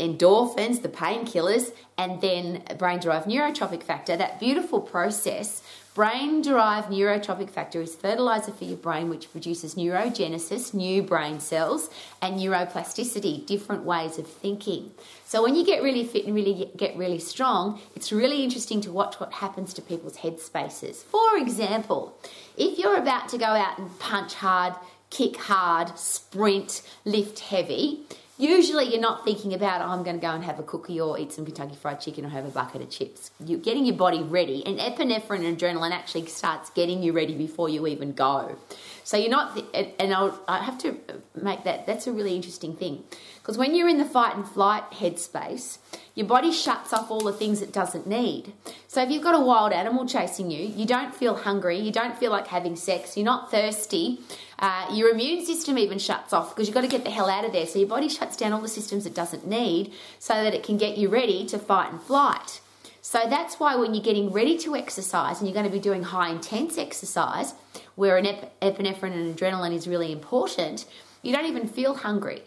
endorphins, 0.00 0.82
the 0.82 0.88
painkillers, 0.88 1.72
and 1.96 2.20
then 2.20 2.62
brain 2.78 2.98
derived 2.98 3.28
neurotrophic 3.28 3.82
factor, 3.82 4.16
that 4.16 4.40
beautiful 4.40 4.80
process 4.80 5.62
Brain 5.94 6.42
derived 6.42 6.88
neurotrophic 6.88 7.50
factor 7.50 7.80
is 7.80 7.94
fertilizer 7.94 8.50
for 8.50 8.64
your 8.64 8.76
brain, 8.76 9.08
which 9.08 9.30
produces 9.30 9.76
neurogenesis, 9.76 10.74
new 10.74 11.04
brain 11.04 11.38
cells, 11.38 11.88
and 12.20 12.34
neuroplasticity, 12.34 13.46
different 13.46 13.84
ways 13.84 14.18
of 14.18 14.26
thinking. 14.26 14.90
So, 15.24 15.40
when 15.40 15.54
you 15.54 15.64
get 15.64 15.84
really 15.84 16.04
fit 16.04 16.26
and 16.26 16.34
really 16.34 16.68
get 16.76 16.96
really 16.96 17.20
strong, 17.20 17.80
it's 17.94 18.10
really 18.10 18.42
interesting 18.42 18.80
to 18.80 18.90
watch 18.90 19.20
what 19.20 19.34
happens 19.34 19.72
to 19.74 19.82
people's 19.82 20.16
head 20.16 20.40
spaces. 20.40 21.04
For 21.04 21.36
example, 21.36 22.18
if 22.56 22.76
you're 22.76 22.96
about 22.98 23.28
to 23.28 23.38
go 23.38 23.46
out 23.46 23.78
and 23.78 23.96
punch 24.00 24.34
hard, 24.34 24.74
kick 25.10 25.36
hard, 25.36 25.96
sprint, 25.96 26.82
lift 27.04 27.38
heavy, 27.38 28.04
Usually, 28.36 28.86
you're 28.86 29.00
not 29.00 29.24
thinking 29.24 29.54
about, 29.54 29.80
oh, 29.80 29.92
I'm 29.92 30.02
going 30.02 30.16
to 30.16 30.22
go 30.22 30.32
and 30.32 30.42
have 30.42 30.58
a 30.58 30.64
cookie 30.64 31.00
or 31.00 31.16
eat 31.18 31.30
some 31.32 31.44
Kentucky 31.44 31.76
Fried 31.76 32.00
Chicken 32.00 32.24
or 32.24 32.30
have 32.30 32.44
a 32.44 32.50
bucket 32.50 32.82
of 32.82 32.90
chips. 32.90 33.30
You're 33.38 33.60
getting 33.60 33.86
your 33.86 33.94
body 33.94 34.24
ready, 34.24 34.66
and 34.66 34.78
epinephrine 34.78 35.46
and 35.46 35.56
adrenaline 35.56 35.92
actually 35.92 36.26
starts 36.26 36.68
getting 36.70 37.00
you 37.00 37.12
ready 37.12 37.36
before 37.36 37.68
you 37.68 37.86
even 37.86 38.12
go. 38.12 38.56
So 39.04 39.16
you're 39.16 39.30
not, 39.30 39.62
and 40.00 40.12
I'll, 40.12 40.40
I 40.48 40.64
have 40.64 40.78
to 40.78 40.98
make 41.40 41.62
that, 41.64 41.86
that's 41.86 42.08
a 42.08 42.12
really 42.12 42.34
interesting 42.34 42.74
thing. 42.74 43.04
Because 43.44 43.58
when 43.58 43.74
you're 43.74 43.90
in 43.90 43.98
the 43.98 44.06
fight 44.06 44.34
and 44.34 44.48
flight 44.48 44.90
headspace, 44.92 45.76
your 46.14 46.26
body 46.26 46.50
shuts 46.50 46.94
off 46.94 47.10
all 47.10 47.20
the 47.20 47.30
things 47.30 47.60
it 47.60 47.74
doesn't 47.74 48.06
need. 48.06 48.54
So 48.88 49.02
if 49.02 49.10
you've 49.10 49.22
got 49.22 49.34
a 49.34 49.44
wild 49.44 49.70
animal 49.70 50.06
chasing 50.06 50.50
you, 50.50 50.66
you 50.66 50.86
don't 50.86 51.14
feel 51.14 51.36
hungry, 51.36 51.78
you 51.78 51.92
don't 51.92 52.16
feel 52.16 52.30
like 52.30 52.46
having 52.46 52.74
sex, 52.74 53.18
you're 53.18 53.26
not 53.26 53.50
thirsty, 53.50 54.20
uh, 54.58 54.88
your 54.94 55.10
immune 55.10 55.44
system 55.44 55.76
even 55.76 55.98
shuts 55.98 56.32
off 56.32 56.54
because 56.54 56.66
you've 56.66 56.74
got 56.74 56.80
to 56.80 56.88
get 56.88 57.04
the 57.04 57.10
hell 57.10 57.28
out 57.28 57.44
of 57.44 57.52
there. 57.52 57.66
So 57.66 57.78
your 57.78 57.88
body 57.88 58.08
shuts 58.08 58.34
down 58.34 58.54
all 58.54 58.62
the 58.62 58.66
systems 58.68 59.04
it 59.04 59.14
doesn't 59.14 59.46
need 59.46 59.92
so 60.18 60.32
that 60.32 60.54
it 60.54 60.62
can 60.62 60.78
get 60.78 60.96
you 60.96 61.10
ready 61.10 61.44
to 61.48 61.58
fight 61.58 61.92
and 61.92 62.00
flight. 62.00 62.62
So 63.02 63.24
that's 63.28 63.60
why 63.60 63.76
when 63.76 63.92
you're 63.92 64.02
getting 64.02 64.32
ready 64.32 64.56
to 64.60 64.74
exercise 64.74 65.40
and 65.40 65.46
you're 65.46 65.54
going 65.54 65.66
to 65.66 65.70
be 65.70 65.78
doing 65.78 66.04
high 66.04 66.30
intense 66.30 66.78
exercise, 66.78 67.52
where 67.94 68.16
an 68.16 68.24
ep- 68.24 68.58
epinephrine 68.60 69.12
and 69.12 69.36
adrenaline 69.36 69.74
is 69.74 69.86
really 69.86 70.12
important, 70.12 70.86
you 71.20 71.30
don't 71.30 71.44
even 71.44 71.68
feel 71.68 71.94
hungry. 71.96 72.42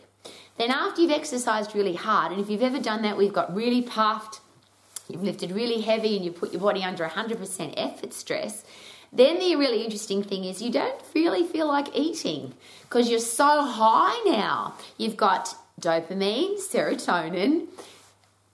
Then 0.57 0.71
after 0.71 1.01
you've 1.01 1.11
exercised 1.11 1.75
really 1.75 1.95
hard, 1.95 2.31
and 2.31 2.41
if 2.41 2.49
you've 2.49 2.63
ever 2.63 2.79
done 2.79 3.03
that, 3.03 3.17
we've 3.17 3.33
got 3.33 3.55
really 3.55 3.81
puffed, 3.81 4.41
you've 5.07 5.23
lifted 5.23 5.51
really 5.51 5.81
heavy, 5.81 6.15
and 6.15 6.25
you 6.25 6.31
put 6.31 6.51
your 6.51 6.61
body 6.61 6.83
under 6.83 7.05
100% 7.05 7.73
effort 7.77 8.13
stress. 8.13 8.63
Then 9.13 9.39
the 9.39 9.55
really 9.55 9.83
interesting 9.83 10.23
thing 10.23 10.43
is 10.43 10.61
you 10.61 10.71
don't 10.71 10.99
really 11.15 11.45
feel 11.45 11.67
like 11.67 11.95
eating 11.95 12.53
because 12.81 13.09
you're 13.09 13.19
so 13.19 13.63
high 13.63 14.21
now. 14.25 14.75
You've 14.97 15.15
got 15.15 15.55
dopamine, 15.79 16.59
serotonin, 16.59 17.67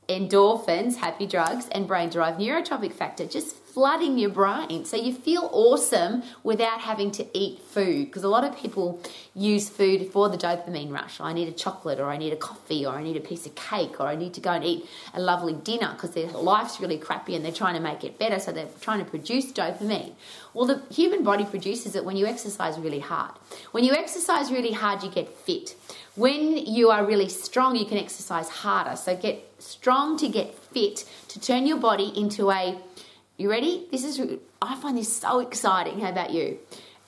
endorphins, 0.07 0.97
happy 0.97 1.25
drugs, 1.25 1.67
and 1.71 1.87
brain 1.87 2.09
derived 2.09 2.39
neurotrophic 2.39 2.93
factor 2.93 3.25
just 3.25 3.55
flooding 3.73 4.19
your 4.19 4.29
brain. 4.29 4.85
So 4.85 4.95
you 4.95 5.13
feel 5.13 5.49
awesome 5.51 6.21
without 6.43 6.81
having 6.81 7.11
to 7.11 7.25
eat 7.33 7.59
food. 7.59 8.05
Because 8.05 8.23
a 8.23 8.29
lot 8.29 8.43
of 8.43 8.55
people 8.55 9.01
use 9.33 9.67
food 9.67 10.11
for 10.11 10.29
the 10.29 10.37
dopamine 10.37 10.91
rush. 10.91 11.19
I 11.19 11.33
need 11.33 11.47
a 11.47 11.51
chocolate, 11.51 11.99
or 11.99 12.05
I 12.05 12.17
need 12.17 12.33
a 12.33 12.37
coffee, 12.37 12.85
or 12.85 12.93
I 12.93 13.01
need 13.01 13.17
a 13.17 13.21
piece 13.21 13.45
of 13.47 13.55
cake, 13.55 13.99
or 13.99 14.07
I 14.07 14.15
need 14.15 14.35
to 14.35 14.41
go 14.41 14.51
and 14.51 14.63
eat 14.63 14.87
a 15.13 15.21
lovely 15.21 15.53
dinner 15.53 15.91
because 15.93 16.11
their 16.11 16.27
life's 16.27 16.79
really 16.79 16.97
crappy 16.97 17.35
and 17.35 17.43
they're 17.43 17.51
trying 17.51 17.73
to 17.73 17.81
make 17.81 18.03
it 18.03 18.19
better. 18.19 18.39
So 18.39 18.51
they're 18.51 18.67
trying 18.79 19.03
to 19.03 19.09
produce 19.09 19.51
dopamine. 19.51 20.13
Well, 20.53 20.67
the 20.67 20.83
human 20.93 21.23
body 21.23 21.45
produces 21.45 21.95
it 21.95 22.05
when 22.05 22.15
you 22.15 22.27
exercise 22.27 22.77
really 22.77 22.99
hard. 22.99 23.31
When 23.71 23.83
you 23.83 23.93
exercise 23.93 24.51
really 24.51 24.73
hard, 24.73 25.01
you 25.01 25.09
get 25.09 25.29
fit. 25.29 25.75
When 26.15 26.57
you 26.57 26.91
are 26.91 27.03
really 27.03 27.27
strong, 27.27 27.75
you 27.75 27.85
can 27.85 27.97
exercise 27.97 28.47
harder. 28.49 28.95
So 28.95 29.15
get 29.15 29.51
strong 29.57 30.15
to 30.17 30.29
get 30.29 30.53
fit 30.53 31.05
to 31.29 31.39
turn 31.39 31.65
your 31.65 31.77
body 31.77 32.13
into 32.15 32.51
a 32.51 32.77
you 33.43 33.49
ready? 33.49 33.85
This 33.91 34.05
is 34.05 34.21
I 34.61 34.75
find 34.75 34.97
this 34.97 35.13
so 35.13 35.41
exciting. 35.41 35.99
How 35.99 36.09
about 36.09 36.31
you? 36.31 36.59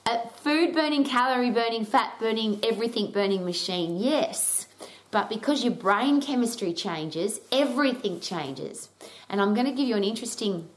A 0.06 0.28
food 0.44 0.74
burning, 0.74 1.06
calorie 1.06 1.50
burning, 1.50 1.86
fat 1.86 2.20
burning, 2.20 2.60
everything 2.62 3.12
burning 3.12 3.46
machine. 3.46 3.98
Yes. 3.98 4.68
But 5.12 5.30
because 5.30 5.64
your 5.64 5.74
brain 5.74 6.22
chemistry 6.22 6.74
changes, 6.74 7.40
everything 7.54 8.20
changes. 8.20 8.90
And 9.30 9.40
I'm 9.42 9.54
going 9.54 9.66
to 9.66 9.72
give 9.72 9.88
you 9.88 9.96
an 9.96 10.04
interesting 10.04 10.68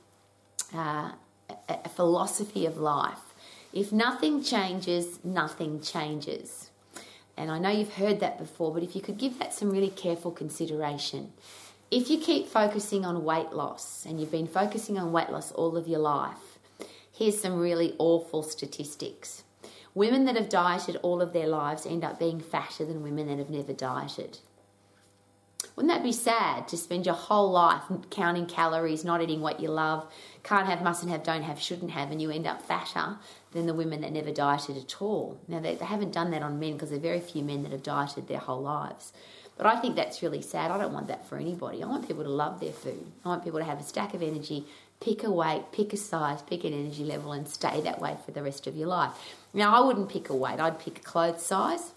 uh, 0.72 1.10
a 1.68 1.88
philosophy 1.88 2.64
of 2.64 2.78
life. 2.78 3.34
If 3.72 3.90
nothing 3.90 4.42
changes, 4.44 5.18
nothing 5.24 5.80
changes. 5.80 6.70
And 7.36 7.50
I 7.50 7.58
know 7.58 7.70
you've 7.70 7.94
heard 7.94 8.20
that 8.20 8.38
before, 8.38 8.72
but 8.72 8.82
if 8.84 8.94
you 8.94 9.02
could 9.02 9.18
give 9.18 9.38
that 9.40 9.52
some 9.52 9.70
really 9.70 9.90
careful 9.90 10.30
consideration. 10.30 11.32
If 11.90 12.10
you 12.10 12.18
keep 12.18 12.48
focusing 12.48 13.06
on 13.06 13.24
weight 13.24 13.52
loss 13.52 14.04
and 14.04 14.20
you've 14.20 14.30
been 14.30 14.46
focusing 14.46 14.98
on 14.98 15.10
weight 15.10 15.30
loss 15.30 15.52
all 15.52 15.74
of 15.74 15.88
your 15.88 16.00
life, 16.00 16.58
here's 17.10 17.40
some 17.40 17.58
really 17.58 17.94
awful 17.98 18.42
statistics. 18.42 19.42
Women 19.94 20.26
that 20.26 20.36
have 20.36 20.50
dieted 20.50 20.96
all 20.96 21.22
of 21.22 21.32
their 21.32 21.46
lives 21.46 21.86
end 21.86 22.04
up 22.04 22.18
being 22.18 22.40
fatter 22.40 22.84
than 22.84 23.02
women 23.02 23.28
that 23.28 23.38
have 23.38 23.48
never 23.48 23.72
dieted. 23.72 24.38
Wouldn't 25.76 25.94
that 25.94 26.02
be 26.02 26.12
sad 26.12 26.68
to 26.68 26.76
spend 26.76 27.06
your 27.06 27.14
whole 27.14 27.50
life 27.50 27.84
counting 28.10 28.46
calories, 28.46 29.02
not 29.02 29.22
eating 29.22 29.40
what 29.40 29.60
you 29.60 29.70
love, 29.70 30.12
can't 30.42 30.66
have, 30.66 30.82
mustn't 30.82 31.10
have, 31.10 31.22
don't 31.22 31.42
have, 31.42 31.58
shouldn't 31.58 31.92
have, 31.92 32.10
and 32.10 32.20
you 32.20 32.30
end 32.30 32.46
up 32.46 32.60
fatter 32.60 33.16
than 33.52 33.66
the 33.66 33.72
women 33.72 34.02
that 34.02 34.12
never 34.12 34.30
dieted 34.30 34.76
at 34.76 35.00
all? 35.00 35.40
Now, 35.48 35.60
they, 35.60 35.76
they 35.76 35.86
haven't 35.86 36.12
done 36.12 36.32
that 36.32 36.42
on 36.42 36.60
men 36.60 36.74
because 36.74 36.90
there 36.90 36.98
are 36.98 37.02
very 37.02 37.20
few 37.20 37.42
men 37.42 37.62
that 37.62 37.72
have 37.72 37.82
dieted 37.82 38.28
their 38.28 38.40
whole 38.40 38.60
lives. 38.60 39.14
But 39.58 39.66
I 39.66 39.76
think 39.76 39.96
that's 39.96 40.22
really 40.22 40.40
sad. 40.40 40.70
I 40.70 40.78
don't 40.78 40.94
want 40.94 41.08
that 41.08 41.28
for 41.28 41.36
anybody. 41.36 41.82
I 41.82 41.86
want 41.86 42.06
people 42.06 42.22
to 42.22 42.30
love 42.30 42.60
their 42.60 42.72
food. 42.72 43.04
I 43.24 43.28
want 43.28 43.44
people 43.44 43.58
to 43.58 43.64
have 43.64 43.80
a 43.80 43.82
stack 43.82 44.14
of 44.14 44.22
energy, 44.22 44.64
pick 45.00 45.24
a 45.24 45.30
weight, 45.30 45.64
pick 45.72 45.92
a 45.92 45.96
size, 45.96 46.40
pick 46.42 46.64
an 46.64 46.72
energy 46.72 47.04
level, 47.04 47.32
and 47.32 47.46
stay 47.46 47.80
that 47.82 48.00
way 48.00 48.16
for 48.24 48.30
the 48.30 48.42
rest 48.42 48.66
of 48.66 48.76
your 48.76 48.88
life. 48.88 49.12
Now, 49.52 49.74
I 49.74 49.84
wouldn't 49.84 50.08
pick 50.08 50.30
a 50.30 50.34
weight, 50.34 50.60
I'd 50.60 50.78
pick 50.78 50.98
a 50.98 51.02
clothes 51.02 51.44
size 51.44 51.92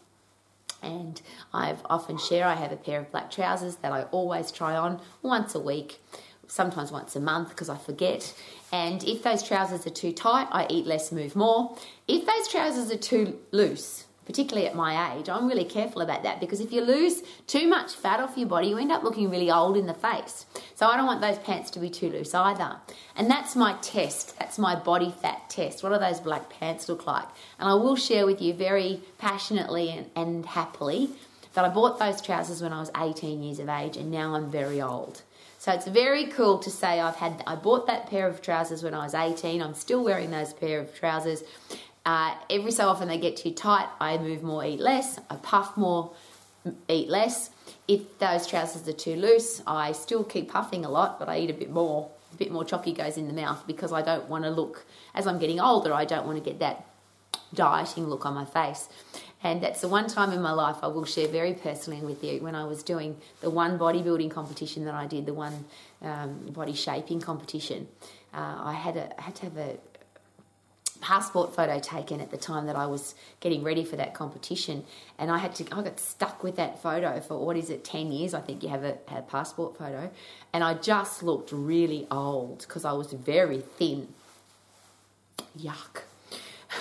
and 0.82 1.22
I've 1.54 1.80
often 1.86 2.18
share 2.18 2.46
I 2.48 2.56
have 2.56 2.72
a 2.72 2.78
pair 2.78 3.00
of 3.00 3.12
black 3.12 3.32
trousers 3.32 3.78
that 3.78 3.92
I 3.92 4.04
always 4.04 4.52
try 4.52 4.76
on 4.76 5.00
once 5.22 5.56
a 5.56 5.60
week, 5.60 6.00
sometimes 6.48 6.92
once 6.92 7.16
a 7.16 7.20
month 7.20 7.50
because 7.50 7.70
I 7.70 7.78
forget. 7.78 8.34
And 8.72 9.04
if 9.04 9.24
those 9.24 9.44
trousers 9.44 9.86
are 9.86 9.92
too 9.92 10.12
tight, 10.12 10.48
I 10.52 10.68
eat 10.70 10.86
less, 10.86 11.12
move 11.12 11.36
more. 11.36 11.78
If 12.08 12.26
those 12.26 12.48
trousers 12.48 12.92
are 12.92 12.98
too 12.98 13.40
loose, 13.52 14.06
particularly 14.32 14.66
at 14.66 14.74
my 14.74 15.14
age, 15.14 15.28
I'm 15.28 15.46
really 15.46 15.66
careful 15.66 16.02
about 16.02 16.24
that 16.24 16.40
because 16.40 16.62
if 16.62 16.72
you 16.72 16.80
lose 16.80 17.22
too 17.48 17.68
much 17.68 17.96
fat 17.96 18.22
off 18.22 18.38
your 18.38 18.48
body, 18.48 18.70
you 18.70 18.78
end 18.78 18.90
up 18.90 19.04
looking 19.04 19.30
really 19.30 19.52
old 19.52 19.76
in 19.76 19.88
the 19.88 19.94
face. 19.94 20.46
So 20.74 20.88
I 20.88 20.96
don't 20.96 21.06
want 21.06 21.20
those 21.20 21.38
pants 21.40 21.70
to 21.72 21.80
be 21.80 21.90
too 21.90 22.10
loose 22.10 22.34
either. 22.34 22.78
And 23.18 23.30
that's 23.30 23.58
my 23.58 23.74
test. 23.82 24.40
That's 24.40 24.58
my 24.58 24.74
body 24.74 25.14
fat 25.22 25.50
test. 25.50 25.84
What 25.84 25.92
do 25.92 26.00
those 26.00 26.22
black 26.22 26.50
pants 26.50 26.88
look 26.88 27.06
like? 27.06 27.28
And 27.60 27.68
I 27.68 27.74
will 27.74 27.98
share 27.98 28.26
with 28.26 28.42
you 28.42 28.54
very 28.54 29.02
passionately 29.18 29.90
and, 29.90 30.10
and 30.16 30.46
happily 30.46 31.10
that 31.54 31.66
I 31.66 31.68
bought 31.68 32.00
those 32.00 32.22
trousers 32.22 32.62
when 32.62 32.72
I 32.72 32.80
was 32.80 32.90
18 32.98 33.44
years 33.44 33.60
of 33.60 33.68
age 33.68 33.98
and 33.98 34.12
now 34.12 34.34
I'm 34.34 34.50
very 34.50 34.82
old. 34.82 35.24
So 35.60 35.74
it's 35.74 35.88
very 35.88 36.28
cool 36.28 36.58
to 36.60 36.72
say 36.72 37.02
I've 37.02 37.18
had 37.18 37.44
I 37.46 37.56
bought 37.56 37.86
that 37.88 38.10
pair 38.10 38.28
of 38.28 38.42
trousers 38.42 38.82
when 38.82 38.94
I 38.94 39.04
was 39.04 39.14
18. 39.14 39.62
I'm 39.62 39.76
still 39.76 40.04
wearing 40.06 40.32
those 40.32 40.54
pair 40.54 40.80
of 40.80 40.96
trousers 40.96 41.44
uh, 42.06 42.36
every 42.50 42.72
so 42.72 42.88
often 42.88 43.08
they 43.08 43.18
get 43.18 43.38
too 43.38 43.52
tight. 43.52 43.88
I 44.00 44.18
move 44.18 44.44
more, 44.44 44.66
eat 44.66 44.80
less. 44.80 45.20
I 45.30 45.36
puff 45.36 45.78
more, 45.78 46.12
eat 46.88 47.10
less. 47.10 47.52
If 47.88 48.18
those 48.20 48.48
trousers 48.48 48.88
are 48.88 48.94
too 48.94 49.16
loose, 49.16 49.62
I 49.68 49.92
still 49.92 50.24
keep 50.24 50.52
puffing 50.52 50.86
a 50.86 50.90
lot, 50.90 51.20
but 51.20 51.30
I 51.30 51.40
eat 51.40 51.50
a 51.50 51.54
bit 51.54 51.70
more. 51.70 52.10
A 52.34 52.38
bit 52.38 52.52
more 52.52 52.64
chocky 52.64 52.96
goes 52.96 53.18
in 53.18 53.28
the 53.28 53.34
mouth 53.34 53.64
because 53.68 53.92
I 53.92 54.02
don't 54.02 54.30
want 54.30 54.46
to 54.46 54.50
look, 54.50 54.86
as 55.14 55.28
I'm 55.28 55.38
getting 55.38 55.60
older, 55.60 55.94
I 55.94 56.06
don't 56.06 56.26
want 56.26 56.42
to 56.42 56.44
get 56.44 56.60
that 56.60 56.86
dieting 57.54 58.08
look 58.08 58.26
on 58.26 58.34
my 58.34 58.46
face. 58.46 58.88
And 59.44 59.62
that's 59.62 59.82
the 59.82 59.88
one 59.88 60.08
time 60.08 60.32
in 60.32 60.42
my 60.42 60.52
life 60.52 60.78
I 60.84 60.88
will 60.88 61.06
share 61.06 61.28
very 61.28 61.54
personally 61.54 62.00
with 62.00 62.24
you 62.24 62.42
when 62.42 62.56
I 62.56 62.66
was 62.66 62.84
doing 62.84 63.18
the 63.42 63.50
one 63.50 63.80
bodybuilding 63.80 64.30
competition 64.32 64.86
that 64.86 64.94
I 64.94 65.08
did, 65.08 65.26
the 65.26 65.34
one 65.34 65.66
um, 66.02 66.48
body 66.52 66.74
shaping 66.74 67.20
competition. 67.20 67.88
Uh, 68.34 68.56
I 68.64 68.74
had 68.74 68.98
a 68.98 69.14
had 69.18 69.36
to 69.36 69.44
have 69.44 69.58
a 69.58 69.78
passport 71.02 71.54
photo 71.56 71.80
taken 71.80 72.22
at 72.22 72.32
the 72.32 72.38
time 72.38 72.68
that 72.68 72.76
I 72.76 72.86
was 72.86 73.16
getting 73.40 73.64
ready 73.64 73.84
for 73.84 73.96
that 73.98 74.14
competition, 74.14 74.86
and 75.18 75.32
I 75.32 75.40
had 75.40 75.56
to. 75.56 75.66
I 75.76 75.82
got 75.82 76.00
stuck 76.00 76.44
with 76.44 76.56
that 76.56 76.82
photo 76.82 77.20
for 77.20 77.44
what 77.44 77.58
is 77.58 77.70
it, 77.70 77.84
ten 77.84 78.12
years? 78.12 78.34
I 78.34 78.42
think 78.42 78.64
you 78.64 78.70
have 78.70 78.84
a, 78.84 78.98
a 79.08 79.22
passport 79.22 79.78
photo, 79.78 80.10
and 80.54 80.64
I 80.64 80.76
just 80.76 81.24
looked 81.24 81.52
really 81.52 82.08
old 82.10 82.60
because 82.60 82.86
I 82.86 82.94
was 82.94 83.12
very 83.12 83.60
thin. 83.60 84.08
Yuck. 85.60 86.04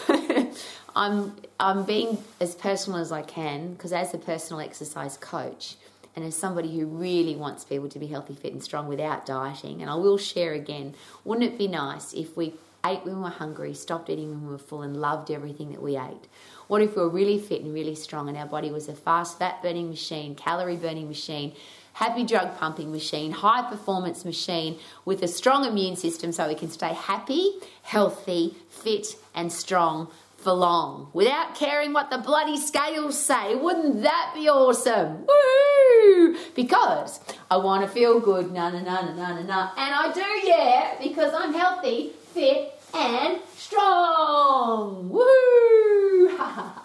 I'm 0.97 1.37
I'm 1.59 1.85
being 1.85 2.19
as 2.41 2.55
personal 2.55 3.01
as 3.01 3.13
I 3.13 3.23
can 3.23 3.75
because 3.75 3.93
as 3.93 4.15
a 4.15 4.19
personal 4.19 4.61
exercise 4.61 5.17
coach 5.17 5.77
and 6.17 6.25
as 6.25 6.37
somebody 6.37 6.77
who 6.79 6.87
really 6.87 7.37
wants 7.37 7.65
people 7.65 7.89
to 7.89 7.99
be 7.99 8.09
healthy, 8.09 8.35
fit, 8.35 8.53
and 8.53 8.63
strong 8.63 8.89
without 8.89 9.25
dieting, 9.27 9.81
and 9.81 9.91
I 9.91 9.95
will 9.95 10.19
share 10.19 10.53
again, 10.53 10.95
wouldn't 11.25 11.53
it 11.53 11.57
be 11.57 11.69
nice 11.69 12.13
if 12.13 12.37
we 12.37 12.55
ate 12.85 13.05
when 13.05 13.17
we 13.17 13.23
were 13.23 13.29
hungry, 13.29 13.75
stopped 13.75 14.11
eating 14.11 14.31
when 14.31 14.47
we 14.47 14.53
were 14.53 14.59
full, 14.59 14.83
and 14.83 14.97
loved 14.97 15.31
everything 15.31 15.71
that 15.73 15.83
we 15.83 15.97
ate? 15.97 16.29
What 16.69 16.83
if 16.83 16.95
we 16.95 17.03
were 17.03 17.09
really 17.09 17.39
fit 17.39 17.63
and 17.63 17.75
really 17.75 17.95
strong 17.95 18.29
and 18.29 18.39
our 18.39 18.47
body 18.47 18.71
was 18.71 18.89
a 18.89 18.95
fast 18.95 19.39
fat 19.39 19.61
burning 19.63 19.91
machine, 19.91 20.35
calorie 20.35 20.77
burning 20.77 21.09
machine, 21.09 21.53
happy 21.95 22.25
drug 22.25 22.57
pumping 22.59 22.93
machine, 22.93 23.33
high 23.33 23.69
performance 23.69 24.25
machine 24.25 24.79
with 25.05 25.23
a 25.23 25.29
strong 25.29 25.65
immune 25.65 25.97
system 25.97 26.33
so 26.33 26.47
we 26.47 26.55
can 26.55 26.71
stay 26.71 26.95
happy, 26.95 27.55
healthy, 27.83 28.55
fit, 28.69 29.17
and 29.35 29.53
strong 29.53 30.09
for 30.37 30.53
long 30.53 31.11
without 31.13 31.55
caring 31.55 31.93
what 31.93 32.09
the 32.11 32.19
bloody 32.19 32.57
scales 32.57 33.19
say. 33.19 33.55
Wouldn't 33.55 34.03
that 34.03 34.33
be 34.35 34.49
awesome? 34.49 35.27
Woo! 35.27 36.37
Because 36.55 37.21
I 37.51 37.59
want 37.59 37.85
to 37.85 37.89
feel 37.89 38.21
good, 38.21 38.53
na 38.53 38.71
na 38.71 38.81
na 38.81 39.03
na 39.03 39.35
na 39.35 39.43
na, 39.43 39.71
and 39.77 39.95
I 39.95 40.13
do, 40.15 40.49
yeah, 40.49 40.95
because 41.03 41.35
I'm 41.35 41.53
healthy, 41.53 42.13
fit, 42.35 42.75
and 42.95 43.41
strong. 43.57 45.11
Woohoo! 45.11 46.71